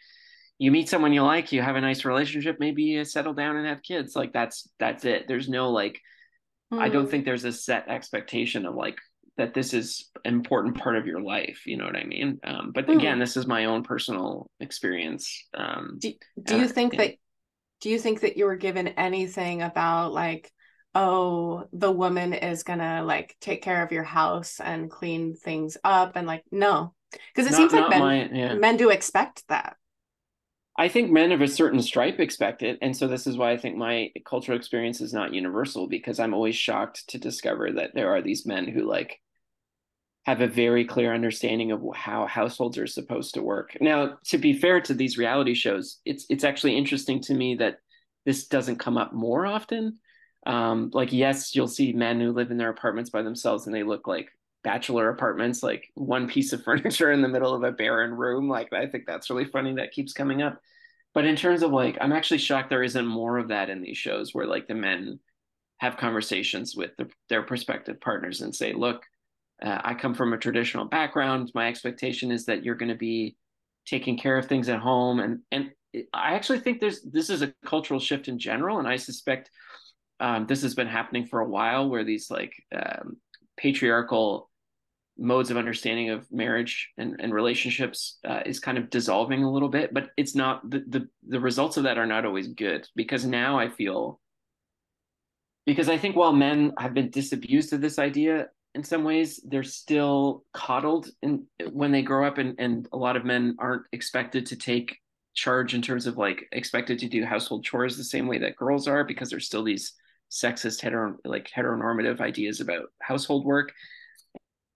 you 0.58 0.70
meet 0.70 0.88
someone 0.88 1.12
you 1.12 1.22
like, 1.22 1.52
you 1.52 1.62
have 1.62 1.76
a 1.76 1.80
nice 1.80 2.04
relationship, 2.04 2.56
maybe 2.60 2.82
you 2.84 3.04
settle 3.04 3.34
down 3.34 3.56
and 3.56 3.66
have 3.66 3.82
kids. 3.82 4.16
Like 4.16 4.32
that's 4.32 4.68
that's 4.78 5.04
it. 5.04 5.26
There's 5.28 5.48
no 5.48 5.70
like 5.70 6.00
I 6.76 6.88
don't 6.88 7.06
Hmm. 7.06 7.10
think 7.10 7.24
there's 7.24 7.44
a 7.44 7.52
set 7.52 7.88
expectation 7.88 8.66
of 8.66 8.74
like 8.74 8.98
that 9.36 9.54
this 9.54 9.72
is 9.74 10.10
an 10.24 10.34
important 10.34 10.76
part 10.76 10.96
of 10.96 11.06
your 11.06 11.20
life. 11.20 11.62
You 11.66 11.76
know 11.76 11.84
what 11.86 11.96
I 11.96 12.04
mean? 12.04 12.40
Um, 12.44 12.72
but 12.74 12.88
Hmm. 12.88 12.90
again, 12.90 13.18
this 13.18 13.36
is 13.36 13.46
my 13.46 13.66
own 13.66 13.82
personal 13.84 14.50
experience. 14.60 15.46
Um, 15.54 15.98
do, 15.98 16.12
do 16.42 16.56
you 16.56 16.64
uh, 16.64 16.68
think 16.68 16.92
yeah. 16.94 16.98
that 16.98 17.14
do 17.80 17.90
you 17.90 17.98
think 17.98 18.20
that 18.20 18.36
you 18.36 18.44
were 18.46 18.56
given 18.56 18.88
anything 18.88 19.62
about 19.62 20.12
like 20.12 20.50
oh 20.94 21.68
the 21.72 21.90
woman 21.92 22.32
is 22.32 22.62
gonna 22.62 23.02
like 23.04 23.36
take 23.40 23.62
care 23.62 23.82
of 23.84 23.92
your 23.92 24.04
house 24.04 24.60
and 24.60 24.90
clean 24.90 25.34
things 25.34 25.76
up 25.84 26.16
and 26.16 26.26
like 26.26 26.44
no 26.50 26.94
because 27.34 27.46
it 27.46 27.52
not, 27.52 27.56
seems 27.56 27.72
like 27.72 27.88
men 27.88 28.00
my, 28.00 28.28
yeah. 28.32 28.54
men 28.54 28.76
do 28.76 28.90
expect 28.90 29.44
that 29.48 29.76
I 30.78 30.86
think 30.86 31.10
men 31.10 31.32
of 31.32 31.40
a 31.40 31.48
certain 31.48 31.82
stripe 31.82 32.20
expect 32.20 32.62
it. 32.62 32.78
And 32.80 32.96
so 32.96 33.08
this 33.08 33.26
is 33.26 33.36
why 33.36 33.50
I 33.50 33.56
think 33.56 33.76
my 33.76 34.12
cultural 34.24 34.56
experience 34.56 35.00
is 35.00 35.12
not 35.12 35.34
universal 35.34 35.88
because 35.88 36.20
I'm 36.20 36.32
always 36.32 36.54
shocked 36.54 37.08
to 37.08 37.18
discover 37.18 37.72
that 37.72 37.94
there 37.94 38.10
are 38.14 38.22
these 38.22 38.46
men 38.46 38.68
who 38.68 38.88
like 38.88 39.20
have 40.24 40.40
a 40.40 40.46
very 40.46 40.84
clear 40.84 41.12
understanding 41.12 41.72
of 41.72 41.82
how 41.96 42.26
households 42.26 42.78
are 42.78 42.86
supposed 42.86 43.34
to 43.34 43.42
work. 43.42 43.76
Now, 43.80 44.18
to 44.26 44.38
be 44.38 44.52
fair 44.52 44.80
to 44.82 44.94
these 44.94 45.18
reality 45.18 45.54
shows, 45.54 45.98
it's 46.04 46.26
it's 46.30 46.44
actually 46.44 46.76
interesting 46.76 47.20
to 47.22 47.34
me 47.34 47.56
that 47.56 47.78
this 48.24 48.46
doesn't 48.46 48.78
come 48.78 48.98
up 48.98 49.12
more 49.12 49.46
often. 49.46 49.98
Um, 50.46 50.90
like 50.92 51.12
yes, 51.12 51.56
you'll 51.56 51.66
see 51.66 51.92
men 51.92 52.20
who 52.20 52.30
live 52.30 52.52
in 52.52 52.56
their 52.56 52.70
apartments 52.70 53.10
by 53.10 53.22
themselves 53.22 53.66
and 53.66 53.74
they 53.74 53.82
look 53.82 54.06
like 54.06 54.28
bachelor 54.64 55.08
apartments, 55.08 55.62
like 55.62 55.90
one 55.94 56.28
piece 56.28 56.52
of 56.52 56.62
furniture 56.64 57.12
in 57.12 57.22
the 57.22 57.28
middle 57.28 57.54
of 57.54 57.62
a 57.62 57.72
barren 57.72 58.12
room. 58.12 58.48
Like 58.48 58.72
I 58.72 58.86
think 58.86 59.04
that's 59.06 59.30
really 59.30 59.46
funny 59.46 59.74
that 59.74 59.92
keeps 59.92 60.12
coming 60.12 60.42
up. 60.42 60.60
But 61.14 61.24
in 61.24 61.36
terms 61.36 61.62
of 61.62 61.72
like, 61.72 61.96
I'm 62.00 62.12
actually 62.12 62.38
shocked 62.38 62.70
there 62.70 62.82
isn't 62.82 63.06
more 63.06 63.38
of 63.38 63.48
that 63.48 63.70
in 63.70 63.82
these 63.82 63.98
shows 63.98 64.34
where 64.34 64.46
like 64.46 64.68
the 64.68 64.74
men 64.74 65.18
have 65.78 65.96
conversations 65.96 66.76
with 66.76 66.90
the, 66.98 67.08
their 67.28 67.42
prospective 67.42 68.00
partners 68.00 68.40
and 68.40 68.54
say, 68.54 68.72
look, 68.72 69.04
uh, 69.62 69.80
I 69.82 69.94
come 69.94 70.14
from 70.14 70.32
a 70.32 70.38
traditional 70.38 70.84
background. 70.84 71.50
My 71.54 71.68
expectation 71.68 72.30
is 72.30 72.44
that 72.46 72.62
you're 72.62 72.74
going 72.74 72.90
to 72.90 72.94
be 72.94 73.36
taking 73.86 74.18
care 74.18 74.36
of 74.36 74.46
things 74.46 74.68
at 74.68 74.80
home. 74.80 75.20
And, 75.20 75.40
and 75.50 75.70
I 76.12 76.34
actually 76.34 76.60
think 76.60 76.80
there's, 76.80 77.02
this 77.02 77.30
is 77.30 77.42
a 77.42 77.54
cultural 77.64 77.98
shift 77.98 78.28
in 78.28 78.38
general. 78.38 78.78
And 78.78 78.86
I 78.86 78.96
suspect 78.96 79.50
um, 80.20 80.46
this 80.46 80.62
has 80.62 80.74
been 80.74 80.86
happening 80.86 81.26
for 81.26 81.40
a 81.40 81.48
while 81.48 81.88
where 81.88 82.04
these 82.04 82.30
like 82.30 82.52
um, 82.74 83.16
patriarchal 83.56 84.47
modes 85.18 85.50
of 85.50 85.56
understanding 85.56 86.10
of 86.10 86.30
marriage 86.30 86.90
and, 86.96 87.16
and 87.20 87.34
relationships 87.34 88.18
uh, 88.24 88.40
is 88.46 88.60
kind 88.60 88.78
of 88.78 88.88
dissolving 88.88 89.42
a 89.42 89.50
little 89.50 89.68
bit 89.68 89.92
but 89.92 90.10
it's 90.16 90.34
not 90.34 90.68
the, 90.70 90.84
the 90.88 91.08
the 91.28 91.40
results 91.40 91.76
of 91.76 91.82
that 91.82 91.98
are 91.98 92.06
not 92.06 92.24
always 92.24 92.48
good 92.48 92.86
because 92.94 93.24
now 93.24 93.58
i 93.58 93.68
feel 93.68 94.20
because 95.66 95.88
i 95.88 95.98
think 95.98 96.14
while 96.14 96.32
men 96.32 96.72
have 96.78 96.94
been 96.94 97.10
disabused 97.10 97.72
of 97.72 97.80
this 97.80 97.98
idea 97.98 98.46
in 98.74 98.84
some 98.84 99.02
ways 99.02 99.40
they're 99.48 99.64
still 99.64 100.44
coddled 100.52 101.08
in 101.22 101.44
when 101.72 101.90
they 101.90 102.02
grow 102.02 102.26
up 102.26 102.38
and, 102.38 102.54
and 102.58 102.88
a 102.92 102.96
lot 102.96 103.16
of 103.16 103.24
men 103.24 103.56
aren't 103.58 103.82
expected 103.92 104.46
to 104.46 104.56
take 104.56 104.98
charge 105.34 105.74
in 105.74 105.82
terms 105.82 106.06
of 106.06 106.16
like 106.16 106.46
expected 106.52 106.98
to 106.98 107.08
do 107.08 107.24
household 107.24 107.64
chores 107.64 107.96
the 107.96 108.04
same 108.04 108.26
way 108.26 108.38
that 108.38 108.56
girls 108.56 108.86
are 108.86 109.04
because 109.04 109.30
there's 109.30 109.46
still 109.46 109.64
these 109.64 109.94
sexist 110.30 110.80
hetero 110.80 111.16
like 111.24 111.50
heteronormative 111.56 112.20
ideas 112.20 112.60
about 112.60 112.86
household 113.00 113.44
work 113.44 113.72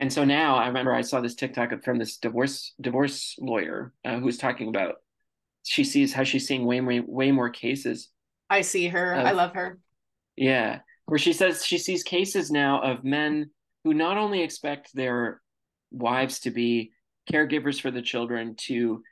and 0.03 0.13
so 0.13 0.25
now 0.25 0.57
I 0.57 0.67
remember 0.67 0.93
I 0.93 1.03
saw 1.03 1.21
this 1.21 1.37
TikTok 1.37 1.85
from 1.85 1.97
this 1.97 2.17
divorce 2.17 2.75
divorce 2.81 3.37
lawyer 3.39 3.93
uh, 4.05 4.19
who 4.19 4.25
was 4.25 4.37
talking 4.37 4.69
about 4.69 4.97
she 5.63 5.85
sees 5.85 6.13
how 6.13 6.25
she's 6.25 6.45
seeing 6.45 6.67
way 6.67 6.81
way 6.81 6.99
way 6.99 7.31
more 7.31 7.51
cases. 7.51 8.09
I 8.51 8.63
see 8.63 8.89
her. 8.89 9.13
Of, 9.13 9.27
I 9.27 9.31
love 9.31 9.55
her. 9.55 9.79
Yeah, 10.35 10.81
where 11.07 11.21
she 11.21 11.33
says 11.33 11.65
she 11.65 11.79
sees 11.79 12.03
cases 12.03 12.51
now 12.51 12.83
of 12.83 13.05
men 13.05 13.51
who 13.85 13.95
not 13.95 14.19
only 14.19 14.43
expect 14.43 14.93
their 14.93 15.41
wives 15.93 16.41
to 16.41 16.51
be 16.51 16.91
caregivers 17.31 17.81
for 17.81 17.93
the 17.93 18.03
children, 18.03 18.57
to 18.67 19.05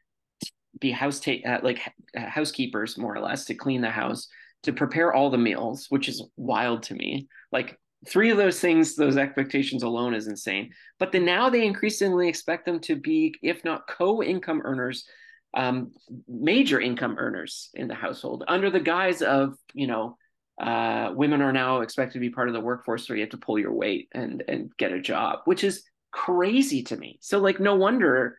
be 0.80 0.90
house 0.90 1.20
ta- 1.20 1.46
uh, 1.46 1.60
like 1.62 1.80
uh, 2.18 2.26
housekeepers 2.26 2.98
more 2.98 3.14
or 3.14 3.20
less, 3.20 3.44
to 3.44 3.54
clean 3.54 3.80
the 3.80 3.90
house, 3.90 4.26
to 4.64 4.72
prepare 4.72 5.12
all 5.12 5.30
the 5.30 5.38
meals, 5.38 5.86
which 5.88 6.08
is 6.08 6.24
wild 6.36 6.82
to 6.82 6.94
me. 6.94 7.28
Like 7.52 7.78
three 8.06 8.30
of 8.30 8.36
those 8.36 8.60
things, 8.60 8.96
those 8.96 9.16
expectations 9.16 9.82
alone 9.82 10.14
is 10.14 10.26
insane. 10.26 10.72
But 10.98 11.12
then 11.12 11.24
now 11.24 11.50
they 11.50 11.66
increasingly 11.66 12.28
expect 12.28 12.64
them 12.64 12.80
to 12.80 12.96
be, 12.96 13.34
if 13.42 13.64
not 13.64 13.86
co-income 13.88 14.62
earners, 14.64 15.06
um, 15.54 15.92
major 16.28 16.80
income 16.80 17.16
earners 17.18 17.70
in 17.74 17.88
the 17.88 17.94
household 17.94 18.44
under 18.48 18.70
the 18.70 18.80
guise 18.80 19.20
of, 19.20 19.54
you 19.74 19.86
know, 19.86 20.16
uh, 20.60 21.12
women 21.14 21.40
are 21.40 21.52
now 21.52 21.80
expected 21.80 22.14
to 22.14 22.20
be 22.20 22.30
part 22.30 22.48
of 22.48 22.54
the 22.54 22.60
workforce, 22.60 23.06
so 23.06 23.14
you 23.14 23.20
have 23.22 23.30
to 23.30 23.38
pull 23.38 23.58
your 23.58 23.72
weight 23.72 24.08
and 24.12 24.44
and 24.46 24.70
get 24.76 24.92
a 24.92 25.00
job, 25.00 25.40
which 25.46 25.64
is 25.64 25.84
crazy 26.12 26.82
to 26.82 26.96
me. 26.96 27.18
So 27.22 27.38
like, 27.38 27.60
no 27.60 27.76
wonder, 27.76 28.36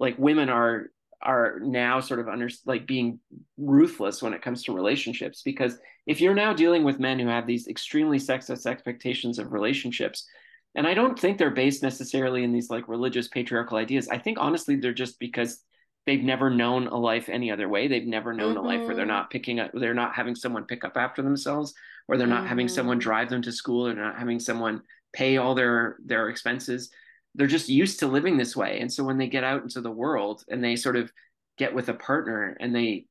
like 0.00 0.18
women 0.18 0.48
are 0.48 0.90
are 1.22 1.58
now 1.60 2.00
sort 2.00 2.20
of 2.20 2.28
under 2.28 2.48
like 2.66 2.86
being 2.86 3.18
ruthless 3.56 4.22
when 4.22 4.34
it 4.34 4.42
comes 4.42 4.62
to 4.62 4.74
relationships 4.74 5.42
because 5.42 5.78
if 6.06 6.20
you're 6.20 6.34
now 6.34 6.52
dealing 6.52 6.84
with 6.84 7.00
men 7.00 7.18
who 7.18 7.26
have 7.26 7.46
these 7.46 7.68
extremely 7.68 8.18
sexist 8.18 8.66
expectations 8.66 9.38
of 9.38 9.52
relationships 9.52 10.26
and 10.74 10.86
i 10.86 10.94
don't 10.94 11.18
think 11.18 11.38
they're 11.38 11.50
based 11.50 11.82
necessarily 11.82 12.44
in 12.44 12.52
these 12.52 12.70
like 12.70 12.86
religious 12.88 13.28
patriarchal 13.28 13.78
ideas 13.78 14.08
i 14.08 14.18
think 14.18 14.38
honestly 14.38 14.76
they're 14.76 14.92
just 14.92 15.18
because 15.18 15.62
they've 16.04 16.22
never 16.22 16.50
known 16.50 16.86
a 16.86 16.96
life 16.96 17.28
any 17.28 17.50
other 17.50 17.68
way 17.68 17.88
they've 17.88 18.06
never 18.06 18.32
known 18.32 18.54
mm-hmm. 18.54 18.64
a 18.64 18.68
life 18.68 18.86
where 18.86 18.94
they're 18.94 19.04
mm-hmm. 19.04 19.14
not 19.14 19.30
picking 19.30 19.58
up 19.58 19.70
they're 19.74 19.94
not 19.94 20.14
having 20.14 20.34
someone 20.34 20.64
pick 20.64 20.84
up 20.84 20.96
after 20.96 21.22
themselves 21.22 21.74
or 22.08 22.16
they're 22.16 22.26
not 22.26 22.40
mm-hmm. 22.40 22.48
having 22.48 22.68
someone 22.68 22.98
mm-hmm. 22.98 23.08
drive 23.08 23.30
them 23.30 23.42
to 23.42 23.52
school 23.52 23.86
or 23.86 23.94
not 23.94 24.18
having 24.18 24.38
someone 24.38 24.82
pay 25.12 25.38
all 25.38 25.54
their 25.54 25.96
their 26.04 26.28
expenses 26.28 26.90
they're 27.36 27.46
just 27.46 27.68
used 27.68 28.00
to 28.00 28.06
living 28.06 28.36
this 28.36 28.56
way 28.56 28.80
and 28.80 28.92
so 28.92 29.04
when 29.04 29.18
they 29.18 29.28
get 29.28 29.44
out 29.44 29.62
into 29.62 29.80
the 29.80 29.90
world 29.90 30.44
and 30.48 30.62
they 30.62 30.76
sort 30.76 30.96
of 30.96 31.12
get 31.58 31.74
with 31.74 31.88
a 31.88 31.94
partner 31.94 32.56
and 32.60 32.74
they 32.74 33.06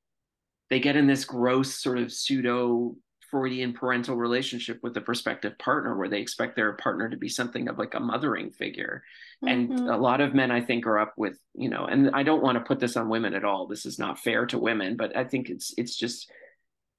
they 0.70 0.80
get 0.80 0.96
in 0.96 1.08
this 1.08 1.26
gross 1.26 1.76
sort 1.76 1.98
of 1.98 2.12
pseudo 2.12 2.96
Freudian 3.36 3.74
parental 3.74 4.16
relationship 4.16 4.80
with 4.82 4.94
the 4.94 5.02
prospective 5.02 5.58
partner 5.58 5.98
where 5.98 6.08
they 6.08 6.22
expect 6.22 6.56
their 6.56 6.74
partner 6.74 7.10
to 7.10 7.18
be 7.18 7.28
something 7.28 7.68
of 7.68 7.78
like 7.78 7.94
a 7.94 8.00
mothering 8.00 8.52
figure. 8.52 9.04
Mm-hmm. 9.44 9.74
And 9.78 9.90
a 9.90 9.98
lot 9.98 10.22
of 10.22 10.34
men, 10.34 10.52
I 10.52 10.62
think, 10.62 10.86
are 10.86 11.00
up 11.00 11.14
with, 11.18 11.38
you 11.54 11.70
know, 11.70 11.86
and 11.86 12.12
I 12.14 12.24
don't 12.24 12.44
want 12.44 12.58
to 12.58 12.64
put 12.64 12.80
this 12.80 12.96
on 12.96 13.10
women 13.10 13.34
at 13.34 13.44
all. 13.44 13.68
This 13.68 13.86
is 13.86 14.00
not 14.00 14.20
fair 14.20 14.46
to 14.48 14.58
women, 14.58 14.96
but 14.96 15.18
I 15.18 15.26
think 15.26 15.50
it's 15.50 15.74
it's 15.78 15.98
just 15.98 16.32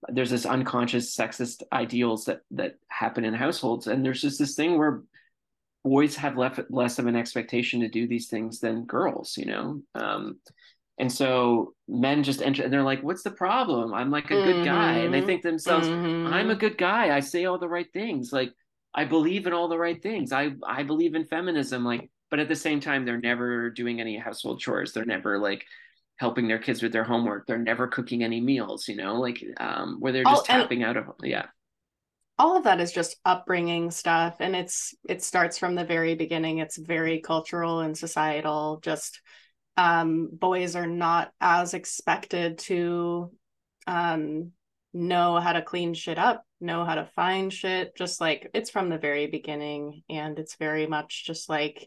there's 0.09 0.31
this 0.31 0.47
unconscious 0.47 1.17
sexist 1.17 1.63
ideals 1.73 2.27
that 2.27 2.41
that 2.51 2.75
happen 2.89 3.25
in 3.25 3.35
households. 3.35 3.87
And 3.87 4.05
there's 4.05 4.21
just 4.21 4.39
this 4.39 4.55
thing 4.55 4.77
where 4.77 5.03
boys 5.87 6.17
have 6.17 6.37
left 6.37 6.59
less 6.69 6.99
of 6.99 7.07
an 7.07 7.15
expectation 7.15 7.79
to 7.81 7.89
do 7.89 8.09
these 8.09 8.27
things 8.27 8.59
than 8.59 8.85
girls, 8.87 9.37
you 9.37 9.47
know. 9.47 9.81
Um, 9.95 10.41
and 10.99 11.13
so 11.13 11.75
men 11.87 12.25
just 12.25 12.43
enter 12.43 12.65
and 12.65 12.73
they're 12.73 12.83
like, 12.83 13.03
What's 13.03 13.23
the 13.23 13.31
problem? 13.31 13.95
I'm 13.95 14.11
like 14.11 14.31
a 14.33 14.35
mm-hmm. 14.35 14.51
good 14.51 14.65
guy. 14.65 14.95
And 14.95 15.15
they 15.15 15.19
mm-hmm. 15.19 15.27
think 15.29 15.43
themselves, 15.43 15.87
mm-hmm. 15.87 16.33
I'm 16.35 16.51
a 16.51 16.57
good 16.57 16.77
guy. 16.77 17.15
I 17.15 17.21
say 17.21 17.45
all 17.45 17.59
the 17.59 17.69
right 17.69 17.87
things. 17.93 18.33
Like 18.33 18.53
I 18.93 19.05
believe 19.05 19.47
in 19.47 19.53
all 19.53 19.69
the 19.69 19.79
right 19.79 20.03
things. 20.03 20.33
I 20.33 20.55
I 20.67 20.83
believe 20.83 21.15
in 21.15 21.25
feminism. 21.27 21.85
Like, 21.85 22.11
but 22.31 22.41
at 22.41 22.49
the 22.49 22.57
same 22.57 22.81
time, 22.81 23.05
they're 23.05 23.21
never 23.21 23.71
doing 23.71 24.01
any 24.01 24.17
household 24.17 24.59
chores. 24.59 24.93
They're 24.93 25.05
never 25.05 25.39
like 25.39 25.65
helping 26.17 26.49
their 26.49 26.59
kids 26.59 26.83
with 26.83 26.93
their 26.93 27.05
homework. 27.05 27.47
They're 27.47 27.59
never 27.59 27.87
cooking 27.87 28.25
any 28.25 28.41
meals, 28.41 28.89
you 28.89 28.97
know, 28.97 29.21
like 29.21 29.45
um 29.59 29.99
where 30.01 30.13
they're 30.13 30.25
just 30.25 30.51
oh, 30.51 30.59
tapping 30.59 30.83
out 30.83 30.97
of 30.97 31.05
yeah 31.23 31.47
all 32.39 32.57
of 32.57 32.65
that 32.65 32.81
is 32.81 32.93
just 32.93 33.17
upbringing 33.25 33.91
stuff 33.91 34.37
and 34.41 34.55
it's 34.55 34.95
it 35.09 35.23
starts 35.23 35.59
from 35.59 35.75
the 35.75 35.85
very 35.85 36.15
beginning. 36.15 36.59
It's 36.59 36.77
very 36.77 37.21
cultural 37.21 37.81
and 37.81 37.97
societal 37.97 38.81
just 38.83 39.21
um 39.77 40.29
boys 40.33 40.77
are 40.77 40.87
not 40.87 41.33
as 41.41 41.75
expected 41.75 42.59
to 42.59 43.31
um 43.87 44.53
know 44.93 45.39
how 45.39 45.53
to 45.53 45.63
clean 45.63 45.93
shit 45.93 46.19
up 46.19 46.45
know 46.61 46.85
how 46.85 46.95
to 46.95 47.05
find 47.15 47.53
shit 47.53 47.95
just 47.97 48.21
like 48.21 48.51
it's 48.55 48.71
from 48.71 48.89
the 48.89 48.97
very 48.97 49.27
beginning 49.27 50.03
and 50.09 50.39
it's 50.39 50.57
very 50.57 50.87
much 50.87 51.27
just 51.27 51.51
like 51.51 51.87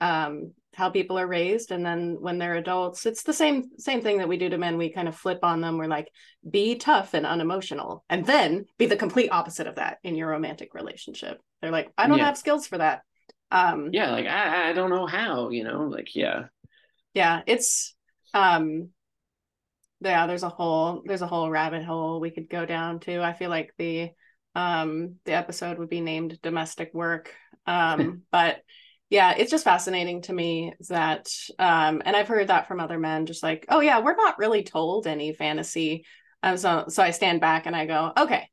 um 0.00 0.52
how 0.74 0.88
people 0.88 1.18
are 1.18 1.26
raised 1.26 1.72
and 1.72 1.84
then 1.84 2.16
when 2.20 2.38
they're 2.38 2.54
adults 2.54 3.04
it's 3.04 3.24
the 3.24 3.32
same 3.32 3.64
same 3.76 4.00
thing 4.00 4.18
that 4.18 4.28
we 4.28 4.36
do 4.36 4.48
to 4.48 4.58
men. 4.58 4.78
We 4.78 4.90
kind 4.90 5.08
of 5.08 5.16
flip 5.16 5.40
on 5.42 5.60
them. 5.60 5.78
We're 5.78 5.86
like 5.86 6.10
be 6.48 6.76
tough 6.76 7.14
and 7.14 7.26
unemotional 7.26 8.04
and 8.08 8.24
then 8.24 8.66
be 8.78 8.86
the 8.86 8.96
complete 8.96 9.30
opposite 9.32 9.66
of 9.66 9.76
that 9.76 9.98
in 10.04 10.14
your 10.14 10.28
romantic 10.28 10.74
relationship. 10.74 11.40
They're 11.60 11.72
like 11.72 11.92
i 11.98 12.06
don't 12.06 12.18
yeah. 12.18 12.26
have 12.26 12.38
skills 12.38 12.66
for 12.66 12.78
that. 12.78 13.02
Um 13.50 13.90
yeah 13.92 14.12
like 14.12 14.26
I, 14.26 14.70
I 14.70 14.72
don't 14.72 14.90
know 14.90 15.06
how 15.06 15.50
you 15.50 15.64
know 15.64 15.82
like 15.82 16.14
yeah. 16.14 16.44
Yeah 17.14 17.42
it's 17.46 17.94
um 18.32 18.90
yeah 20.00 20.28
there's 20.28 20.44
a 20.44 20.48
whole 20.48 21.02
there's 21.04 21.22
a 21.22 21.26
whole 21.26 21.50
rabbit 21.50 21.84
hole 21.84 22.20
we 22.20 22.30
could 22.30 22.48
go 22.48 22.64
down 22.64 23.00
to. 23.00 23.20
I 23.22 23.32
feel 23.32 23.50
like 23.50 23.72
the 23.76 24.10
um 24.54 25.16
the 25.24 25.32
episode 25.32 25.78
would 25.78 25.90
be 25.90 26.00
named 26.00 26.38
domestic 26.42 26.94
work 26.94 27.34
um 27.66 28.22
but 28.30 28.62
yeah 29.10 29.34
it's 29.36 29.50
just 29.50 29.64
fascinating 29.64 30.22
to 30.22 30.32
me 30.32 30.72
that 30.88 31.28
um 31.58 32.00
and 32.04 32.16
i've 32.16 32.28
heard 32.28 32.48
that 32.48 32.66
from 32.66 32.80
other 32.80 32.98
men 32.98 33.26
just 33.26 33.42
like 33.42 33.66
oh 33.68 33.80
yeah 33.80 34.00
we're 34.00 34.16
not 34.16 34.38
really 34.38 34.62
told 34.62 35.06
any 35.06 35.32
fantasy. 35.32 36.04
Um 36.42 36.56
so 36.56 36.86
so 36.88 37.02
i 37.02 37.10
stand 37.10 37.40
back 37.40 37.66
and 37.66 37.76
i 37.76 37.84
go 37.86 38.12
okay 38.16 38.48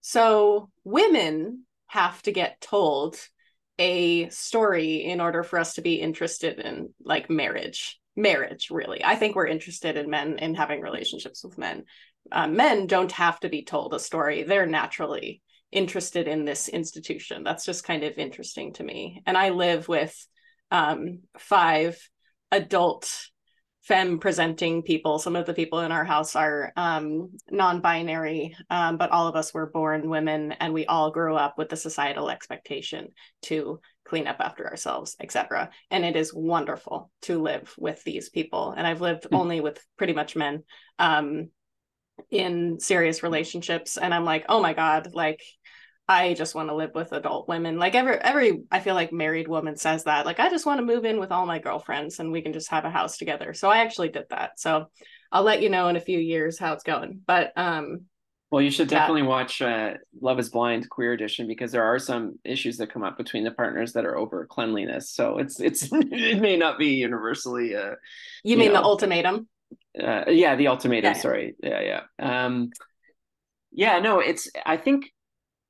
so 0.00 0.70
women 0.82 1.64
have 1.86 2.20
to 2.22 2.32
get 2.32 2.60
told 2.60 3.16
a 3.78 4.28
story 4.28 5.04
in 5.04 5.20
order 5.20 5.42
for 5.42 5.58
us 5.58 5.74
to 5.74 5.82
be 5.82 5.94
interested 5.94 6.58
in 6.58 6.92
like 7.02 7.30
marriage 7.30 8.00
marriage 8.16 8.70
really. 8.70 9.04
I 9.04 9.16
think 9.16 9.34
we're 9.34 9.46
interested 9.46 9.96
in 9.96 10.10
men 10.10 10.38
in 10.38 10.54
having 10.54 10.80
relationships 10.80 11.42
with 11.44 11.58
men. 11.58 11.84
Uh, 12.30 12.46
men 12.46 12.86
don't 12.86 13.12
have 13.12 13.40
to 13.40 13.48
be 13.48 13.64
told 13.64 13.94
a 13.94 13.98
story. 13.98 14.42
They're 14.42 14.66
naturally 14.66 15.42
interested 15.72 16.28
in 16.28 16.44
this 16.44 16.68
institution. 16.68 17.44
That's 17.44 17.64
just 17.64 17.84
kind 17.84 18.02
of 18.04 18.18
interesting 18.18 18.72
to 18.74 18.84
me. 18.84 19.22
And 19.26 19.36
I 19.36 19.50
live 19.50 19.88
with 19.88 20.14
um, 20.70 21.20
five 21.38 21.98
adult 22.50 23.30
femme 23.82 24.18
presenting 24.18 24.82
people. 24.82 25.18
Some 25.18 25.36
of 25.36 25.46
the 25.46 25.54
people 25.54 25.80
in 25.80 25.92
our 25.92 26.04
house 26.04 26.36
are 26.36 26.72
um, 26.76 27.30
non 27.50 27.80
binary, 27.80 28.54
um, 28.68 28.96
but 28.96 29.10
all 29.10 29.26
of 29.26 29.36
us 29.36 29.54
were 29.54 29.70
born 29.70 30.08
women 30.08 30.52
and 30.52 30.72
we 30.72 30.86
all 30.86 31.10
grew 31.10 31.34
up 31.34 31.56
with 31.56 31.68
the 31.70 31.76
societal 31.76 32.30
expectation 32.30 33.08
to 33.42 33.80
clean 34.04 34.26
up 34.26 34.36
after 34.40 34.66
ourselves, 34.66 35.16
etc. 35.20 35.70
And 35.90 36.04
it 36.04 36.16
is 36.16 36.34
wonderful 36.34 37.10
to 37.22 37.40
live 37.40 37.74
with 37.78 38.02
these 38.04 38.28
people. 38.28 38.74
And 38.76 38.86
I've 38.86 39.00
lived 39.00 39.24
mm-hmm. 39.24 39.36
only 39.36 39.60
with 39.60 39.84
pretty 39.96 40.12
much 40.12 40.36
men 40.36 40.64
um, 40.98 41.50
in 42.30 42.80
serious 42.80 43.22
relationships. 43.22 43.96
And 43.96 44.12
I'm 44.12 44.24
like, 44.24 44.44
oh 44.48 44.60
my 44.60 44.74
God, 44.74 45.14
like 45.14 45.42
I 46.10 46.34
just 46.34 46.56
want 46.56 46.68
to 46.70 46.74
live 46.74 46.90
with 46.92 47.12
adult 47.12 47.46
women. 47.46 47.78
Like 47.78 47.94
every 47.94 48.16
every 48.16 48.64
I 48.68 48.80
feel 48.80 48.96
like 48.96 49.12
married 49.12 49.46
woman 49.46 49.76
says 49.76 50.04
that. 50.04 50.26
Like 50.26 50.40
I 50.40 50.50
just 50.50 50.66
want 50.66 50.80
to 50.80 50.84
move 50.84 51.04
in 51.04 51.20
with 51.20 51.30
all 51.30 51.46
my 51.46 51.60
girlfriends 51.60 52.18
and 52.18 52.32
we 52.32 52.42
can 52.42 52.52
just 52.52 52.68
have 52.72 52.84
a 52.84 52.90
house 52.90 53.16
together. 53.16 53.54
So 53.54 53.70
I 53.70 53.78
actually 53.78 54.08
did 54.08 54.24
that. 54.30 54.58
So 54.58 54.86
I'll 55.30 55.44
let 55.44 55.62
you 55.62 55.68
know 55.68 55.86
in 55.86 55.94
a 55.94 56.00
few 56.00 56.18
years 56.18 56.58
how 56.58 56.72
it's 56.72 56.82
going. 56.82 57.20
But 57.24 57.52
um 57.54 58.06
well, 58.50 58.60
you 58.60 58.72
should 58.72 58.88
definitely 58.88 59.22
watch 59.22 59.62
uh, 59.62 59.94
Love 60.20 60.40
is 60.40 60.48
Blind 60.48 60.90
Queer 60.90 61.12
Edition 61.12 61.46
because 61.46 61.70
there 61.70 61.84
are 61.84 62.00
some 62.00 62.40
issues 62.44 62.78
that 62.78 62.92
come 62.92 63.04
up 63.04 63.16
between 63.16 63.44
the 63.44 63.52
partners 63.52 63.92
that 63.92 64.04
are 64.04 64.16
over 64.16 64.44
cleanliness. 64.46 65.12
So 65.12 65.38
it's 65.38 65.60
it's 65.60 65.88
it 65.92 66.40
may 66.40 66.56
not 66.56 66.76
be 66.76 66.94
universally. 66.94 67.76
Uh, 67.76 67.90
you, 68.42 68.52
you 68.52 68.56
mean 68.56 68.72
know, 68.72 68.80
the 68.80 68.84
ultimatum? 68.84 69.48
Uh, 69.96 70.24
yeah, 70.26 70.56
the 70.56 70.66
ultimatum. 70.66 71.14
Yeah. 71.14 71.20
Sorry. 71.20 71.54
Yeah, 71.62 71.80
yeah. 71.80 72.46
Um, 72.46 72.70
yeah, 73.70 74.00
no, 74.00 74.18
it's. 74.18 74.50
I 74.66 74.76
think 74.76 75.04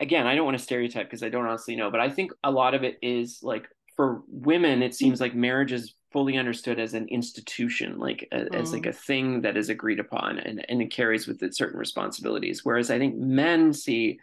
again, 0.01 0.27
I 0.27 0.35
don't 0.35 0.47
want 0.47 0.59
to 0.59 0.65
stereotype 0.65 1.07
because 1.07 1.23
I 1.23 1.29
don't 1.29 1.47
honestly 1.47 1.77
know, 1.77 1.91
but 1.91 2.01
I 2.01 2.11
think 2.11 2.33
a 2.43 2.51
lot 2.51 2.75
of 2.75 2.83
it 2.83 2.99
is 3.03 3.41
like 3.43 3.69
for 3.97 4.23
women, 4.29 4.83
it 4.83 4.95
seems 4.95 5.21
like 5.21 5.35
marriage 5.35 5.73
is 5.73 5.95
fully 6.13 6.39
understood 6.39 6.81
as 6.81 6.95
an 6.95 7.07
institution, 7.09 7.99
like 7.99 8.27
a, 8.33 8.39
mm. 8.39 8.55
as 8.55 8.73
like 8.73 8.87
a 8.87 8.93
thing 8.93 9.43
that 9.43 9.57
is 9.57 9.69
agreed 9.69 10.01
upon, 10.01 10.39
and 10.39 10.65
and 10.69 10.83
it 10.83 10.91
carries 10.91 11.27
with 11.27 11.43
it 11.43 11.57
certain 11.57 11.79
responsibilities. 11.79 12.65
Whereas 12.65 12.91
I 12.91 12.99
think 12.99 13.17
men 13.17 13.73
see 13.73 14.19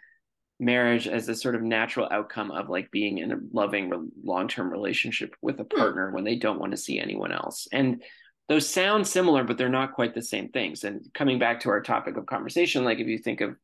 marriage 0.60 1.06
as 1.06 1.28
a 1.28 1.34
sort 1.34 1.54
of 1.54 1.62
natural 1.62 2.08
outcome 2.10 2.50
of 2.50 2.68
like 2.68 2.90
being 2.90 3.18
in 3.18 3.30
a 3.30 3.38
loving 3.52 4.10
long-term 4.24 4.70
relationship 4.70 5.36
with 5.40 5.60
a 5.60 5.62
hmm. 5.62 5.78
partner 5.78 6.10
mm. 6.10 6.14
when 6.14 6.24
they 6.24 6.34
don't 6.34 6.58
want 6.58 6.72
to 6.72 6.76
see 6.76 6.98
anyone 6.98 7.30
else 7.30 7.68
and 7.70 8.02
those 8.48 8.68
sound 8.68 9.06
similar 9.06 9.44
but 9.44 9.56
they're 9.56 9.68
not 9.68 9.92
quite 9.92 10.14
the 10.14 10.22
same 10.22 10.48
things 10.48 10.82
and 10.82 11.06
coming 11.14 11.38
back 11.38 11.60
to 11.60 11.70
our 11.70 11.80
topic 11.80 12.16
of 12.16 12.26
conversation 12.26 12.82
like 12.82 12.98
if 12.98 13.06
you 13.06 13.18
think 13.18 13.40
of 13.40 13.54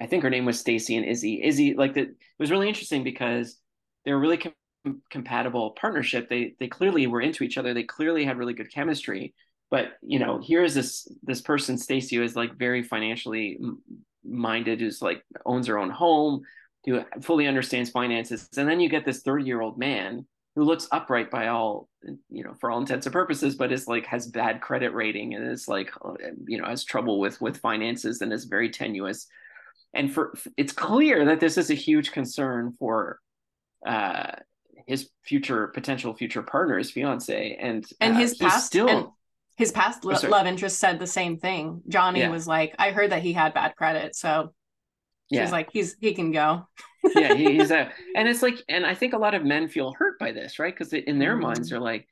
I 0.00 0.06
think 0.06 0.22
her 0.22 0.30
name 0.30 0.44
was 0.44 0.58
Stacy 0.58 0.96
and 0.96 1.06
Izzy. 1.06 1.42
Izzy, 1.42 1.74
like 1.74 1.96
it 1.96 2.14
was 2.38 2.50
really 2.50 2.68
interesting 2.68 3.04
because 3.04 3.58
they 4.04 4.12
were 4.12 4.18
really 4.18 4.38
com- 4.38 5.02
compatible 5.10 5.70
partnership. 5.72 6.28
They 6.28 6.54
they 6.58 6.68
clearly 6.68 7.06
were 7.06 7.20
into 7.20 7.44
each 7.44 7.58
other. 7.58 7.74
They 7.74 7.84
clearly 7.84 8.24
had 8.24 8.38
really 8.38 8.54
good 8.54 8.72
chemistry. 8.72 9.34
But 9.70 9.92
you 10.02 10.18
know, 10.18 10.38
here 10.38 10.64
is 10.64 10.74
this 10.74 11.08
this 11.22 11.40
person, 11.40 11.78
Stacy, 11.78 12.16
who 12.16 12.22
is 12.22 12.36
like 12.36 12.56
very 12.56 12.82
financially 12.82 13.58
minded, 14.24 14.80
who's 14.80 15.02
like 15.02 15.24
owns 15.46 15.66
her 15.66 15.78
own 15.78 15.90
home, 15.90 16.42
who 16.84 17.04
fully 17.20 17.46
understands 17.46 17.90
finances, 17.90 18.48
and 18.56 18.68
then 18.68 18.80
you 18.80 18.88
get 18.88 19.04
this 19.04 19.22
thirty 19.22 19.44
year 19.44 19.60
old 19.60 19.78
man 19.78 20.26
who 20.54 20.64
looks 20.64 20.88
upright 20.92 21.30
by 21.30 21.48
all 21.48 21.88
you 22.28 22.44
know 22.44 22.54
for 22.60 22.70
all 22.70 22.78
intents 22.78 23.06
and 23.06 23.12
purposes 23.12 23.54
but 23.54 23.72
is 23.72 23.88
like 23.88 24.06
has 24.06 24.26
bad 24.26 24.60
credit 24.60 24.92
rating 24.92 25.34
and 25.34 25.50
is 25.50 25.66
like 25.68 25.90
you 26.46 26.58
know 26.58 26.66
has 26.66 26.84
trouble 26.84 27.18
with 27.18 27.40
with 27.40 27.56
finances 27.58 28.20
and 28.20 28.32
is 28.32 28.44
very 28.44 28.68
tenuous 28.68 29.26
and 29.94 30.12
for 30.12 30.34
it's 30.56 30.72
clear 30.72 31.24
that 31.26 31.40
this 31.40 31.58
is 31.58 31.70
a 31.70 31.74
huge 31.74 32.12
concern 32.12 32.74
for 32.78 33.18
uh, 33.86 34.32
his 34.86 35.08
future 35.24 35.68
potential 35.68 36.14
future 36.14 36.42
partner, 36.42 36.78
his 36.78 36.90
fiance, 36.90 37.56
and 37.60 37.84
and 38.00 38.14
uh, 38.14 38.18
his 38.18 38.34
past 38.34 38.66
still. 38.66 39.16
his 39.56 39.72
past 39.72 40.04
oh, 40.04 40.28
love 40.28 40.46
interest 40.46 40.78
said 40.78 40.98
the 40.98 41.06
same 41.06 41.38
thing. 41.38 41.82
Johnie 41.88 42.18
yeah. 42.18 42.30
was 42.30 42.46
like, 42.46 42.74
I 42.78 42.90
heard 42.90 43.12
that 43.12 43.22
he 43.22 43.32
had 43.32 43.54
bad 43.54 43.76
credit, 43.76 44.16
so 44.16 44.52
she's 45.30 45.38
yeah. 45.38 45.50
like, 45.50 45.70
he's 45.72 45.96
he 46.00 46.14
can 46.14 46.32
go. 46.32 46.66
yeah, 47.14 47.34
he, 47.34 47.58
he's 47.58 47.70
a, 47.70 47.90
and 48.16 48.28
it's 48.28 48.42
like, 48.42 48.56
and 48.68 48.86
I 48.86 48.94
think 48.94 49.12
a 49.12 49.18
lot 49.18 49.34
of 49.34 49.44
men 49.44 49.68
feel 49.68 49.92
hurt 49.92 50.18
by 50.18 50.32
this, 50.32 50.58
right? 50.58 50.74
Because 50.74 50.92
in 50.92 51.18
their 51.18 51.34
mm-hmm. 51.34 51.42
minds, 51.42 51.70
they're 51.70 51.80
like, 51.80 52.08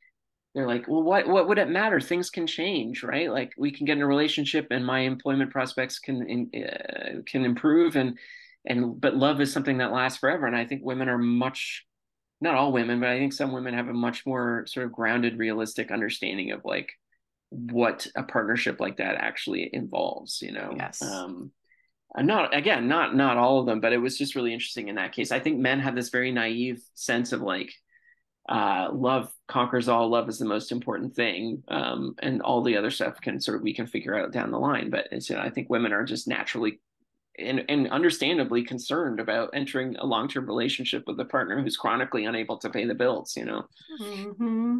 they're 0.55 0.66
like, 0.66 0.88
well, 0.88 1.03
what 1.03 1.28
what 1.28 1.48
would 1.48 1.59
it 1.59 1.68
matter? 1.68 2.01
Things 2.01 2.30
can 2.30 2.46
change, 2.46 3.03
right? 3.03 3.30
Like 3.30 3.53
we 3.57 3.70
can 3.70 3.86
get 3.86 3.96
in 3.96 4.03
a 4.03 4.07
relationship, 4.07 4.68
and 4.70 4.84
my 4.84 5.01
employment 5.01 5.51
prospects 5.53 5.98
can 5.98 6.51
uh, 6.55 7.20
can 7.24 7.44
improve, 7.44 7.96
and 7.96 8.18
and 8.64 9.01
but 9.01 9.16
love 9.16 9.40
is 9.40 9.53
something 9.53 9.78
that 9.78 9.92
lasts 9.92 10.18
forever. 10.18 10.46
And 10.46 10.57
I 10.57 10.64
think 10.64 10.82
women 10.84 11.09
are 11.09 11.18
much, 11.18 11.86
not 12.40 12.57
all 12.57 12.72
women, 12.72 12.98
but 12.98 13.11
I 13.11 13.18
think 13.18 13.32
some 13.32 13.53
women 13.53 13.74
have 13.74 13.88
a 13.88 13.92
much 13.92 14.26
more 14.26 14.64
sort 14.66 14.86
of 14.86 14.92
grounded, 14.92 15.38
realistic 15.38 15.92
understanding 15.92 16.51
of 16.51 16.64
like 16.64 16.90
what 17.51 18.09
a 18.16 18.24
partnership 18.24 18.80
like 18.80 18.96
that 18.96 19.16
actually 19.16 19.70
involves. 19.72 20.42
You 20.42 20.53
know, 20.53 20.74
yes. 20.76 21.01
Um, 21.01 21.53
not 22.18 22.57
again, 22.57 22.88
not 22.88 23.14
not 23.14 23.36
all 23.36 23.61
of 23.61 23.66
them, 23.66 23.80
but 23.80 23.92
it 23.92 23.98
was 23.98 24.18
just 24.18 24.34
really 24.34 24.53
interesting 24.53 24.88
in 24.88 24.96
that 24.96 25.12
case. 25.12 25.30
I 25.30 25.38
think 25.38 25.61
men 25.61 25.78
have 25.78 25.94
this 25.94 26.09
very 26.09 26.32
naive 26.32 26.82
sense 26.94 27.30
of 27.30 27.40
like 27.40 27.72
uh, 28.48 28.88
love 28.92 29.32
conquers 29.51 29.88
all. 29.88 30.09
Love 30.09 30.28
is 30.28 30.38
the 30.38 30.44
most 30.44 30.72
important 30.72 31.14
thing, 31.14 31.62
um, 31.68 32.14
and 32.20 32.40
all 32.42 32.62
the 32.62 32.76
other 32.76 32.90
stuff 32.90 33.20
can 33.20 33.40
sort 33.40 33.57
of 33.57 33.62
we 33.62 33.74
can 33.74 33.86
figure 33.86 34.18
out 34.18 34.32
down 34.32 34.51
the 34.51 34.59
line. 34.59 34.90
But 34.90 35.09
it's 35.11 35.28
you 35.28 35.36
know 35.36 35.42
I 35.42 35.51
think 35.51 35.68
women 35.68 35.92
are 35.92 36.05
just 36.05 36.28
naturally 36.28 36.80
and, 37.38 37.64
and 37.68 37.90
understandably 37.90 38.64
concerned 38.64 39.20
about 39.20 39.51
entering 39.53 39.96
a 39.96 40.07
long 40.07 40.28
term 40.28 40.46
relationship 40.46 41.05
with 41.07 41.20
a 41.20 41.24
partner 41.24 41.61
who's 41.61 41.76
chronically 41.76 42.24
unable 42.24 42.59
to 42.59 42.70
pay 42.70 42.86
the 42.86 42.94
bills. 42.94 43.36
You 43.36 43.44
know. 43.44 43.66
Mm-hmm. 44.01 44.78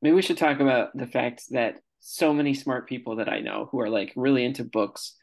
Maybe 0.00 0.14
we 0.14 0.22
should 0.22 0.38
talk 0.38 0.60
about 0.60 0.96
the 0.96 1.06
fact 1.06 1.50
that 1.50 1.80
so 2.00 2.32
many 2.32 2.54
smart 2.54 2.88
people 2.88 3.16
that 3.16 3.28
I 3.28 3.40
know 3.40 3.68
who 3.70 3.80
are 3.80 3.90
like 3.90 4.12
really 4.14 4.44
into 4.44 4.62
books 4.62 5.16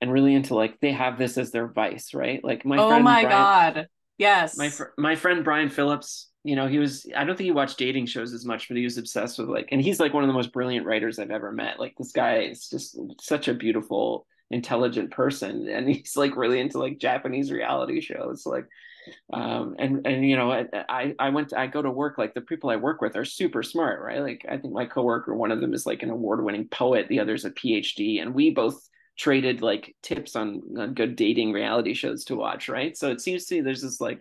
and 0.00 0.12
really 0.12 0.34
into 0.34 0.54
like 0.54 0.78
they 0.80 0.92
have 0.92 1.18
this 1.18 1.38
as 1.38 1.50
their 1.50 1.68
vice, 1.68 2.12
right? 2.12 2.44
Like 2.44 2.66
my 2.66 2.76
oh 2.76 3.00
my 3.00 3.22
Brian, 3.22 3.28
god 3.30 3.88
Yes. 4.18 4.56
My 4.56 4.68
fr- 4.68 4.94
my 4.96 5.16
friend 5.16 5.44
Brian 5.44 5.70
Phillips, 5.70 6.30
you 6.44 6.56
know, 6.56 6.68
he 6.68 6.78
was 6.78 7.06
I 7.16 7.24
don't 7.24 7.36
think 7.36 7.46
he 7.46 7.52
watched 7.52 7.78
dating 7.78 8.06
shows 8.06 8.34
as 8.34 8.44
much, 8.44 8.68
but 8.68 8.76
he 8.76 8.84
was 8.84 8.98
obsessed 8.98 9.38
with 9.38 9.48
like 9.48 9.70
and 9.72 9.80
he's 9.80 9.98
like 9.98 10.12
one 10.12 10.22
of 10.22 10.28
the 10.28 10.34
most 10.34 10.52
brilliant 10.52 10.86
writers 10.86 11.18
I've 11.18 11.30
ever 11.30 11.50
met. 11.50 11.80
Like 11.80 11.94
this 11.96 12.12
guy 12.12 12.40
is 12.40 12.68
just 12.68 12.98
such 13.20 13.48
a 13.48 13.54
beautiful, 13.54 14.26
intelligent 14.50 15.10
person 15.10 15.68
and 15.68 15.88
he's 15.94 16.16
like 16.16 16.36
really 16.36 16.60
into 16.60 16.78
like 16.78 16.98
Japanese 16.98 17.50
reality 17.50 18.00
shows 18.00 18.44
like 18.46 18.66
um 19.32 19.74
and 19.78 20.06
and 20.06 20.26
you 20.26 20.36
know 20.36 20.50
I 20.88 21.14
I 21.18 21.28
went 21.30 21.50
to, 21.50 21.58
I 21.58 21.66
go 21.66 21.82
to 21.82 21.90
work 21.90 22.16
like 22.18 22.34
the 22.34 22.40
people 22.40 22.70
I 22.70 22.76
work 22.76 23.00
with 23.00 23.16
are 23.16 23.24
super 23.24 23.62
smart, 23.62 24.02
right? 24.02 24.20
Like 24.20 24.44
I 24.48 24.58
think 24.58 24.74
my 24.74 24.84
coworker 24.84 25.34
one 25.34 25.50
of 25.50 25.60
them 25.60 25.74
is 25.74 25.86
like 25.86 26.02
an 26.02 26.10
award-winning 26.10 26.68
poet, 26.68 27.08
the 27.08 27.20
other's 27.20 27.46
a 27.46 27.50
PhD 27.50 28.20
and 28.20 28.34
we 28.34 28.50
both 28.50 28.88
traded 29.16 29.62
like 29.62 29.94
tips 30.02 30.36
on, 30.36 30.62
on 30.78 30.94
good 30.94 31.16
dating 31.16 31.52
reality 31.52 31.94
shows 31.94 32.24
to 32.24 32.36
watch, 32.36 32.68
right? 32.68 32.96
So 32.96 33.10
it 33.10 33.20
seems 33.20 33.46
to 33.46 33.54
me 33.54 33.60
there's 33.60 33.82
this 33.82 34.00
like 34.00 34.20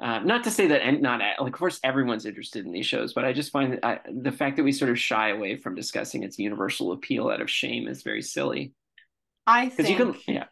uh, 0.00 0.18
not 0.20 0.44
to 0.44 0.50
say 0.50 0.66
that 0.66 0.82
and 0.82 1.00
not 1.00 1.20
like 1.20 1.52
of 1.52 1.52
course 1.52 1.80
everyone's 1.82 2.26
interested 2.26 2.66
in 2.66 2.72
these 2.72 2.86
shows 2.86 3.14
but 3.14 3.24
i 3.24 3.32
just 3.32 3.50
find 3.50 3.72
that 3.72 3.84
I, 3.84 4.00
the 4.12 4.32
fact 4.32 4.56
that 4.56 4.62
we 4.62 4.72
sort 4.72 4.90
of 4.90 4.98
shy 4.98 5.30
away 5.30 5.56
from 5.56 5.74
discussing 5.74 6.22
its 6.22 6.38
universal 6.38 6.92
appeal 6.92 7.30
out 7.30 7.40
of 7.40 7.50
shame 7.50 7.88
is 7.88 8.02
very 8.02 8.22
silly. 8.22 8.72
I 9.46 9.68
think 9.68 9.88
you 9.88 9.96
can, 9.96 10.14
yeah 10.26 10.44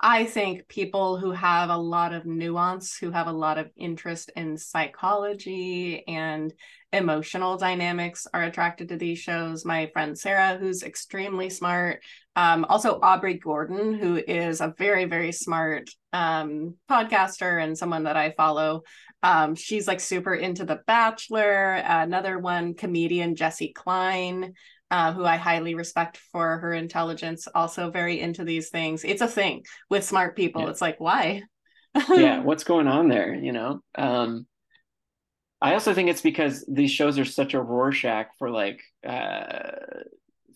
I 0.00 0.26
think 0.26 0.68
people 0.68 1.18
who 1.18 1.32
have 1.32 1.70
a 1.70 1.76
lot 1.76 2.12
of 2.12 2.24
nuance, 2.24 2.96
who 2.96 3.10
have 3.10 3.26
a 3.26 3.32
lot 3.32 3.58
of 3.58 3.68
interest 3.76 4.30
in 4.36 4.56
psychology 4.56 6.06
and 6.06 6.54
emotional 6.92 7.56
dynamics, 7.56 8.24
are 8.32 8.44
attracted 8.44 8.90
to 8.90 8.96
these 8.96 9.18
shows. 9.18 9.64
My 9.64 9.90
friend 9.92 10.16
Sarah, 10.16 10.56
who's 10.56 10.84
extremely 10.84 11.50
smart, 11.50 12.04
um, 12.36 12.64
also 12.68 13.00
Aubrey 13.02 13.34
Gordon, 13.34 13.92
who 13.92 14.16
is 14.16 14.60
a 14.60 14.72
very, 14.78 15.06
very 15.06 15.32
smart 15.32 15.90
um, 16.12 16.76
podcaster 16.88 17.60
and 17.60 17.76
someone 17.76 18.04
that 18.04 18.16
I 18.16 18.30
follow. 18.36 18.82
Um, 19.24 19.56
she's 19.56 19.88
like 19.88 19.98
super 19.98 20.34
into 20.34 20.64
The 20.64 20.80
Bachelor. 20.86 21.72
Another 21.72 22.38
one, 22.38 22.74
comedian 22.74 23.34
Jessi 23.34 23.74
Klein 23.74 24.54
uh, 24.90 25.12
who 25.12 25.24
I 25.24 25.36
highly 25.36 25.74
respect 25.74 26.18
for 26.32 26.58
her 26.58 26.72
intelligence, 26.72 27.46
also 27.54 27.90
very 27.90 28.20
into 28.20 28.44
these 28.44 28.70
things. 28.70 29.04
It's 29.04 29.22
a 29.22 29.28
thing 29.28 29.64
with 29.90 30.04
smart 30.04 30.36
people. 30.36 30.62
Yeah. 30.62 30.70
It's 30.70 30.80
like, 30.80 30.98
why? 30.98 31.42
yeah, 32.10 32.40
what's 32.42 32.64
going 32.64 32.88
on 32.88 33.08
there? 33.08 33.34
You 33.34 33.52
know, 33.52 33.80
um, 33.96 34.46
I 35.60 35.74
also 35.74 35.92
think 35.94 36.08
it's 36.08 36.22
because 36.22 36.64
these 36.70 36.90
shows 36.90 37.18
are 37.18 37.24
such 37.24 37.54
a 37.54 37.62
Rorschach 37.62 38.28
for 38.38 38.50
like 38.50 38.80
uh, 39.06 39.72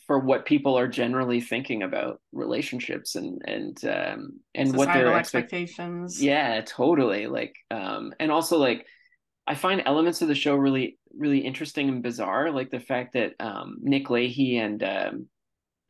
for 0.07 0.19
what 0.19 0.47
people 0.47 0.79
are 0.79 0.89
generally 0.89 1.41
thinking 1.41 1.83
about 1.83 2.21
relationships 2.33 3.17
and 3.17 3.43
and 3.45 3.85
um, 3.85 4.41
and 4.55 4.69
Societal 4.69 4.77
what 4.77 4.95
their 4.95 5.15
expectations. 5.15 6.23
Yeah, 6.23 6.61
totally. 6.63 7.27
Like, 7.27 7.55
um, 7.71 8.15
and 8.21 8.31
also 8.31 8.59
like 8.59 8.87
I 9.47 9.55
find 9.55 9.83
elements 9.85 10.23
of 10.23 10.29
the 10.29 10.35
show 10.35 10.55
really, 10.55 10.99
really 11.17 11.39
interesting 11.39 11.89
and 11.89 12.03
bizarre, 12.03 12.51
like 12.51 12.71
the 12.71 12.81
fact 12.81 13.15
that 13.15 13.35
um, 13.41 13.79
Nick 13.83 14.09
Lachey 14.09 14.59
and 14.59 14.83
um, 14.83 15.27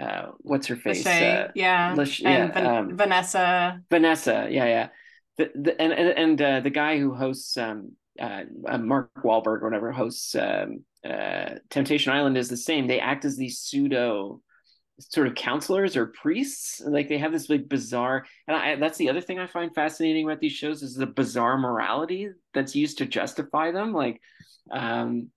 uh, 0.01 0.33
what's 0.39 0.67
her 0.67 0.77
face, 0.77 1.07
uh, 1.07 1.51
yeah, 1.55 1.95
and 2.25 2.55
Van- 2.55 2.67
um, 2.67 2.97
Vanessa, 2.97 3.81
Vanessa, 3.91 4.49
yeah, 4.51 4.65
yeah, 4.65 4.89
the, 5.39 5.51
the, 5.55 5.81
and 5.81 5.93
and, 5.93 6.09
and 6.19 6.43
uh, 6.43 6.61
the 6.61 6.71
guy 6.71 6.99
who 6.99 7.15
hosts 7.15 7.57
um, 7.57 7.93
uh, 8.21 8.43
uh, 8.67 8.79
Mark 8.79 9.11
Wahlberg 9.23 9.63
or 9.63 9.65
whatever 9.65 9.93
hosts 9.93 10.35
um, 10.35 10.85
uh, 11.05 11.55
Temptation 11.71 12.13
Island 12.13 12.37
is 12.37 12.49
the 12.49 12.57
same. 12.57 12.87
They 12.87 13.01
act 13.01 13.25
as 13.25 13.37
these 13.37 13.59
pseudo 13.59 14.41
sort 15.11 15.27
of 15.27 15.35
counselors 15.35 15.97
or 15.97 16.07
priests. 16.07 16.81
Like 16.85 17.09
they 17.09 17.19
have 17.19 17.33
this 17.33 17.49
like 17.49 17.69
bizarre 17.69 18.25
and 18.47 18.57
I, 18.57 18.77
that's 18.77 18.99
the 18.99 19.11
other 19.11 19.21
thing 19.21 19.39
i 19.39 19.47
find 19.47 19.75
fascinating 19.75 20.25
about 20.25 20.41
these 20.41 20.53
shows 20.53 20.83
is 20.83 20.95
the 20.95 21.07
bizarre 21.07 21.59
morality 21.59 22.29
that's 22.55 22.77
used 22.77 22.99
to 22.99 23.07
justify 23.07 23.71
them. 23.71 23.93
Like 23.93 24.21
um 24.71 25.31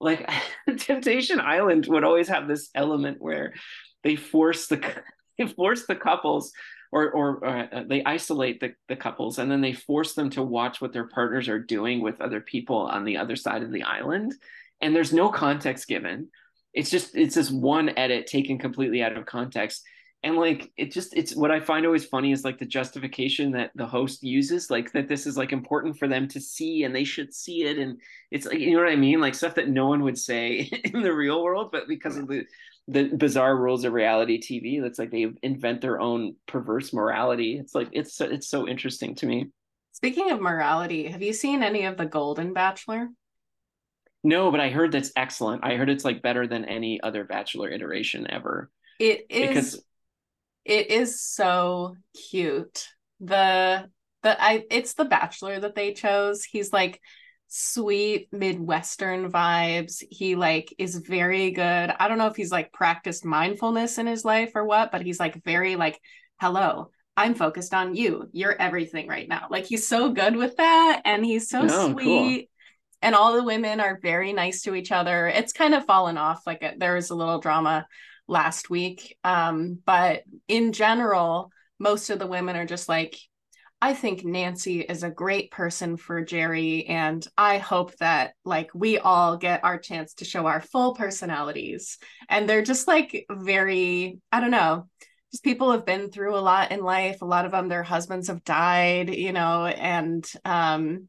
like 0.00 0.28
temptation 0.78 1.40
island 1.40 1.86
would 1.86 2.04
always 2.04 2.28
have 2.28 2.48
this 2.48 2.70
element 2.74 3.20
where 3.20 3.54
they 4.02 4.16
force 4.16 4.66
the 4.66 4.82
they 5.38 5.46
force 5.46 5.86
the 5.86 5.96
couples 5.96 6.52
or 6.92 7.10
or 7.10 7.46
uh, 7.46 7.84
they 7.86 8.02
isolate 8.04 8.60
the, 8.60 8.74
the 8.88 8.96
couples 8.96 9.38
and 9.38 9.50
then 9.50 9.60
they 9.60 9.72
force 9.72 10.14
them 10.14 10.30
to 10.30 10.42
watch 10.42 10.80
what 10.80 10.92
their 10.92 11.06
partners 11.06 11.48
are 11.48 11.58
doing 11.58 12.00
with 12.00 12.20
other 12.20 12.40
people 12.40 12.78
on 12.78 13.04
the 13.04 13.16
other 13.16 13.36
side 13.36 13.62
of 13.62 13.70
the 13.70 13.82
island. 13.82 14.34
And 14.80 14.96
there's 14.96 15.12
no 15.12 15.28
context 15.28 15.86
given 15.88 16.28
it's 16.72 16.90
just 16.90 17.16
it's 17.16 17.34
this 17.34 17.50
one 17.50 17.90
edit 17.96 18.26
taken 18.26 18.58
completely 18.58 19.02
out 19.02 19.16
of 19.16 19.26
context. 19.26 19.82
And 20.22 20.36
like 20.36 20.70
it 20.76 20.92
just 20.92 21.16
it's 21.16 21.34
what 21.34 21.50
i 21.50 21.60
find 21.60 21.86
always 21.86 22.04
funny 22.04 22.30
is 22.30 22.44
like 22.44 22.58
the 22.58 22.66
justification 22.66 23.52
that 23.52 23.70
the 23.74 23.86
host 23.86 24.22
uses 24.22 24.70
like 24.70 24.92
that 24.92 25.08
this 25.08 25.26
is 25.26 25.38
like 25.38 25.50
important 25.50 25.98
for 25.98 26.08
them 26.08 26.28
to 26.28 26.40
see 26.40 26.84
and 26.84 26.94
they 26.94 27.04
should 27.04 27.32
see 27.32 27.64
it. 27.64 27.78
And 27.78 27.98
it's 28.30 28.46
like 28.46 28.58
you 28.58 28.72
know 28.72 28.82
what 28.82 28.92
i 28.92 28.96
mean? 28.96 29.20
Like 29.20 29.34
stuff 29.34 29.54
that 29.54 29.70
no 29.70 29.88
one 29.88 30.02
would 30.02 30.18
say 30.18 30.70
in 30.84 31.02
the 31.02 31.14
real 31.14 31.42
world 31.42 31.70
but 31.72 31.88
because 31.88 32.16
of 32.16 32.28
the 32.28 32.44
the 32.88 33.04
bizarre 33.04 33.56
rules 33.56 33.84
of 33.84 33.92
reality 33.92 34.40
tv 34.40 34.82
that's 34.82 34.98
like 34.98 35.10
they 35.10 35.26
invent 35.42 35.80
their 35.80 36.00
own 36.00 36.36
perverse 36.46 36.92
morality. 36.92 37.58
It's 37.58 37.74
like 37.74 37.88
it's 37.92 38.20
it's 38.20 38.48
so 38.48 38.68
interesting 38.68 39.14
to 39.16 39.26
me. 39.26 39.48
Speaking 39.92 40.30
of 40.32 40.40
morality 40.40 41.08
have 41.08 41.22
you 41.22 41.32
seen 41.32 41.62
any 41.62 41.84
of 41.84 41.96
the 41.96 42.06
golden 42.06 42.52
bachelor 42.52 43.08
no 44.22 44.50
but 44.50 44.60
i 44.60 44.68
heard 44.68 44.92
that's 44.92 45.12
excellent 45.16 45.64
i 45.64 45.76
heard 45.76 45.88
it's 45.88 46.04
like 46.04 46.22
better 46.22 46.46
than 46.46 46.64
any 46.64 47.00
other 47.00 47.24
bachelor 47.24 47.70
iteration 47.70 48.30
ever 48.30 48.70
it 48.98 49.26
is 49.30 49.48
because 49.48 49.84
it 50.64 50.90
is 50.90 51.20
so 51.20 51.96
cute. 52.30 52.88
The 53.20 53.88
the 54.22 54.42
I 54.42 54.64
it's 54.70 54.94
the 54.94 55.04
bachelor 55.04 55.58
that 55.60 55.74
they 55.74 55.94
chose. 55.94 56.44
He's 56.44 56.72
like 56.72 57.00
sweet 57.48 58.28
midwestern 58.30 59.30
vibes. 59.30 60.02
He 60.10 60.36
like 60.36 60.74
is 60.78 60.96
very 60.96 61.50
good. 61.50 61.62
I 61.98 62.08
don't 62.08 62.18
know 62.18 62.28
if 62.28 62.36
he's 62.36 62.52
like 62.52 62.72
practiced 62.72 63.24
mindfulness 63.24 63.98
in 63.98 64.06
his 64.06 64.24
life 64.24 64.52
or 64.54 64.64
what, 64.64 64.92
but 64.92 65.02
he's 65.02 65.18
like 65.18 65.42
very 65.44 65.76
like 65.76 65.98
hello, 66.40 66.90
I'm 67.16 67.34
focused 67.34 67.74
on 67.74 67.94
you. 67.94 68.28
You're 68.32 68.60
everything 68.60 69.08
right 69.08 69.28
now. 69.28 69.46
Like 69.50 69.64
he's 69.64 69.88
so 69.88 70.12
good 70.12 70.36
with 70.36 70.56
that 70.56 71.02
and 71.04 71.24
he's 71.24 71.48
so 71.48 71.66
oh, 71.68 71.92
sweet. 71.92 72.04
Cool. 72.04 72.42
And 73.02 73.14
all 73.14 73.32
the 73.32 73.42
women 73.42 73.80
are 73.80 73.98
very 74.02 74.32
nice 74.32 74.62
to 74.62 74.74
each 74.74 74.92
other. 74.92 75.26
It's 75.26 75.52
kind 75.52 75.74
of 75.74 75.86
fallen 75.86 76.18
off. 76.18 76.42
Like 76.46 76.76
there 76.78 76.94
was 76.94 77.10
a 77.10 77.14
little 77.14 77.40
drama 77.40 77.86
last 78.28 78.70
week. 78.70 79.16
Um, 79.24 79.78
but 79.84 80.22
in 80.48 80.72
general, 80.72 81.50
most 81.78 82.10
of 82.10 82.18
the 82.18 82.26
women 82.26 82.56
are 82.56 82.66
just 82.66 82.88
like, 82.88 83.16
I 83.82 83.94
think 83.94 84.24
Nancy 84.24 84.80
is 84.80 85.02
a 85.02 85.10
great 85.10 85.50
person 85.50 85.96
for 85.96 86.22
Jerry. 86.22 86.84
And 86.84 87.26
I 87.38 87.56
hope 87.56 87.96
that 87.96 88.34
like 88.44 88.70
we 88.74 88.98
all 88.98 89.38
get 89.38 89.64
our 89.64 89.78
chance 89.78 90.14
to 90.14 90.26
show 90.26 90.46
our 90.46 90.60
full 90.60 90.94
personalities. 90.94 91.96
And 92.28 92.46
they're 92.48 92.62
just 92.62 92.86
like 92.86 93.24
very, 93.30 94.18
I 94.30 94.40
don't 94.40 94.50
know, 94.50 94.86
just 95.32 95.44
people 95.44 95.72
have 95.72 95.86
been 95.86 96.10
through 96.10 96.36
a 96.36 96.40
lot 96.40 96.72
in 96.72 96.82
life. 96.82 97.22
A 97.22 97.26
lot 97.26 97.46
of 97.46 97.52
them, 97.52 97.68
their 97.68 97.82
husbands 97.82 98.28
have 98.28 98.44
died, 98.44 99.14
you 99.14 99.32
know, 99.32 99.64
and 99.64 100.30
um 100.44 101.08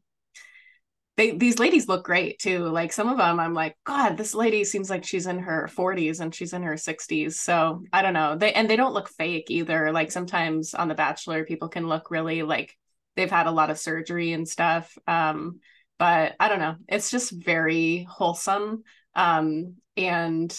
they 1.16 1.36
these 1.36 1.58
ladies 1.58 1.88
look 1.88 2.04
great 2.04 2.38
too. 2.38 2.64
Like 2.66 2.92
some 2.92 3.08
of 3.08 3.18
them, 3.18 3.38
I'm 3.38 3.54
like, 3.54 3.76
God, 3.84 4.16
this 4.16 4.34
lady 4.34 4.64
seems 4.64 4.88
like 4.88 5.04
she's 5.04 5.26
in 5.26 5.40
her 5.40 5.68
40s 5.76 6.20
and 6.20 6.34
she's 6.34 6.52
in 6.52 6.62
her 6.62 6.74
60s. 6.74 7.34
So 7.34 7.82
I 7.92 8.02
don't 8.02 8.14
know. 8.14 8.36
They 8.36 8.52
and 8.52 8.68
they 8.68 8.76
don't 8.76 8.94
look 8.94 9.08
fake 9.10 9.50
either. 9.50 9.92
Like 9.92 10.10
sometimes 10.10 10.74
on 10.74 10.88
The 10.88 10.94
Bachelor, 10.94 11.44
people 11.44 11.68
can 11.68 11.86
look 11.86 12.10
really 12.10 12.42
like 12.42 12.76
they've 13.16 13.30
had 13.30 13.46
a 13.46 13.52
lot 13.52 13.70
of 13.70 13.78
surgery 13.78 14.32
and 14.32 14.48
stuff. 14.48 14.96
Um, 15.06 15.60
but 15.98 16.34
I 16.40 16.48
don't 16.48 16.60
know. 16.60 16.76
It's 16.88 17.10
just 17.10 17.30
very 17.30 18.06
wholesome. 18.10 18.82
Um, 19.14 19.76
and 19.96 20.56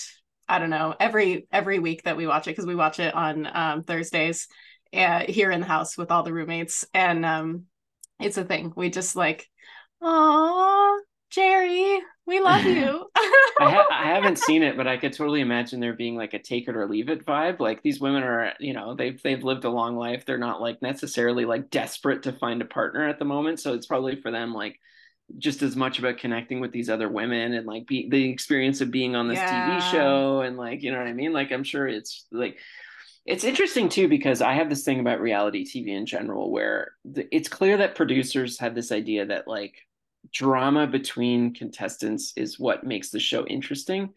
I 0.48 0.60
don't 0.60 0.70
know. 0.70 0.94
Every 1.00 1.48
every 1.52 1.80
week 1.80 2.04
that 2.04 2.18
we 2.18 2.28
watch 2.28 2.48
it, 2.48 2.52
because 2.52 2.68
we 2.68 2.76
watch 2.76 3.00
it 3.00 3.16
on 3.16 3.50
um, 3.52 3.84
Thursdays 3.84 4.48
uh, 4.94 5.24
here 5.28 5.52
in 5.52 5.62
the 5.62 5.68
house 5.68 5.98
with 5.98 6.12
all 6.12 6.24
the 6.24 6.34
roommates, 6.34 6.86
and 6.94 7.26
um, 7.26 7.64
it's 8.20 8.38
a 8.38 8.44
thing. 8.44 8.72
We 8.76 8.90
just 8.90 9.16
like 9.16 9.50
Oh, 10.06 11.02
Jerry, 11.30 12.00
we 12.28 12.40
love 12.42 12.64
you. 12.66 13.10
I, 13.16 13.72
ha- 13.72 13.88
I, 13.90 14.06
haven't 14.14 14.38
seen 14.38 14.62
it, 14.62 14.76
but 14.76 14.88
I 14.88 14.98
could 14.98 15.14
totally 15.14 15.42
imagine 15.42 15.80
there 15.80 15.94
being 15.94 16.16
like 16.16 16.34
a 16.34 16.40
take 16.40 16.68
it 16.68 16.76
or 16.76 16.88
leave 16.88 17.10
it 17.10 17.26
vibe. 17.26 17.60
Like 17.60 17.82
these 17.82 18.00
women 18.00 18.24
are, 18.24 18.54
you 18.60 18.74
know, 18.74 18.96
they've 18.96 19.22
they've 19.22 19.44
lived 19.44 19.64
a 19.64 19.70
long 19.70 19.96
life. 19.96 20.26
They're 20.26 20.38
not 20.38 20.62
like 20.62 20.82
necessarily 20.82 21.46
like 21.46 21.70
desperate 21.70 22.24
to 22.24 22.34
find 22.34 22.62
a 22.62 22.66
partner 22.66 23.08
at 23.08 23.18
the 23.18 23.26
moment. 23.26 23.62
So 23.62 23.74
it's 23.74 23.88
probably 23.88 24.22
for 24.22 24.30
them 24.30 24.54
like 24.54 24.80
just 25.38 25.62
as 25.62 25.76
much 25.76 26.00
about 26.00 26.18
connecting 26.18 26.60
with 26.60 26.74
these 26.74 26.90
other 26.90 27.08
women 27.08 27.54
and 27.54 27.66
like 27.66 27.88
be 27.88 28.10
the 28.10 28.30
experience 28.30 28.82
of 28.82 28.92
being 28.92 29.16
on 29.16 29.30
this 29.30 29.38
yeah. 29.38 29.80
TV 29.80 29.92
show 29.92 30.42
and 30.42 30.58
like 30.58 30.84
you 30.84 30.92
know 30.92 30.98
what 30.98 31.08
I 31.08 31.14
mean. 31.14 31.32
Like 31.32 31.52
I'm 31.52 31.64
sure 31.64 31.88
it's 31.88 32.26
like 32.32 32.58
it's 33.26 33.46
interesting 33.46 33.88
too 33.88 34.08
because 34.08 34.42
I 34.42 34.54
have 34.54 34.70
this 34.70 34.84
thing 34.84 35.00
about 35.00 35.22
reality 35.22 35.66
TV 35.66 35.96
in 35.96 36.06
general 36.06 36.52
where 36.52 36.92
the, 37.06 37.26
it's 37.34 37.48
clear 37.48 37.78
that 37.78 37.96
producers 37.96 38.60
have 38.60 38.76
this 38.76 38.92
idea 38.92 39.26
that 39.28 39.48
like 39.48 39.76
drama 40.32 40.88
between 40.88 41.54
contestants 41.54 42.34
is 42.36 42.60
what 42.60 42.84
makes 42.84 43.10
the 43.10 43.20
show 43.20 43.46
interesting. 43.46 44.14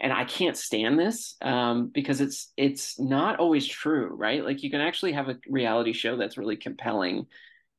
And 0.00 0.12
i 0.12 0.24
can't 0.24 0.56
stand 0.56 0.98
this 0.98 1.36
um, 1.40 1.88
because 1.94 2.20
it's 2.20 2.52
it's 2.56 2.98
not 2.98 3.38
always 3.38 3.66
true 3.66 4.08
right? 4.08 4.44
Like 4.44 4.62
you 4.62 4.70
can 4.70 4.80
actually 4.80 5.12
have 5.12 5.28
a 5.28 5.38
reality 5.48 5.92
show 5.92 6.16
that's 6.16 6.36
really 6.36 6.56
compelling 6.56 7.26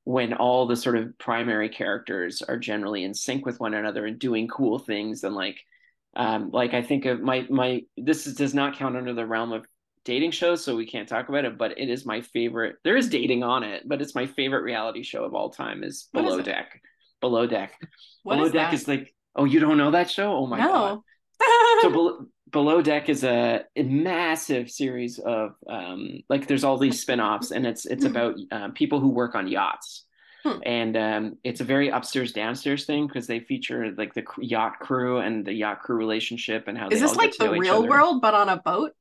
when 0.05 0.34
all 0.34 0.68
the 0.68 0.76
sort 0.76 0.95
of 0.95 1.18
primary 1.18 1.68
characters 1.68 2.41
are 2.43 2.57
generally 2.57 3.03
in 3.03 3.13
sync 3.13 3.45
with 3.45 3.59
one 3.59 3.74
another 3.74 4.05
and 4.05 4.20
doing 4.20 4.47
cool 4.47 4.80
things 4.80 5.24
and 5.24 5.36
like 5.36 5.59
um, 6.16 6.51
like 6.51 6.74
i 6.74 6.82
think 6.82 7.05
of 7.05 7.20
my 7.20 7.45
my 7.49 7.84
this 7.97 8.26
is, 8.26 8.36
does 8.36 8.53
not 8.53 8.78
count 8.78 8.95
under 8.95 9.13
the 9.13 9.26
realm 9.26 9.51
of 9.51 9.66
dating 10.05 10.32
shows 10.32 10.63
so 10.63 10.76
we 10.76 10.86
can't 10.86 11.09
talk 11.09 11.28
about 11.28 11.43
it 11.43 11.57
but 11.57 11.78
it 11.78 11.89
is 11.89 12.05
my 12.05 12.22
favorite 12.22 12.76
there 12.84 12.95
is 12.95 13.09
dating 13.09 13.43
on 13.43 13.63
it 13.63 13.82
but 13.88 14.01
it's 14.01 14.16
my 14.16 14.28
favorite 14.28 14.61
reality 14.61 15.01
show 15.03 15.24
of 15.24 15.34
all 15.34 15.49
time 15.49 15.84
is 15.84 16.07
below 16.13 16.38
is 16.38 16.45
deck 16.45 16.80
Below 17.22 17.47
Deck. 17.47 17.80
What 18.24 18.36
Below 18.36 18.47
is 18.47 18.51
Deck 18.53 18.72
that? 18.72 18.74
is 18.74 18.88
like, 18.88 19.13
oh, 19.36 19.45
you 19.45 19.59
don't 19.59 19.78
know 19.78 19.91
that 19.91 20.09
show? 20.09 20.36
Oh 20.36 20.47
my 20.47 20.59
no. 20.59 20.72
god. 20.72 21.01
so 21.82 21.89
Below, 21.89 22.26
Below 22.51 22.82
Deck 22.82 23.09
is 23.09 23.24
a, 23.24 23.63
a, 23.76 23.84
massive 23.84 24.72
series 24.72 25.20
of 25.20 25.55
um, 25.68 26.22
like 26.30 26.47
there's 26.47 26.63
all 26.63 26.78
these 26.78 27.01
spin-offs 27.01 27.51
and 27.51 27.68
it's 27.68 27.86
it's 27.86 28.05
about 28.05 28.36
uh, 28.51 28.70
people 28.70 28.99
who 28.99 29.09
work 29.09 29.36
on 29.36 29.47
yachts. 29.47 30.05
Hmm. 30.43 30.59
And 30.63 30.97
um, 30.97 31.38
it's 31.43 31.59
a 31.59 31.63
very 31.63 31.89
upstairs 31.89 32.32
downstairs 32.32 32.86
thing 32.86 33.07
because 33.07 33.26
they 33.26 33.39
feature 33.39 33.91
like 33.97 34.13
the 34.13 34.24
yacht 34.39 34.80
crew 34.80 35.18
and 35.18 35.43
the 35.43 35.53
yacht 35.53 35.82
crew 35.82 35.97
relationship 35.97 36.68
and 36.68 36.78
how 36.78 36.89
is 36.89 37.01
this 37.01 37.16
like 37.16 37.36
the 37.38 37.51
real 37.51 37.88
world 37.88 38.22
but 38.22 38.34
on 38.34 38.47
a 38.49 38.57
boat? 38.57 38.91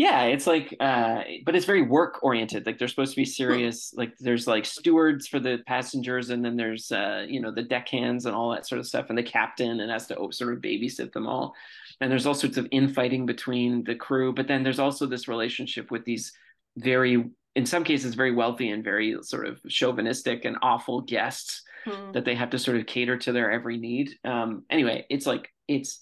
Yeah 0.00 0.22
it's 0.22 0.46
like 0.46 0.74
uh 0.80 1.22
but 1.44 1.54
it's 1.54 1.66
very 1.66 1.82
work 1.82 2.20
oriented 2.22 2.64
like 2.64 2.78
they're 2.78 2.88
supposed 2.88 3.12
to 3.12 3.20
be 3.20 3.24
serious 3.26 3.92
like 3.94 4.16
there's 4.16 4.46
like 4.46 4.64
stewards 4.64 5.28
for 5.28 5.38
the 5.38 5.58
passengers 5.66 6.30
and 6.30 6.42
then 6.42 6.56
there's 6.56 6.90
uh 6.90 7.26
you 7.28 7.38
know 7.38 7.50
the 7.50 7.62
deckhands 7.62 8.24
and 8.24 8.34
all 8.34 8.50
that 8.50 8.66
sort 8.66 8.78
of 8.78 8.86
stuff 8.86 9.10
and 9.10 9.18
the 9.18 9.22
captain 9.22 9.80
and 9.80 9.90
has 9.90 10.06
to 10.06 10.14
sort 10.30 10.54
of 10.54 10.62
babysit 10.62 11.12
them 11.12 11.26
all. 11.26 11.54
And 12.00 12.10
there's 12.10 12.24
all 12.24 12.32
sorts 12.32 12.56
of 12.56 12.66
infighting 12.70 13.26
between 13.26 13.84
the 13.84 13.94
crew 13.94 14.32
but 14.32 14.48
then 14.48 14.62
there's 14.62 14.78
also 14.78 15.04
this 15.04 15.28
relationship 15.28 15.90
with 15.90 16.06
these 16.06 16.32
very 16.78 17.22
in 17.54 17.66
some 17.66 17.84
cases 17.84 18.14
very 18.14 18.32
wealthy 18.32 18.70
and 18.70 18.82
very 18.82 19.18
sort 19.20 19.46
of 19.46 19.60
chauvinistic 19.68 20.46
and 20.46 20.56
awful 20.62 21.02
guests 21.02 21.62
hmm. 21.84 22.12
that 22.12 22.24
they 22.24 22.34
have 22.34 22.48
to 22.48 22.58
sort 22.58 22.78
of 22.78 22.86
cater 22.86 23.18
to 23.18 23.32
their 23.32 23.50
every 23.50 23.76
need. 23.76 24.12
Um 24.24 24.64
anyway 24.70 25.04
it's 25.10 25.26
like 25.26 25.50
it's 25.68 26.00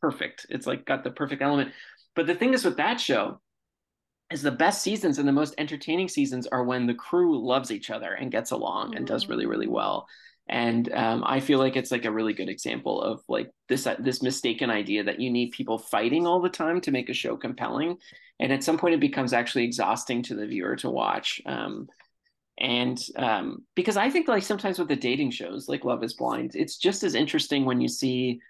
perfect. 0.00 0.46
It's 0.48 0.66
like 0.66 0.86
got 0.86 1.04
the 1.04 1.10
perfect 1.10 1.42
element 1.42 1.72
but 2.14 2.26
the 2.26 2.34
thing 2.34 2.54
is 2.54 2.64
with 2.64 2.76
that 2.76 3.00
show 3.00 3.40
is 4.30 4.42
the 4.42 4.50
best 4.50 4.82
seasons 4.82 5.18
and 5.18 5.26
the 5.26 5.32
most 5.32 5.54
entertaining 5.58 6.08
seasons 6.08 6.46
are 6.46 6.64
when 6.64 6.86
the 6.86 6.94
crew 6.94 7.44
loves 7.44 7.70
each 7.70 7.90
other 7.90 8.12
and 8.12 8.30
gets 8.30 8.50
along 8.50 8.94
and 8.94 9.06
does 9.06 9.28
really 9.28 9.46
really 9.46 9.66
mm. 9.66 9.72
well 9.72 10.06
and 10.48 10.92
um, 10.92 11.22
i 11.26 11.40
feel 11.40 11.58
like 11.58 11.76
it's 11.76 11.90
like 11.90 12.04
a 12.04 12.10
really 12.10 12.32
good 12.32 12.48
example 12.48 13.00
of 13.00 13.22
like 13.28 13.50
this 13.68 13.86
uh, 13.86 13.96
this 13.98 14.22
mistaken 14.22 14.70
idea 14.70 15.02
that 15.04 15.20
you 15.20 15.30
need 15.30 15.50
people 15.52 15.78
fighting 15.78 16.26
all 16.26 16.40
the 16.40 16.48
time 16.48 16.80
to 16.80 16.90
make 16.90 17.08
a 17.08 17.14
show 17.14 17.36
compelling 17.36 17.96
and 18.38 18.52
at 18.52 18.64
some 18.64 18.78
point 18.78 18.94
it 18.94 19.00
becomes 19.00 19.32
actually 19.32 19.64
exhausting 19.64 20.22
to 20.22 20.34
the 20.34 20.46
viewer 20.46 20.76
to 20.76 20.90
watch 20.90 21.40
um, 21.46 21.88
and 22.58 23.00
um, 23.16 23.64
because 23.74 23.96
i 23.96 24.10
think 24.10 24.28
like 24.28 24.42
sometimes 24.42 24.78
with 24.78 24.88
the 24.88 24.96
dating 24.96 25.30
shows 25.30 25.68
like 25.68 25.84
love 25.84 26.02
is 26.04 26.14
blind 26.14 26.52
it's 26.54 26.76
just 26.76 27.02
as 27.02 27.14
interesting 27.14 27.64
when 27.64 27.80
you 27.80 27.88
see 27.88 28.40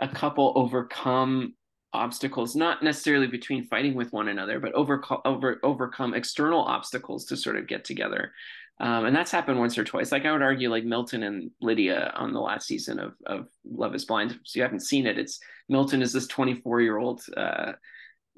a 0.00 0.08
couple 0.08 0.52
overcome 0.54 1.54
obstacles 1.92 2.54
not 2.54 2.82
necessarily 2.82 3.26
between 3.26 3.64
fighting 3.64 3.94
with 3.94 4.12
one 4.12 4.28
another 4.28 4.60
but 4.60 4.72
over, 4.74 5.02
over 5.24 5.58
overcome 5.62 6.14
external 6.14 6.60
obstacles 6.60 7.24
to 7.24 7.36
sort 7.36 7.56
of 7.56 7.66
get 7.66 7.84
together. 7.84 8.32
Um, 8.80 9.06
and 9.06 9.16
that's 9.16 9.32
happened 9.32 9.58
once 9.58 9.76
or 9.76 9.84
twice. 9.84 10.12
Like 10.12 10.24
i 10.24 10.32
would 10.32 10.42
argue 10.42 10.70
like 10.70 10.84
milton 10.84 11.22
and 11.22 11.50
lydia 11.60 12.12
on 12.14 12.32
the 12.32 12.40
last 12.40 12.66
season 12.66 12.98
of, 12.98 13.14
of 13.26 13.48
love 13.64 13.94
is 13.94 14.04
blind 14.04 14.38
so 14.44 14.58
you 14.58 14.62
haven't 14.62 14.80
seen 14.80 15.06
it 15.06 15.18
it's 15.18 15.40
milton 15.68 16.02
is 16.02 16.12
this 16.12 16.26
24 16.26 16.80
year 16.82 16.98
old 16.98 17.22
uh, 17.36 17.72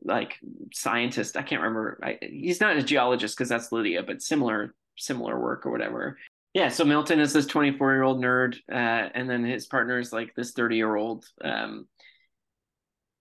like 0.04 0.38
scientist. 0.72 1.36
I 1.36 1.42
can't 1.42 1.60
remember 1.60 1.98
I, 2.02 2.18
he's 2.22 2.60
not 2.60 2.76
a 2.76 2.82
geologist 2.82 3.36
because 3.36 3.48
that's 3.48 3.72
lydia 3.72 4.02
but 4.02 4.22
similar 4.22 4.74
similar 4.96 5.38
work 5.38 5.66
or 5.66 5.70
whatever. 5.70 6.18
Yeah 6.54 6.68
so 6.68 6.84
milton 6.84 7.20
is 7.20 7.32
this 7.32 7.46
24 7.46 7.92
year 7.92 8.02
old 8.02 8.22
nerd 8.22 8.56
uh, 8.70 9.10
and 9.14 9.28
then 9.28 9.44
his 9.44 9.66
partner 9.66 9.98
is 9.98 10.12
like 10.12 10.34
this 10.34 10.52
30 10.52 10.76
year 10.76 10.96
old 10.96 11.26
um, 11.42 11.86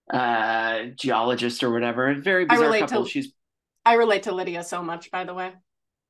uh, 0.09 0.83
geologist 0.95 1.63
or 1.63 1.71
whatever. 1.71 2.13
Very 2.15 2.45
bizarre 2.45 2.77
couple. 2.79 3.03
To, 3.05 3.09
She's 3.09 3.33
I 3.85 3.93
relate 3.93 4.23
to 4.23 4.33
Lydia 4.33 4.63
so 4.63 4.81
much, 4.83 5.11
by 5.11 5.23
the 5.23 5.33
way. 5.33 5.53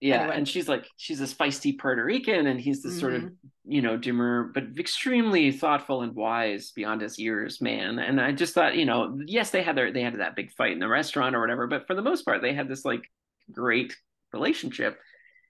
Yeah, 0.02 0.22
Anyway. 0.22 0.38
and 0.38 0.48
she's 0.48 0.70
like 0.70 0.88
she's 0.96 1.20
this 1.20 1.34
feisty 1.34 1.78
Puerto 1.78 2.04
Rican, 2.06 2.48
and 2.48 2.60
he's 2.60 2.82
this 2.82 2.98
sort 3.00 3.14
of 3.16 3.22
Mhm. 3.24 3.36
you 3.66 3.82
know 3.82 3.98
dimmer 3.98 4.50
but 4.54 4.64
extremely 4.80 5.52
thoughtful 5.52 6.02
and 6.04 6.16
wise 6.16 6.72
beyond 6.72 7.02
his 7.02 7.20
years 7.20 7.60
man. 7.60 8.00
And 8.00 8.20
I 8.22 8.32
just 8.32 8.54
thought 8.54 8.76
you 8.78 8.86
know 8.86 9.20
yes 9.26 9.52
they 9.52 9.62
had 9.62 9.76
their 9.76 9.92
they 9.92 10.02
had 10.02 10.18
that 10.20 10.38
big 10.38 10.52
fight 10.54 10.72
in 10.72 10.80
the 10.80 10.88
restaurant 10.88 11.36
or 11.36 11.42
whatever, 11.42 11.68
but 11.68 11.86
for 11.86 11.96
the 11.96 12.02
most 12.02 12.24
part 12.24 12.42
they 12.42 12.54
had 12.54 12.70
this 12.70 12.86
like 12.86 13.12
great 13.52 13.96
relationship. 14.32 14.98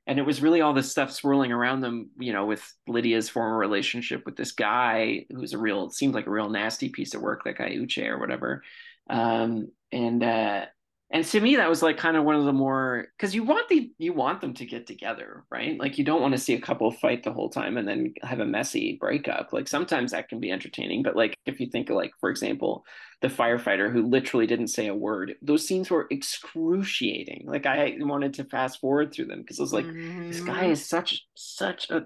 And 0.09 0.17
it 0.17 0.25
was 0.25 0.41
really 0.41 0.61
all 0.61 0.73
this 0.73 0.89
stuff 0.89 1.11
swirling 1.11 1.51
around 1.51 1.81
them, 1.81 2.09
you 2.17 2.33
know, 2.33 2.47
with 2.47 2.73
Lydia's 2.87 3.29
former 3.29 3.55
relationship 3.55 4.25
with 4.25 4.35
this 4.35 4.51
guy 4.51 5.27
who's 5.29 5.53
a 5.53 5.59
real, 5.59 5.85
it 5.85 5.93
seemed 5.93 6.15
like 6.15 6.25
a 6.25 6.31
real 6.31 6.49
nasty 6.49 6.89
piece 6.89 7.13
of 7.13 7.21
work, 7.21 7.43
that 7.43 7.59
guy 7.59 7.75
Uche 7.75 8.07
or 8.07 8.17
whatever. 8.17 8.63
Um, 9.07 9.71
and 9.91 10.23
uh, 10.23 10.65
and 11.11 11.25
to 11.25 11.39
me 11.41 11.55
that 11.55 11.69
was 11.69 11.81
like 11.81 11.97
kind 11.97 12.15
of 12.17 12.23
one 12.23 12.35
of 12.35 12.45
the 12.45 12.53
more 12.53 13.07
because 13.17 13.33
you 13.33 13.43
want 13.43 13.67
the 13.69 13.91
you 13.97 14.13
want 14.13 14.41
them 14.41 14.53
to 14.53 14.65
get 14.65 14.85
together 14.87 15.43
right? 15.49 15.79
Like 15.79 15.97
you 15.97 16.05
don't 16.05 16.21
want 16.21 16.33
to 16.33 16.39
see 16.39 16.53
a 16.53 16.61
couple 16.61 16.91
fight 16.91 17.23
the 17.23 17.33
whole 17.33 17.49
time 17.49 17.77
and 17.77 17.87
then 17.87 18.13
have 18.21 18.39
a 18.39 18.45
messy 18.45 18.97
breakup. 18.99 19.51
Like 19.51 19.67
sometimes 19.67 20.11
that 20.11 20.29
can 20.29 20.39
be 20.39 20.51
entertaining 20.51 21.01
but 21.03 21.15
like 21.15 21.35
if 21.45 21.59
you 21.59 21.67
think 21.67 21.89
of 21.89 21.95
like 21.95 22.11
for 22.19 22.29
example 22.29 22.85
the 23.21 23.27
firefighter 23.27 23.91
who 23.91 24.03
literally 24.03 24.47
didn't 24.47 24.67
say 24.67 24.87
a 24.87 24.95
word 24.95 25.35
those 25.41 25.65
scenes 25.67 25.89
were 25.89 26.07
excruciating. 26.09 27.43
Like 27.45 27.65
i 27.65 27.95
wanted 27.99 28.33
to 28.35 28.43
fast 28.43 28.79
forward 28.79 29.11
through 29.13 29.25
them 29.25 29.41
because 29.41 29.59
i 29.59 29.63
was 29.63 29.73
like 29.73 29.85
this 30.29 30.41
guy 30.41 30.65
Mhm. 30.65 30.71
is 30.71 30.85
such 30.87 31.25
such 31.35 31.89
a 31.89 32.05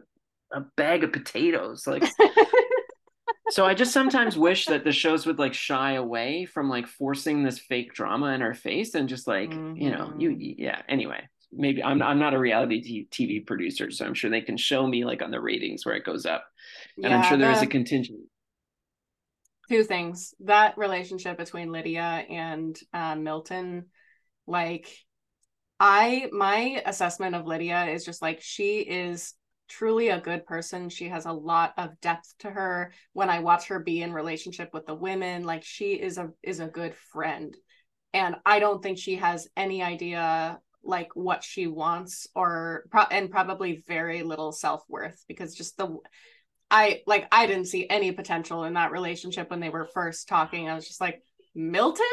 a 0.51 0.61
bag 0.77 1.03
of 1.03 1.11
potatoes. 1.11 1.87
Like 1.87 2.03
so 3.53 3.65
I 3.65 3.73
just 3.73 3.93
sometimes 3.93 4.37
wish 4.37 4.65
that 4.65 4.83
the 4.83 4.91
shows 4.91 5.25
would 5.25 5.39
like 5.39 5.53
shy 5.53 5.93
away 5.93 6.45
from 6.45 6.69
like 6.69 6.87
forcing 6.87 7.43
this 7.43 7.59
fake 7.59 7.93
drama 7.93 8.27
in 8.33 8.41
our 8.41 8.53
face 8.53 8.95
and 8.95 9.07
just 9.09 9.27
like 9.27 9.51
you 9.53 9.89
know 9.91 10.13
you 10.17 10.31
Mhm. 10.31 10.55
yeah 10.57 10.81
anyway 10.89 11.21
maybe 11.51 11.83
I'm 11.83 12.01
I'm 12.01 12.19
not 12.19 12.33
a 12.33 12.39
reality 12.39 13.07
TV 13.11 13.45
producer 13.45 13.91
so 13.91 14.05
I'm 14.05 14.13
sure 14.15 14.29
they 14.31 14.41
can 14.41 14.57
show 14.57 14.85
me 14.87 15.05
like 15.05 15.21
on 15.21 15.31
the 15.31 15.39
ratings 15.39 15.85
where 15.85 15.95
it 15.95 16.03
goes 16.05 16.25
up. 16.25 16.43
And 17.03 17.13
I'm 17.13 17.23
sure 17.23 17.37
there 17.37 17.51
is 17.51 17.59
the- 17.59 17.67
a 17.67 17.69
contingent. 17.69 18.19
Two 19.69 19.83
things. 19.83 20.33
That 20.41 20.77
relationship 20.77 21.37
between 21.37 21.71
lydia 21.71 22.01
and 22.01 22.77
uh, 22.93 23.15
milton 23.15 23.85
like 24.45 24.89
i 25.79 26.27
my 26.31 26.81
assessment 26.85 27.33
of 27.33 27.45
lydia 27.47 27.85
is 27.85 28.03
just 28.05 28.21
like 28.21 28.39
she 28.41 28.79
is 28.79 29.33
truly 29.67 30.09
a 30.09 30.19
good 30.19 30.45
person 30.45 30.89
she 30.89 31.09
has 31.09 31.25
a 31.25 31.31
lot 31.31 31.73
of 31.77 31.99
depth 32.01 32.33
to 32.39 32.49
her 32.49 32.91
when 33.13 33.29
i 33.29 33.39
watch 33.39 33.67
her 33.67 33.79
be 33.79 34.01
in 34.01 34.13
relationship 34.13 34.69
with 34.73 34.85
the 34.85 34.95
women 34.95 35.43
like 35.43 35.63
she 35.63 35.93
is 35.93 36.17
a 36.17 36.29
is 36.43 36.59
a 36.59 36.67
good 36.67 36.93
friend 37.11 37.55
and 38.13 38.35
i 38.45 38.59
don't 38.59 38.83
think 38.83 38.97
she 38.97 39.15
has 39.15 39.47
any 39.55 39.81
idea 39.81 40.59
like 40.83 41.09
what 41.15 41.43
she 41.43 41.65
wants 41.65 42.27
or 42.35 42.83
pro- 42.91 43.03
and 43.09 43.31
probably 43.31 43.83
very 43.87 44.21
little 44.21 44.51
self-worth 44.51 45.23
because 45.27 45.55
just 45.55 45.77
the 45.77 45.97
I 46.73 47.03
like 47.05 47.27
I 47.31 47.45
didn't 47.45 47.67
see 47.67 47.87
any 47.87 48.11
potential 48.11 48.63
in 48.63 48.73
that 48.73 48.91
relationship 48.91 49.51
when 49.51 49.59
they 49.59 49.69
were 49.69 49.87
first 49.93 50.27
talking. 50.27 50.67
I 50.67 50.73
was 50.73 50.87
just 50.87 50.99
like, 50.99 51.21
Milton? 51.53 52.05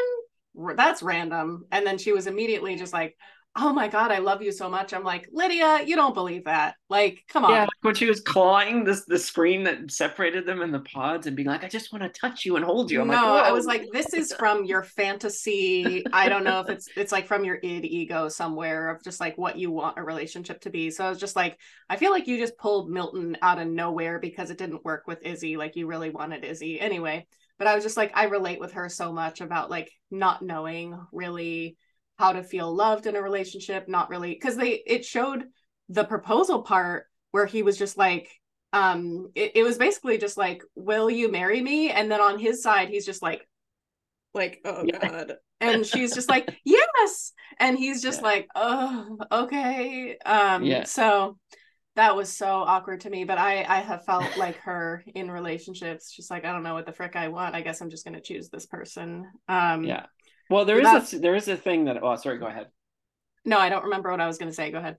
That's 0.75 1.01
random. 1.01 1.65
And 1.71 1.85
then 1.85 1.97
she 1.97 2.11
was 2.11 2.27
immediately 2.27 2.75
just 2.75 2.93
like, 2.93 3.17
Oh 3.53 3.73
my 3.73 3.89
god, 3.89 4.11
I 4.11 4.19
love 4.19 4.41
you 4.41 4.53
so 4.53 4.69
much. 4.69 4.93
I'm 4.93 5.03
like, 5.03 5.27
Lydia, 5.33 5.83
you 5.85 5.97
don't 5.97 6.13
believe 6.13 6.45
that. 6.45 6.75
Like, 6.89 7.23
come 7.27 7.43
on. 7.43 7.51
yeah 7.51 7.61
like 7.61 7.69
when 7.81 7.95
she 7.95 8.05
was 8.05 8.21
clawing 8.21 8.85
this 8.85 9.03
the 9.05 9.19
screen 9.19 9.63
that 9.63 9.91
separated 9.91 10.45
them 10.45 10.61
in 10.61 10.71
the 10.71 10.79
pods 10.79 11.27
and 11.27 11.35
being 11.35 11.49
like 11.49 11.63
I 11.63 11.67
just 11.67 11.91
want 11.91 12.03
to 12.03 12.19
touch 12.19 12.45
you 12.45 12.55
and 12.55 12.63
hold 12.63 12.89
you 12.91 13.01
I'm 13.01 13.07
no, 13.07 13.13
like 13.13 13.45
I 13.45 13.51
was 13.51 13.65
like, 13.65 13.87
this 13.91 14.13
is 14.13 14.31
from 14.33 14.63
your 14.63 14.83
fantasy. 14.83 16.05
I 16.13 16.29
don't 16.29 16.45
know 16.45 16.61
if 16.61 16.69
it's 16.69 16.87
it's 16.95 17.11
like 17.11 17.27
from 17.27 17.43
your 17.43 17.59
id 17.61 17.85
ego 17.85 18.29
somewhere 18.29 18.89
of 18.89 19.03
just 19.03 19.19
like 19.19 19.37
what 19.37 19.57
you 19.57 19.69
want 19.69 19.99
a 19.99 20.03
relationship 20.03 20.61
to 20.61 20.69
be. 20.69 20.89
So 20.89 21.05
I 21.05 21.09
was 21.09 21.19
just 21.19 21.35
like, 21.35 21.57
I 21.89 21.97
feel 21.97 22.11
like 22.11 22.27
you 22.27 22.37
just 22.37 22.57
pulled 22.57 22.89
Milton 22.89 23.37
out 23.41 23.59
of 23.59 23.67
nowhere 23.67 24.19
because 24.19 24.49
it 24.49 24.57
didn't 24.57 24.85
work 24.85 25.07
with 25.07 25.25
Izzy. 25.25 25.57
Like 25.57 25.75
you 25.75 25.87
really 25.87 26.09
wanted 26.09 26.45
Izzy 26.45 26.79
anyway. 26.79 27.27
But 27.57 27.67
I 27.67 27.75
was 27.75 27.83
just 27.83 27.97
like, 27.97 28.11
I 28.15 28.23
relate 28.23 28.59
with 28.59 28.73
her 28.73 28.89
so 28.89 29.11
much 29.11 29.41
about 29.41 29.69
like 29.69 29.91
not 30.09 30.41
knowing 30.41 30.97
really 31.11 31.77
how 32.21 32.33
to 32.33 32.43
feel 32.43 32.73
loved 32.73 33.07
in 33.07 33.15
a 33.15 33.21
relationship, 33.21 33.87
not 33.89 34.09
really 34.11 34.31
because 34.33 34.55
they 34.55 34.83
it 34.85 35.03
showed 35.03 35.45
the 35.89 36.03
proposal 36.03 36.61
part 36.61 37.07
where 37.31 37.47
he 37.47 37.63
was 37.63 37.77
just 37.77 37.97
like 37.97 38.29
um 38.73 39.29
it, 39.35 39.53
it 39.55 39.63
was 39.63 39.77
basically 39.79 40.17
just 40.19 40.37
like 40.37 40.61
will 40.75 41.09
you 41.09 41.31
marry 41.31 41.61
me? 41.61 41.89
And 41.89 42.11
then 42.11 42.21
on 42.21 42.37
his 42.39 42.61
side 42.61 42.89
he's 42.89 43.05
just 43.07 43.23
like 43.23 43.47
like 44.33 44.59
oh 44.65 44.85
Yeah. 44.85 44.99
god. 45.01 45.33
And 45.59 45.85
she's 45.85 46.13
just 46.13 46.29
like 46.29 46.47
yes. 46.63 47.33
And 47.59 47.77
he's 47.77 48.01
just 48.03 48.19
Yeah. 48.19 48.25
like 48.25 48.47
oh 48.55 49.17
okay. 49.31 50.17
Um 50.25 50.63
Yeah. 50.65 50.83
so 50.85 51.37
that 51.95 52.15
was 52.15 52.31
so 52.31 52.47
awkward 52.47 53.01
to 53.01 53.09
me 53.09 53.25
but 53.25 53.37
i 53.37 53.65
i 53.67 53.79
have 53.81 54.05
felt 54.05 54.33
like 54.37 54.57
her 54.61 55.03
in 55.13 55.29
relationships 55.29 56.15
just 56.15 56.31
like 56.31 56.45
i 56.45 56.53
don't 56.53 56.63
know 56.63 56.73
what 56.73 56.85
the 56.85 56.93
frick 56.93 57.15
i 57.17 57.27
want. 57.27 57.55
I 57.55 57.61
guess 57.61 57.81
i'm 57.81 57.89
just 57.89 58.05
going 58.05 58.15
to 58.15 58.21
choose 58.21 58.49
this 58.49 58.65
person. 58.65 59.27
Um 59.49 59.85
yeah 59.87 60.05
well 60.51 60.65
there 60.65 60.79
is 60.79 61.13
a 61.13 61.19
there 61.19 61.35
is 61.35 61.47
a 61.47 61.57
thing 61.57 61.85
that 61.85 61.97
oh 62.03 62.15
sorry 62.15 62.37
go 62.37 62.45
ahead 62.47 62.67
no 63.45 63.57
i 63.57 63.69
don't 63.69 63.83
remember 63.85 64.11
what 64.11 64.21
i 64.21 64.27
was 64.27 64.37
going 64.37 64.49
to 64.49 64.55
say 64.55 64.71
go 64.71 64.77
ahead 64.77 64.97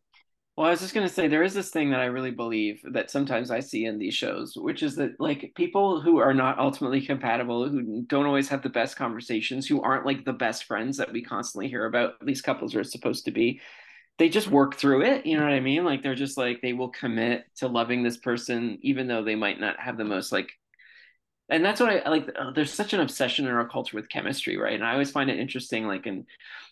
Well, 0.56 0.66
I 0.66 0.70
was 0.70 0.80
just 0.80 0.94
going 0.94 1.08
to 1.08 1.12
say 1.12 1.28
there 1.28 1.42
is 1.44 1.54
this 1.54 1.70
thing 1.70 1.90
that 1.90 2.00
I 2.00 2.06
really 2.06 2.30
believe 2.30 2.82
that 2.92 3.10
sometimes 3.10 3.50
I 3.50 3.60
see 3.60 3.86
in 3.86 3.98
these 3.98 4.14
shows, 4.14 4.52
which 4.56 4.82
is 4.82 4.96
that 4.96 5.12
like 5.18 5.52
people 5.56 6.02
who 6.02 6.18
are 6.18 6.34
not 6.34 6.58
ultimately 6.58 7.00
compatible, 7.00 7.68
who 7.68 8.04
don't 8.06 8.26
always 8.26 8.50
have 8.50 8.62
the 8.62 8.68
best 8.68 8.96
conversations, 8.96 9.66
who 9.66 9.80
aren't 9.80 10.04
like 10.06 10.24
the 10.26 10.34
best 10.34 10.64
friends 10.64 10.98
that 10.98 11.12
we 11.12 11.22
constantly 11.22 11.68
hear 11.68 11.86
about, 11.86 12.14
these 12.22 12.42
couples 12.42 12.74
are 12.76 12.84
supposed 12.84 13.24
to 13.24 13.30
be, 13.30 13.60
they 14.18 14.28
just 14.28 14.48
work 14.48 14.76
through 14.76 15.02
it. 15.04 15.26
You 15.26 15.38
know 15.38 15.44
what 15.44 15.54
I 15.54 15.60
mean? 15.60 15.84
Like 15.84 16.02
they're 16.02 16.14
just 16.14 16.36
like 16.38 16.60
they 16.62 16.74
will 16.74 16.90
commit 16.90 17.44
to 17.56 17.68
loving 17.68 18.02
this 18.02 18.18
person, 18.18 18.78
even 18.82 19.08
though 19.08 19.24
they 19.24 19.36
might 19.36 19.60
not 19.60 19.80
have 19.80 19.96
the 19.98 20.04
most 20.04 20.32
like. 20.32 20.50
And 21.52 21.64
that's 21.64 21.80
what 21.80 21.90
I 21.90 22.08
like. 22.08 22.28
uh, 22.38 22.50
There's 22.52 22.72
such 22.72 22.94
an 22.94 23.00
obsession 23.00 23.46
in 23.46 23.52
our 23.52 23.68
culture 23.68 23.96
with 23.96 24.08
chemistry, 24.08 24.56
right? 24.56 24.74
And 24.74 24.84
I 24.84 24.92
always 24.92 25.10
find 25.10 25.30
it 25.30 25.38
interesting, 25.38 25.86
like 25.86 26.06
in 26.06 26.26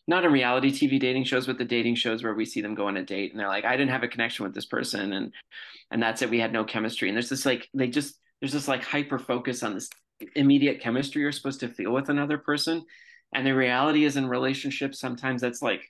not 0.09 0.25
in 0.25 0.33
reality 0.33 0.71
TV 0.71 0.99
dating 0.99 1.25
shows, 1.25 1.47
but 1.47 1.59
the 1.59 1.65
dating 1.67 1.97
shows 1.97 2.23
where 2.25 2.35
we 2.35 2.47
see 2.47 2.63
them 2.63 2.75
go 2.75 2.89
on 2.89 2.97
a 2.97 3.05
date 3.05 3.31
and 3.31 3.39
they're 3.39 3.49
like, 3.49 3.67
I 3.67 3.77
didn't 3.77 3.93
have 3.93 4.03
a 4.03 4.09
connection 4.09 4.45
with 4.45 4.55
this 4.55 4.65
person, 4.67 5.13
and 5.13 5.35
and 5.91 6.03
that's 6.03 6.23
it. 6.23 6.31
We 6.31 6.41
had 6.41 6.53
no 6.53 6.65
chemistry. 6.65 7.09
And 7.09 7.17
there's 7.17 7.29
this 7.29 7.45
like 7.45 7.69
they 7.75 7.89
just 7.89 8.19
there's 8.41 8.55
this 8.55 8.69
like 8.69 8.83
hyper 8.83 9.19
focus 9.19 9.63
on 9.63 9.75
this 9.75 9.91
immediate 10.35 10.81
chemistry 10.81 11.23
you're 11.23 11.33
supposed 11.33 11.61
to 11.61 11.69
feel 11.69 11.93
with 11.93 12.09
another 12.09 12.39
person, 12.39 12.83
and 13.35 13.47
the 13.47 13.55
reality 13.55 14.05
is 14.05 14.17
in 14.17 14.29
relationships 14.29 14.99
sometimes 14.99 15.43
that's 15.43 15.61
like 15.63 15.83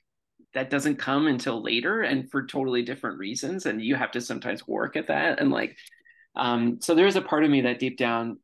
that 0.53 0.69
doesn't 0.69 0.97
come 0.97 1.27
until 1.27 1.63
later 1.63 2.01
and 2.01 2.29
for 2.29 2.45
totally 2.45 2.81
different 2.83 3.19
reasons, 3.19 3.65
and 3.65 3.81
you 3.81 3.95
have 3.95 4.11
to 4.11 4.19
sometimes 4.21 4.67
work 4.67 4.97
at 4.97 5.07
that 5.07 5.39
and 5.39 5.49
like. 5.49 5.77
Um, 6.33 6.79
so 6.79 6.95
there's 6.95 7.17
a 7.17 7.21
part 7.21 7.43
of 7.43 7.49
me 7.49 7.59
that 7.63 7.79
deep 7.79 7.97
down 7.97 8.37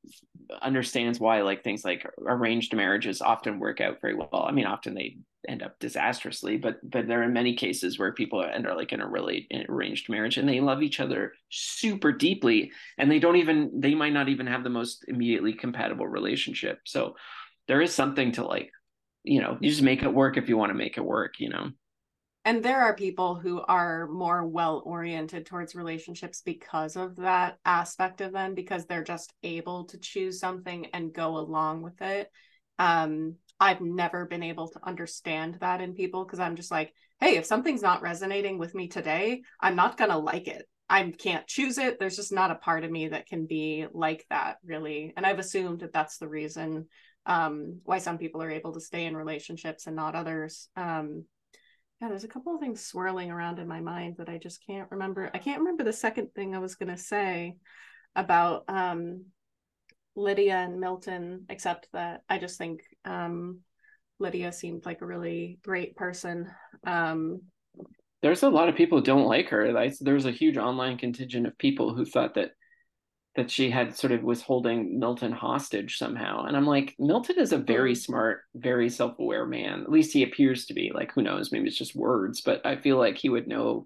understands 0.62 1.20
why 1.20 1.42
like 1.42 1.64
things 1.64 1.84
like 1.84 2.06
arranged 2.26 2.76
marriages 2.76 3.22
often 3.22 3.60
work 3.60 3.82
out 3.82 4.02
very 4.02 4.16
well. 4.16 4.46
I 4.48 4.52
mean, 4.52 4.66
often 4.66 4.94
they 4.94 5.18
end 5.48 5.64
up 5.64 5.80
disastrously, 5.80 6.58
but 6.58 6.78
but 6.90 7.08
there 7.08 7.24
are 7.24 7.30
many 7.30 7.56
cases 7.56 7.98
where 7.98 8.12
people 8.12 8.44
end 8.44 8.68
up 8.68 8.78
like 8.78 8.92
in 8.94 9.02
a 9.02 9.08
really 9.08 9.48
arranged 9.70 10.10
marriage 10.10 10.38
and 10.38 10.48
they 10.48 10.60
love 10.60 10.82
each 10.82 11.00
other 11.00 11.34
super 11.50 12.12
deeply, 12.12 12.72
and 12.98 13.10
they 13.10 13.20
don't 13.20 13.38
even 13.38 13.72
they 13.80 13.96
might 13.96 14.14
not 14.14 14.30
even 14.30 14.48
have 14.48 14.64
the 14.64 14.70
most 14.70 15.06
immediately 15.08 15.54
compatible 15.54 16.08
relationship. 16.08 16.80
So 16.86 17.16
there 17.68 17.82
is 17.82 17.94
something 17.94 18.32
to 18.34 18.46
like, 18.46 18.72
you 19.24 19.42
know, 19.42 19.58
you 19.60 19.70
just 19.70 19.82
make 19.82 20.04
it 20.04 20.14
work 20.14 20.38
if 20.38 20.50
you 20.50 20.58
want 20.58 20.70
to 20.70 20.78
make 20.78 20.98
it 20.98 21.06
work, 21.06 21.40
you 21.40 21.50
know. 21.50 21.70
And 22.48 22.64
there 22.64 22.80
are 22.80 22.96
people 22.96 23.36
who 23.36 23.60
are 23.60 24.08
more 24.08 24.48
well 24.48 24.82
oriented 24.86 25.46
towards 25.46 25.76
relationships 25.76 26.42
because 26.46 26.96
of 26.96 27.18
that 27.18 27.58
aspect 27.66 28.22
of 28.22 28.32
them 28.32 28.56
because 28.56 28.86
they're 28.86 29.04
just 29.04 29.34
able 29.44 29.84
to 29.84 29.98
choose 29.98 30.40
something 30.40 30.86
and 30.94 31.14
go 31.14 31.38
along 31.38 31.82
with 31.82 32.02
it. 32.02 32.32
Um 32.80 33.36
i've 33.60 33.82
never 33.82 34.26
been 34.26 34.44
able 34.44 34.70
to 34.70 34.80
understand 34.84 35.58
that 35.60 35.82
in 35.82 35.96
people 35.96 36.24
because 36.24 36.40
i'm 36.40 36.56
just 36.56 36.70
like 36.70 36.94
hey 37.20 37.38
if 37.38 37.44
something's 37.44 37.82
not 37.82 38.04
resonating 38.04 38.60
with 38.60 38.76
me 38.76 38.88
today 38.88 39.42
i'm 39.60 39.76
not 39.76 39.98
going 39.98 40.12
to 40.12 40.18
like 40.18 40.48
it. 40.48 40.64
I 40.88 41.04
can't 41.10 41.48
choose 41.48 41.80
it. 41.80 42.00
There's 42.00 42.16
just 42.16 42.32
not 42.32 42.52
a 42.52 42.56
part 42.56 42.86
of 42.86 42.92
me 42.92 43.10
that 43.10 43.26
can 43.26 43.46
be 43.48 43.88
like 43.92 44.26
that 44.30 44.58
really. 44.64 45.12
And 45.18 45.26
i've 45.26 45.40
assumed 45.40 45.82
that 45.82 45.92
that's 45.92 46.18
the 46.18 46.30
reason 46.30 46.86
um 47.26 47.82
why 47.84 47.98
some 47.98 48.18
people 48.18 48.42
are 48.42 48.52
able 48.52 48.74
to 48.74 48.80
stay 48.80 49.06
in 49.06 49.18
relationships 49.18 49.86
and 49.88 49.98
not 49.98 50.16
others. 50.16 50.70
Um 50.78 51.26
yeah, 52.02 52.10
there's 52.10 52.24
a 52.24 52.28
couple 52.30 52.54
of 52.54 52.62
things 52.62 52.86
swirling 52.86 53.32
around 53.32 53.60
in 53.60 53.68
my 53.68 53.82
mind 53.82 54.16
that 54.18 54.30
I 54.30 54.38
just 54.38 54.66
can't 54.66 54.90
remember. 54.92 55.32
I 55.34 55.40
can't 55.40 55.60
remember 55.60 55.84
the 55.84 55.94
second 55.94 56.34
thing 56.36 56.54
I 56.54 56.60
was 56.60 56.76
going 56.76 56.96
to 56.96 57.02
say 57.02 57.56
about 58.16 58.66
um, 58.68 59.26
Lydia 60.16 60.58
and 60.58 60.80
Milton, 60.80 61.46
except 61.50 61.88
that 61.94 62.22
I 62.30 62.38
just 62.38 62.58
think 62.58 62.82
um, 63.06 63.62
Lydia 64.20 64.52
seemed 64.52 64.86
like 64.86 65.02
a 65.02 65.08
really 65.08 65.60
great 65.64 65.96
person. 65.96 66.52
Um, 66.86 67.42
There's 68.22 68.44
a 68.44 68.50
lot 68.50 68.70
of 68.70 68.76
people 68.76 69.00
who 69.00 69.04
don't 69.04 69.28
like 69.28 69.50
her. 69.50 69.90
There's 70.00 70.26
a 70.26 70.32
huge 70.32 70.58
online 70.58 70.98
contingent 70.98 71.48
of 71.48 71.58
people 71.58 71.96
who 71.96 72.06
thought 72.06 72.36
that 72.36 72.52
that 73.38 73.50
she 73.50 73.70
had 73.70 73.96
sort 73.96 74.12
of 74.12 74.24
was 74.24 74.42
holding 74.42 75.00
Milton 75.00 75.32
hostage 75.32 75.98
somehow. 75.98 76.46
And 76.46 76.58
I'm 76.58 76.66
like, 76.66 76.96
Milton 77.00 77.40
is 77.40 77.54
a 77.54 77.58
very 77.58 77.94
Mm. 77.94 77.98
smart, 77.98 78.42
very 78.56 78.90
self-aware 78.90 79.46
man. 79.46 79.84
At 79.84 79.92
least 79.92 80.12
he 80.12 80.24
appears 80.24 80.66
to 80.66 80.74
be. 80.74 80.92
Like, 80.94 81.14
who 81.14 81.22
knows? 81.22 81.52
Maybe 81.52 81.68
it's 81.68 81.78
just 81.78 81.96
words, 81.96 82.42
but 82.42 82.66
I 82.66 82.76
feel 82.76 82.98
like 82.98 83.18
he 83.18 83.30
would 83.30 83.48
know 83.48 83.86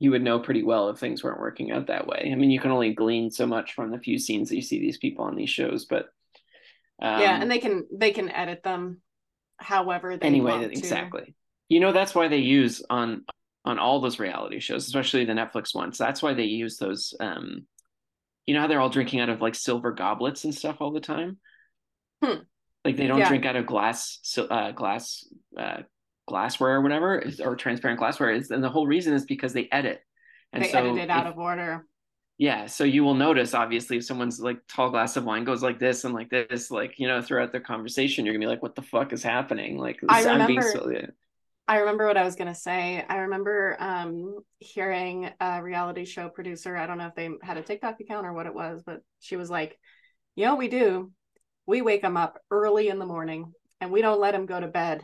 you 0.00 0.10
would 0.10 0.22
know 0.22 0.40
pretty 0.40 0.64
well 0.64 0.88
if 0.88 0.98
things 0.98 1.22
weren't 1.22 1.38
working 1.38 1.70
out 1.70 1.86
that 1.86 2.08
way. 2.08 2.30
I 2.32 2.34
mean, 2.34 2.50
you 2.50 2.58
can 2.58 2.72
only 2.72 2.92
glean 2.92 3.30
so 3.30 3.46
much 3.46 3.74
from 3.74 3.92
the 3.92 4.00
few 4.00 4.18
scenes 4.18 4.48
that 4.48 4.56
you 4.56 4.62
see 4.62 4.80
these 4.80 4.98
people 4.98 5.26
on 5.26 5.36
these 5.36 5.50
shows, 5.50 5.84
but 5.84 6.06
um, 7.00 7.20
yeah, 7.20 7.40
and 7.40 7.48
they 7.48 7.60
can 7.60 7.86
they 7.92 8.10
can 8.10 8.28
edit 8.28 8.64
them 8.64 9.00
however 9.58 10.16
they 10.16 10.26
anyway 10.26 10.52
want 10.52 10.72
exactly. 10.72 11.36
You 11.68 11.78
know, 11.78 11.92
that's 11.92 12.16
why 12.16 12.26
they 12.26 12.38
use 12.38 12.82
on 12.90 13.24
on 13.64 13.78
all 13.78 14.00
those 14.00 14.18
reality 14.18 14.58
shows, 14.58 14.86
especially 14.88 15.24
the 15.24 15.34
Netflix 15.34 15.72
ones. 15.72 15.98
That's 15.98 16.20
why 16.20 16.34
they 16.34 16.44
use 16.44 16.78
those. 16.78 17.14
Um, 17.20 17.66
you 18.46 18.54
know 18.54 18.60
how 18.60 18.66
they're 18.66 18.80
all 18.80 18.88
drinking 18.88 19.20
out 19.20 19.28
of 19.28 19.40
like 19.40 19.54
silver 19.54 19.92
goblets 19.92 20.44
and 20.44 20.54
stuff 20.54 20.76
all 20.80 20.92
the 20.92 21.00
time. 21.00 21.38
Hmm. 22.22 22.40
Like 22.84 22.96
they 22.96 23.06
don't 23.06 23.18
yeah. 23.18 23.28
drink 23.28 23.46
out 23.46 23.56
of 23.56 23.66
glass, 23.66 24.18
uh, 24.38 24.72
glass, 24.72 25.26
uh, 25.56 25.82
glassware 26.26 26.76
or 26.76 26.80
whatever, 26.80 27.24
or 27.40 27.54
transparent 27.54 28.00
glassware. 28.00 28.32
Is 28.32 28.50
and 28.50 28.62
the 28.62 28.68
whole 28.68 28.86
reason 28.86 29.14
is 29.14 29.24
because 29.24 29.52
they 29.52 29.68
edit. 29.70 30.00
And 30.52 30.64
they 30.64 30.68
so 30.68 30.78
edit 30.78 30.98
it 30.98 31.10
out 31.10 31.26
if, 31.26 31.32
of 31.32 31.38
order. 31.38 31.86
Yeah, 32.38 32.66
so 32.66 32.82
you 32.82 33.04
will 33.04 33.14
notice 33.14 33.54
obviously 33.54 33.98
if 33.98 34.04
someone's 34.04 34.40
like 34.40 34.58
tall 34.66 34.90
glass 34.90 35.16
of 35.16 35.24
wine 35.24 35.44
goes 35.44 35.62
like 35.62 35.78
this 35.78 36.04
and 36.04 36.12
like 36.12 36.28
this, 36.28 36.72
like 36.72 36.98
you 36.98 37.06
know, 37.06 37.22
throughout 37.22 37.52
their 37.52 37.60
conversation, 37.60 38.26
you're 38.26 38.34
gonna 38.34 38.44
be 38.44 38.50
like, 38.50 38.62
"What 38.62 38.74
the 38.74 38.82
fuck 38.82 39.12
is 39.12 39.22
happening?" 39.22 39.78
Like 39.78 40.00
I 40.08 40.24
remember. 40.24 40.62
So, 40.62 40.90
yeah. 40.90 41.06
I 41.68 41.78
remember 41.78 42.06
what 42.06 42.16
I 42.16 42.24
was 42.24 42.36
gonna 42.36 42.54
say. 42.54 43.04
I 43.08 43.18
remember 43.18 43.76
um, 43.78 44.38
hearing 44.58 45.30
a 45.40 45.62
reality 45.62 46.04
show 46.04 46.28
producer. 46.28 46.76
I 46.76 46.86
don't 46.86 46.98
know 46.98 47.06
if 47.06 47.14
they 47.14 47.30
had 47.42 47.56
a 47.56 47.62
TikTok 47.62 48.00
account 48.00 48.26
or 48.26 48.32
what 48.32 48.46
it 48.46 48.54
was, 48.54 48.82
but 48.84 49.00
she 49.20 49.36
was 49.36 49.50
like, 49.50 49.78
"You 50.34 50.46
know, 50.46 50.56
we 50.56 50.68
do. 50.68 51.12
We 51.66 51.82
wake 51.82 52.02
them 52.02 52.16
up 52.16 52.38
early 52.50 52.88
in 52.88 52.98
the 52.98 53.06
morning, 53.06 53.52
and 53.80 53.92
we 53.92 54.02
don't 54.02 54.20
let 54.20 54.32
them 54.32 54.46
go 54.46 54.58
to 54.58 54.66
bed 54.68 55.02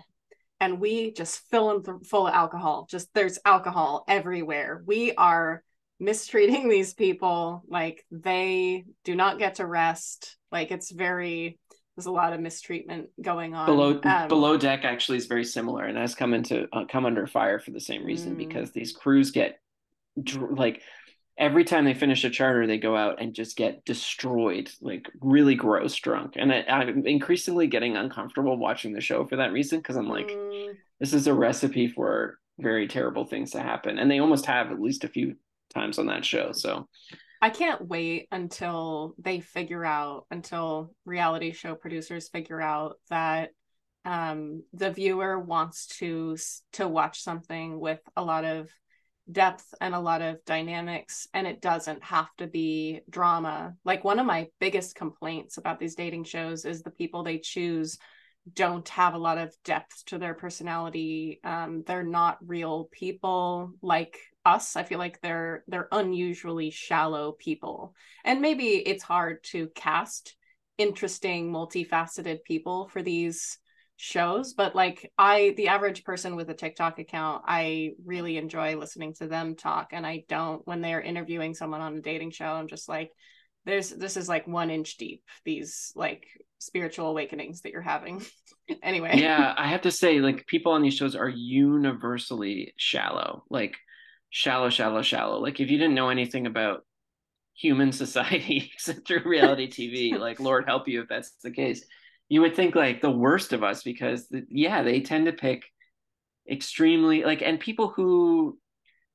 and 0.60 0.80
we 0.80 1.12
just 1.12 1.40
fill 1.50 1.80
them 1.80 2.00
full 2.02 2.26
of 2.26 2.34
alcohol. 2.34 2.86
Just 2.90 3.12
there's 3.14 3.38
alcohol 3.44 4.04
everywhere. 4.08 4.82
We 4.86 5.12
are 5.14 5.62
mistreating 6.00 6.68
these 6.68 6.94
people. 6.94 7.62
Like 7.68 8.04
they 8.10 8.84
do 9.04 9.14
not 9.14 9.38
get 9.38 9.56
to 9.56 9.66
rest. 9.66 10.36
Like 10.50 10.70
it's 10.70 10.90
very 10.90 11.58
there's 11.98 12.06
a 12.06 12.12
lot 12.12 12.32
of 12.32 12.38
mistreatment 12.38 13.08
going 13.20 13.54
on. 13.54 13.66
Below 13.66 14.00
um, 14.04 14.28
below 14.28 14.56
deck 14.56 14.84
actually 14.84 15.18
is 15.18 15.26
very 15.26 15.42
similar 15.42 15.82
and 15.82 15.98
has 15.98 16.14
come 16.14 16.32
into 16.32 16.68
uh, 16.72 16.84
come 16.84 17.04
under 17.04 17.26
fire 17.26 17.58
for 17.58 17.72
the 17.72 17.80
same 17.80 18.04
reason 18.04 18.36
mm. 18.36 18.38
because 18.38 18.70
these 18.70 18.92
crews 18.92 19.32
get 19.32 19.58
like 20.52 20.80
every 21.36 21.64
time 21.64 21.84
they 21.84 21.94
finish 21.94 22.22
a 22.22 22.30
charter, 22.30 22.68
they 22.68 22.78
go 22.78 22.96
out 22.96 23.20
and 23.20 23.34
just 23.34 23.56
get 23.56 23.84
destroyed, 23.84 24.70
like 24.80 25.10
really 25.20 25.56
gross 25.56 25.96
drunk. 25.96 26.34
And 26.36 26.52
I, 26.52 26.60
am 26.68 27.04
increasingly 27.04 27.66
getting 27.66 27.96
uncomfortable 27.96 28.56
watching 28.56 28.92
the 28.92 29.00
show 29.00 29.26
for 29.26 29.34
that 29.34 29.52
reason 29.52 29.80
because 29.80 29.96
I'm 29.96 30.08
like, 30.08 30.28
mm. 30.28 30.74
this 31.00 31.12
is 31.12 31.26
a 31.26 31.34
recipe 31.34 31.88
for 31.88 32.38
very 32.60 32.86
terrible 32.86 33.24
things 33.24 33.50
to 33.52 33.60
happen. 33.60 33.98
And 33.98 34.08
they 34.08 34.20
almost 34.20 34.46
have 34.46 34.70
at 34.70 34.80
least 34.80 35.02
a 35.02 35.08
few 35.08 35.34
times 35.70 35.98
on 35.98 36.06
that 36.06 36.24
show. 36.24 36.52
So. 36.52 36.88
I 37.40 37.50
can't 37.50 37.86
wait 37.86 38.26
until 38.32 39.14
they 39.16 39.38
figure 39.38 39.84
out, 39.84 40.26
until 40.28 40.92
reality 41.04 41.52
show 41.52 41.76
producers 41.76 42.28
figure 42.28 42.60
out 42.60 42.96
that 43.10 43.50
um, 44.04 44.62
the 44.72 44.90
viewer 44.90 45.38
wants 45.38 45.86
to 45.98 46.36
to 46.72 46.88
watch 46.88 47.20
something 47.20 47.78
with 47.78 48.00
a 48.16 48.24
lot 48.24 48.44
of 48.44 48.70
depth 49.30 49.74
and 49.80 49.94
a 49.94 50.00
lot 50.00 50.22
of 50.22 50.42
dynamics 50.46 51.28
and 51.34 51.46
it 51.46 51.60
doesn't 51.60 52.02
have 52.02 52.28
to 52.38 52.46
be 52.46 53.00
drama. 53.10 53.74
Like 53.84 54.04
one 54.04 54.18
of 54.18 54.26
my 54.26 54.48
biggest 54.58 54.94
complaints 54.94 55.58
about 55.58 55.78
these 55.78 55.94
dating 55.94 56.24
shows 56.24 56.64
is 56.64 56.82
the 56.82 56.90
people 56.90 57.22
they 57.22 57.38
choose 57.38 57.98
don't 58.54 58.88
have 58.88 59.12
a 59.12 59.18
lot 59.18 59.36
of 59.36 59.54
depth 59.64 60.04
to 60.06 60.16
their 60.16 60.32
personality. 60.32 61.40
Um, 61.44 61.82
they're 61.86 62.02
not 62.02 62.38
real 62.46 62.88
people. 62.90 63.72
Like 63.82 64.18
us 64.48 64.76
i 64.76 64.82
feel 64.82 64.98
like 64.98 65.20
they're 65.20 65.64
they're 65.68 65.88
unusually 65.92 66.70
shallow 66.70 67.32
people. 67.32 67.94
And 68.24 68.40
maybe 68.40 68.68
it's 68.68 69.02
hard 69.02 69.42
to 69.44 69.68
cast 69.74 70.36
interesting 70.78 71.52
multifaceted 71.52 72.44
people 72.44 72.88
for 72.88 73.02
these 73.02 73.58
shows 74.00 74.54
but 74.54 74.76
like 74.76 75.10
i 75.18 75.54
the 75.56 75.66
average 75.66 76.04
person 76.04 76.36
with 76.36 76.48
a 76.50 76.54
tiktok 76.54 77.00
account 77.00 77.42
i 77.48 77.90
really 78.06 78.36
enjoy 78.36 78.76
listening 78.76 79.12
to 79.12 79.26
them 79.26 79.56
talk 79.56 79.88
and 79.90 80.06
i 80.06 80.22
don't 80.28 80.64
when 80.68 80.80
they're 80.80 81.00
interviewing 81.00 81.52
someone 81.52 81.80
on 81.80 81.96
a 81.96 82.00
dating 82.00 82.30
show 82.30 82.46
i'm 82.46 82.68
just 82.68 82.88
like 82.88 83.10
there's 83.64 83.90
this 83.90 84.16
is 84.16 84.28
like 84.28 84.46
one 84.46 84.70
inch 84.70 84.98
deep 84.98 85.22
these 85.44 85.92
like 85.96 86.26
spiritual 86.58 87.08
awakenings 87.08 87.60
that 87.62 87.72
you're 87.72 87.82
having. 87.82 88.24
Anyway. 88.82 89.12
Yeah 89.14 89.54
i 89.56 89.66
have 89.66 89.80
to 89.80 89.90
say 89.90 90.20
like 90.20 90.46
people 90.46 90.72
on 90.72 90.82
these 90.82 90.92
shows 90.92 91.16
are 91.16 91.30
universally 91.30 92.74
shallow. 92.76 93.42
Like 93.48 93.78
shallow 94.30 94.70
shallow 94.70 95.02
shallow. 95.02 95.40
Like 95.40 95.60
if 95.60 95.70
you 95.70 95.78
didn't 95.78 95.94
know 95.94 96.08
anything 96.08 96.46
about 96.46 96.84
human 97.54 97.92
society 98.04 98.70
except 98.72 99.04
through 99.06 99.22
reality 99.24 99.68
tv 99.68 100.16
like 100.16 100.38
lord 100.38 100.64
help 100.66 100.86
you 100.86 101.02
if 101.02 101.08
that's 101.08 101.32
the 101.42 101.50
case. 101.50 101.84
You 102.30 102.42
would 102.42 102.54
think 102.54 102.74
like 102.74 103.00
the 103.00 103.10
worst 103.10 103.52
of 103.52 103.64
us 103.64 103.82
because 103.82 104.26
yeah 104.48 104.82
they 104.82 105.00
tend 105.00 105.26
to 105.26 105.32
pick 105.32 105.62
extremely 106.50 107.24
like 107.24 107.42
and 107.42 107.58
people 107.58 107.88
who 107.88 108.58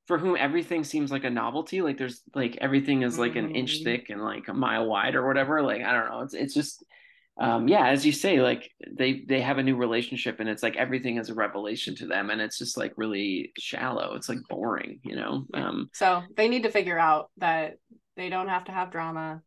for 0.06 0.18
whom 0.18 0.36
everything 0.36 0.84
seems 0.84 1.10
like 1.10 1.24
a 1.24 1.30
novelty 1.30 1.80
like 1.80 1.96
there's 1.96 2.22
like 2.34 2.58
everything 2.60 3.02
is 3.02 3.18
like 3.18 3.36
an 3.36 3.54
inch 3.54 3.76
mm-hmm. 3.76 3.84
thick 3.84 4.10
and 4.10 4.22
like 4.22 4.48
a 4.48 4.54
mile 4.54 4.86
wide 4.86 5.14
or 5.14 5.26
whatever 5.26 5.62
like 5.62 5.82
i 5.82 5.92
don't 5.92 6.10
know. 6.10 6.20
It's 6.20 6.34
it's 6.34 6.54
just 6.54 6.84
um 7.40 7.66
yeah 7.66 7.88
as 7.88 8.06
you 8.06 8.12
say 8.12 8.40
like 8.40 8.70
they 8.88 9.24
they 9.26 9.40
have 9.40 9.58
a 9.58 9.62
new 9.62 9.74
relationship 9.74 10.38
and 10.38 10.48
it's 10.48 10.62
like 10.62 10.76
everything 10.76 11.18
is 11.18 11.30
a 11.30 11.34
revelation 11.34 11.94
to 11.96 12.06
them 12.06 12.30
and 12.30 12.40
it's 12.40 12.58
just 12.58 12.76
like 12.76 12.92
really 12.96 13.52
shallow. 13.58 14.14
It's 14.14 14.28
like 14.28 14.38
boring 14.48 15.00
you 15.02 15.16
know? 15.16 15.44
Um 15.52 15.90
so 15.92 16.22
they 16.36 16.48
need 16.48 16.62
to 16.62 16.70
figure 16.70 16.98
out 16.98 17.30
that 17.38 17.78
they 18.16 18.28
don't 18.28 18.48
have 18.48 18.64
to 18.66 18.72
have 18.72 18.92
drama. 18.92 19.42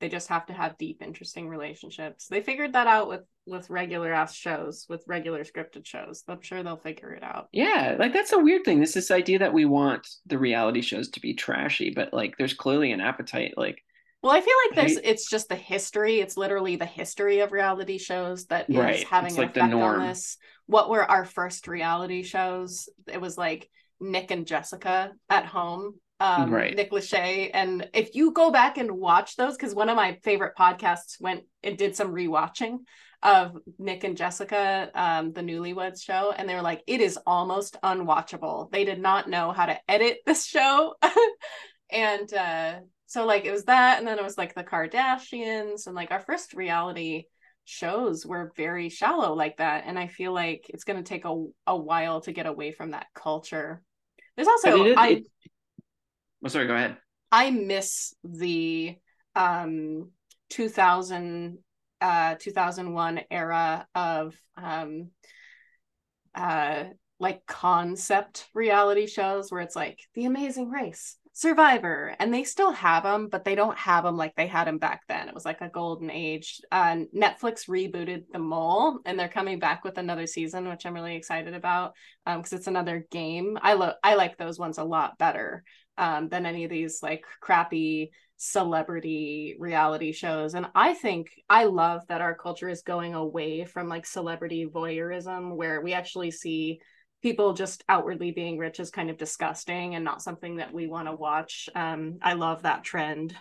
They 0.00 0.08
just 0.08 0.28
have 0.28 0.46
to 0.46 0.52
have 0.52 0.78
deep 0.78 1.02
interesting 1.02 1.48
relationships. 1.48 2.26
They 2.26 2.40
figured 2.40 2.72
that 2.72 2.88
out 2.88 3.08
with 3.08 3.22
with 3.46 3.70
regular 3.70 4.12
ass 4.12 4.34
shows 4.34 4.86
with 4.88 5.04
regular 5.06 5.44
scripted 5.44 5.86
shows. 5.86 6.24
I'm 6.28 6.42
sure 6.42 6.64
they'll 6.64 6.76
figure 6.76 7.12
it 7.12 7.22
out. 7.22 7.48
Yeah 7.52 7.94
like 8.00 8.12
that's 8.12 8.32
a 8.32 8.38
weird 8.38 8.64
thing. 8.64 8.80
This 8.80 8.94
this 8.94 9.12
idea 9.12 9.38
that 9.38 9.54
we 9.54 9.64
want 9.64 10.08
the 10.26 10.38
reality 10.38 10.82
shows 10.82 11.08
to 11.10 11.20
be 11.20 11.34
trashy 11.34 11.90
but 11.94 12.12
like 12.12 12.36
there's 12.36 12.54
clearly 12.54 12.90
an 12.90 13.00
appetite 13.00 13.54
like 13.56 13.84
well 14.22 14.32
i 14.32 14.40
feel 14.40 14.54
like 14.66 14.76
there's 14.76 14.98
it's 15.04 15.28
just 15.28 15.48
the 15.48 15.56
history 15.56 16.20
it's 16.20 16.36
literally 16.36 16.76
the 16.76 16.86
history 16.86 17.40
of 17.40 17.52
reality 17.52 17.98
shows 17.98 18.46
that 18.46 18.68
is 18.68 18.76
right. 18.76 19.04
having 19.04 19.28
it's 19.28 19.36
an 19.36 19.42
like 19.42 19.56
effect 19.56 19.72
on 19.74 20.06
this 20.06 20.36
what 20.66 20.90
were 20.90 21.04
our 21.04 21.24
first 21.24 21.68
reality 21.68 22.22
shows 22.22 22.88
it 23.06 23.20
was 23.20 23.38
like 23.38 23.68
nick 24.00 24.30
and 24.30 24.46
jessica 24.46 25.12
at 25.28 25.46
home 25.46 25.94
um, 26.20 26.50
right. 26.50 26.74
Nick 26.74 26.90
Lachey. 26.90 27.50
And 27.54 27.88
if 27.94 28.14
you 28.14 28.32
go 28.32 28.50
back 28.50 28.76
and 28.78 28.90
watch 28.90 29.36
those, 29.36 29.56
because 29.56 29.74
one 29.74 29.88
of 29.88 29.96
my 29.96 30.18
favorite 30.24 30.54
podcasts 30.58 31.20
went 31.20 31.44
and 31.62 31.78
did 31.78 31.94
some 31.94 32.12
rewatching 32.12 32.78
of 33.22 33.56
Nick 33.78 34.04
and 34.04 34.16
Jessica, 34.16 34.90
um, 34.94 35.32
the 35.32 35.40
Newlyweds 35.40 36.02
show, 36.02 36.32
and 36.36 36.48
they 36.48 36.54
were 36.54 36.62
like, 36.62 36.82
it 36.86 37.00
is 37.00 37.18
almost 37.26 37.76
unwatchable. 37.82 38.70
They 38.70 38.84
did 38.84 39.00
not 39.00 39.28
know 39.28 39.52
how 39.52 39.66
to 39.66 39.78
edit 39.88 40.18
this 40.26 40.44
show. 40.44 40.94
and 41.90 42.32
uh, 42.32 42.74
so, 43.08 43.26
like, 43.26 43.44
it 43.44 43.50
was 43.50 43.64
that. 43.64 43.98
And 43.98 44.06
then 44.06 44.18
it 44.18 44.24
was 44.24 44.38
like 44.38 44.54
the 44.54 44.62
Kardashians, 44.62 45.86
and 45.86 45.96
like 45.96 46.12
our 46.12 46.20
first 46.20 46.54
reality 46.54 47.24
shows 47.64 48.24
were 48.24 48.52
very 48.56 48.88
shallow 48.88 49.34
like 49.34 49.56
that. 49.56 49.84
And 49.86 49.98
I 49.98 50.06
feel 50.06 50.32
like 50.32 50.66
it's 50.68 50.84
going 50.84 51.02
to 51.02 51.08
take 51.08 51.24
a, 51.24 51.44
a 51.66 51.76
while 51.76 52.20
to 52.22 52.32
get 52.32 52.46
away 52.46 52.70
from 52.70 52.92
that 52.92 53.06
culture. 53.14 53.82
There's 54.36 54.48
also, 54.48 54.84
it, 54.84 54.96
I, 54.96 55.08
it, 55.08 55.26
Oh, 56.44 56.48
sorry. 56.48 56.66
Go 56.66 56.74
ahead. 56.74 56.96
I 57.32 57.50
miss 57.50 58.14
the 58.24 58.96
um 59.34 60.10
2000 60.50 61.58
uh 62.00 62.36
2001 62.38 63.20
era 63.30 63.86
of 63.94 64.34
um 64.56 65.10
uh 66.34 66.84
like 67.20 67.44
concept 67.46 68.46
reality 68.54 69.06
shows 69.06 69.50
where 69.50 69.60
it's 69.60 69.76
like 69.76 69.98
the 70.14 70.24
amazing 70.24 70.70
race 70.70 71.16
survivor 71.38 72.16
and 72.18 72.34
they 72.34 72.42
still 72.42 72.72
have 72.72 73.04
them 73.04 73.28
but 73.28 73.44
they 73.44 73.54
don't 73.54 73.78
have 73.78 74.02
them 74.02 74.16
like 74.16 74.34
they 74.34 74.48
had 74.48 74.66
them 74.66 74.78
back 74.78 75.02
then. 75.06 75.28
It 75.28 75.34
was 75.34 75.44
like 75.44 75.60
a 75.60 75.68
golden 75.68 76.10
age. 76.10 76.60
Uh, 76.72 77.04
netflix 77.16 77.68
rebooted 77.68 78.24
the 78.32 78.40
mole 78.40 78.98
and 79.06 79.16
they're 79.16 79.28
coming 79.28 79.60
back 79.60 79.84
with 79.84 79.98
another 79.98 80.26
season 80.26 80.68
which 80.68 80.84
i'm 80.84 80.94
really 80.94 81.14
excited 81.14 81.54
about 81.54 81.94
because 82.26 82.52
um, 82.52 82.58
it's 82.58 82.66
another 82.66 83.06
game. 83.12 83.56
I 83.62 83.74
love 83.74 83.94
i 84.02 84.16
like 84.16 84.36
those 84.36 84.58
ones 84.58 84.78
a 84.78 84.84
lot 84.84 85.16
better 85.16 85.62
um, 85.96 86.28
than 86.28 86.44
any 86.44 86.64
of 86.64 86.70
these 86.70 87.04
like 87.04 87.24
crappy 87.40 88.10
celebrity 88.36 89.56
reality 89.60 90.12
shows. 90.12 90.54
And 90.54 90.66
I 90.74 90.94
think 90.94 91.30
I 91.48 91.64
love 91.64 92.02
that 92.08 92.20
our 92.20 92.34
culture 92.34 92.68
is 92.68 92.82
going 92.82 93.14
away 93.14 93.64
from 93.64 93.88
like 93.88 94.06
celebrity 94.06 94.66
voyeurism, 94.66 95.54
where 95.56 95.80
we 95.80 95.92
actually 95.92 96.32
see 96.32 96.80
people 97.22 97.52
just 97.52 97.84
outwardly 97.88 98.30
being 98.30 98.58
rich 98.58 98.80
is 98.80 98.90
kind 98.90 99.10
of 99.10 99.18
disgusting 99.18 99.94
and 99.94 100.04
not 100.04 100.22
something 100.22 100.56
that 100.56 100.72
we 100.72 100.86
want 100.86 101.08
to 101.08 101.14
watch. 101.14 101.68
Um, 101.74 102.18
I 102.22 102.34
love 102.34 102.62
that 102.62 102.84
trend. 102.84 103.34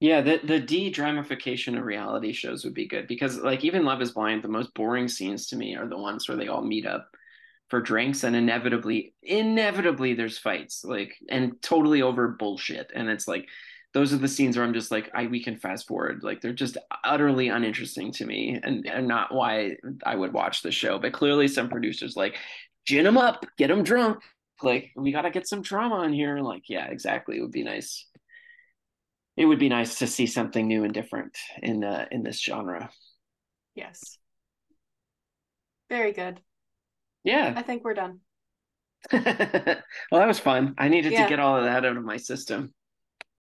Yeah, 0.00 0.20
the 0.20 0.40
the 0.44 0.60
de-dramification 0.60 1.76
of 1.76 1.84
reality 1.84 2.32
shows 2.32 2.64
would 2.64 2.74
be 2.74 2.86
good 2.86 3.08
because 3.08 3.36
like 3.38 3.64
even 3.64 3.84
Love 3.84 4.00
is 4.00 4.12
Blind, 4.12 4.44
the 4.44 4.48
most 4.48 4.72
boring 4.74 5.08
scenes 5.08 5.46
to 5.48 5.56
me 5.56 5.76
are 5.76 5.88
the 5.88 5.98
ones 5.98 6.28
where 6.28 6.36
they 6.36 6.46
all 6.46 6.62
meet 6.62 6.86
up 6.86 7.08
for 7.68 7.80
drinks 7.80 8.24
and 8.24 8.34
inevitably 8.34 9.14
inevitably 9.22 10.14
there's 10.14 10.38
fights 10.38 10.84
like 10.84 11.14
and 11.28 11.60
totally 11.60 12.00
over 12.00 12.28
bullshit 12.28 12.90
and 12.94 13.08
it's 13.08 13.28
like 13.28 13.46
those 13.98 14.12
are 14.12 14.18
the 14.18 14.28
scenes 14.28 14.56
where 14.56 14.64
I'm 14.64 14.74
just 14.74 14.90
like 14.90 15.10
I 15.14 15.26
we 15.26 15.42
can 15.42 15.56
fast 15.56 15.88
forward 15.88 16.22
like 16.22 16.40
they're 16.40 16.52
just 16.52 16.78
utterly 17.04 17.48
uninteresting 17.48 18.12
to 18.12 18.26
me 18.26 18.60
and 18.62 18.86
and 18.86 19.08
not 19.08 19.34
why 19.34 19.76
I 20.04 20.14
would 20.14 20.32
watch 20.32 20.62
the 20.62 20.70
show 20.70 20.98
but 20.98 21.12
clearly 21.12 21.48
some 21.48 21.68
producers 21.68 22.16
like 22.16 22.36
gin 22.86 23.04
them 23.04 23.18
up 23.18 23.44
get 23.56 23.68
them 23.68 23.82
drunk 23.82 24.22
like 24.62 24.90
we 24.96 25.12
got 25.12 25.22
to 25.22 25.30
get 25.30 25.48
some 25.48 25.62
drama 25.62 25.96
on 25.96 26.12
here 26.12 26.38
like 26.38 26.64
yeah 26.68 26.86
exactly 26.86 27.38
it 27.38 27.42
would 27.42 27.52
be 27.52 27.64
nice 27.64 28.06
it 29.36 29.44
would 29.44 29.58
be 29.58 29.68
nice 29.68 29.98
to 29.98 30.06
see 30.06 30.26
something 30.26 30.66
new 30.66 30.84
and 30.84 30.94
different 30.94 31.36
in 31.62 31.84
uh, 31.84 32.06
in 32.10 32.22
this 32.22 32.40
genre 32.40 32.90
yes 33.74 34.18
very 35.88 36.12
good 36.12 36.40
yeah. 37.28 37.52
I 37.54 37.62
think 37.62 37.84
we're 37.84 37.94
done. 37.94 38.20
well, 39.12 39.22
that 39.22 40.26
was 40.26 40.38
fun. 40.38 40.74
I 40.78 40.88
needed 40.88 41.12
yeah. 41.12 41.24
to 41.24 41.28
get 41.28 41.40
all 41.40 41.56
of 41.56 41.64
that 41.64 41.84
out 41.84 41.96
of 41.96 42.04
my 42.04 42.16
system. 42.16 42.72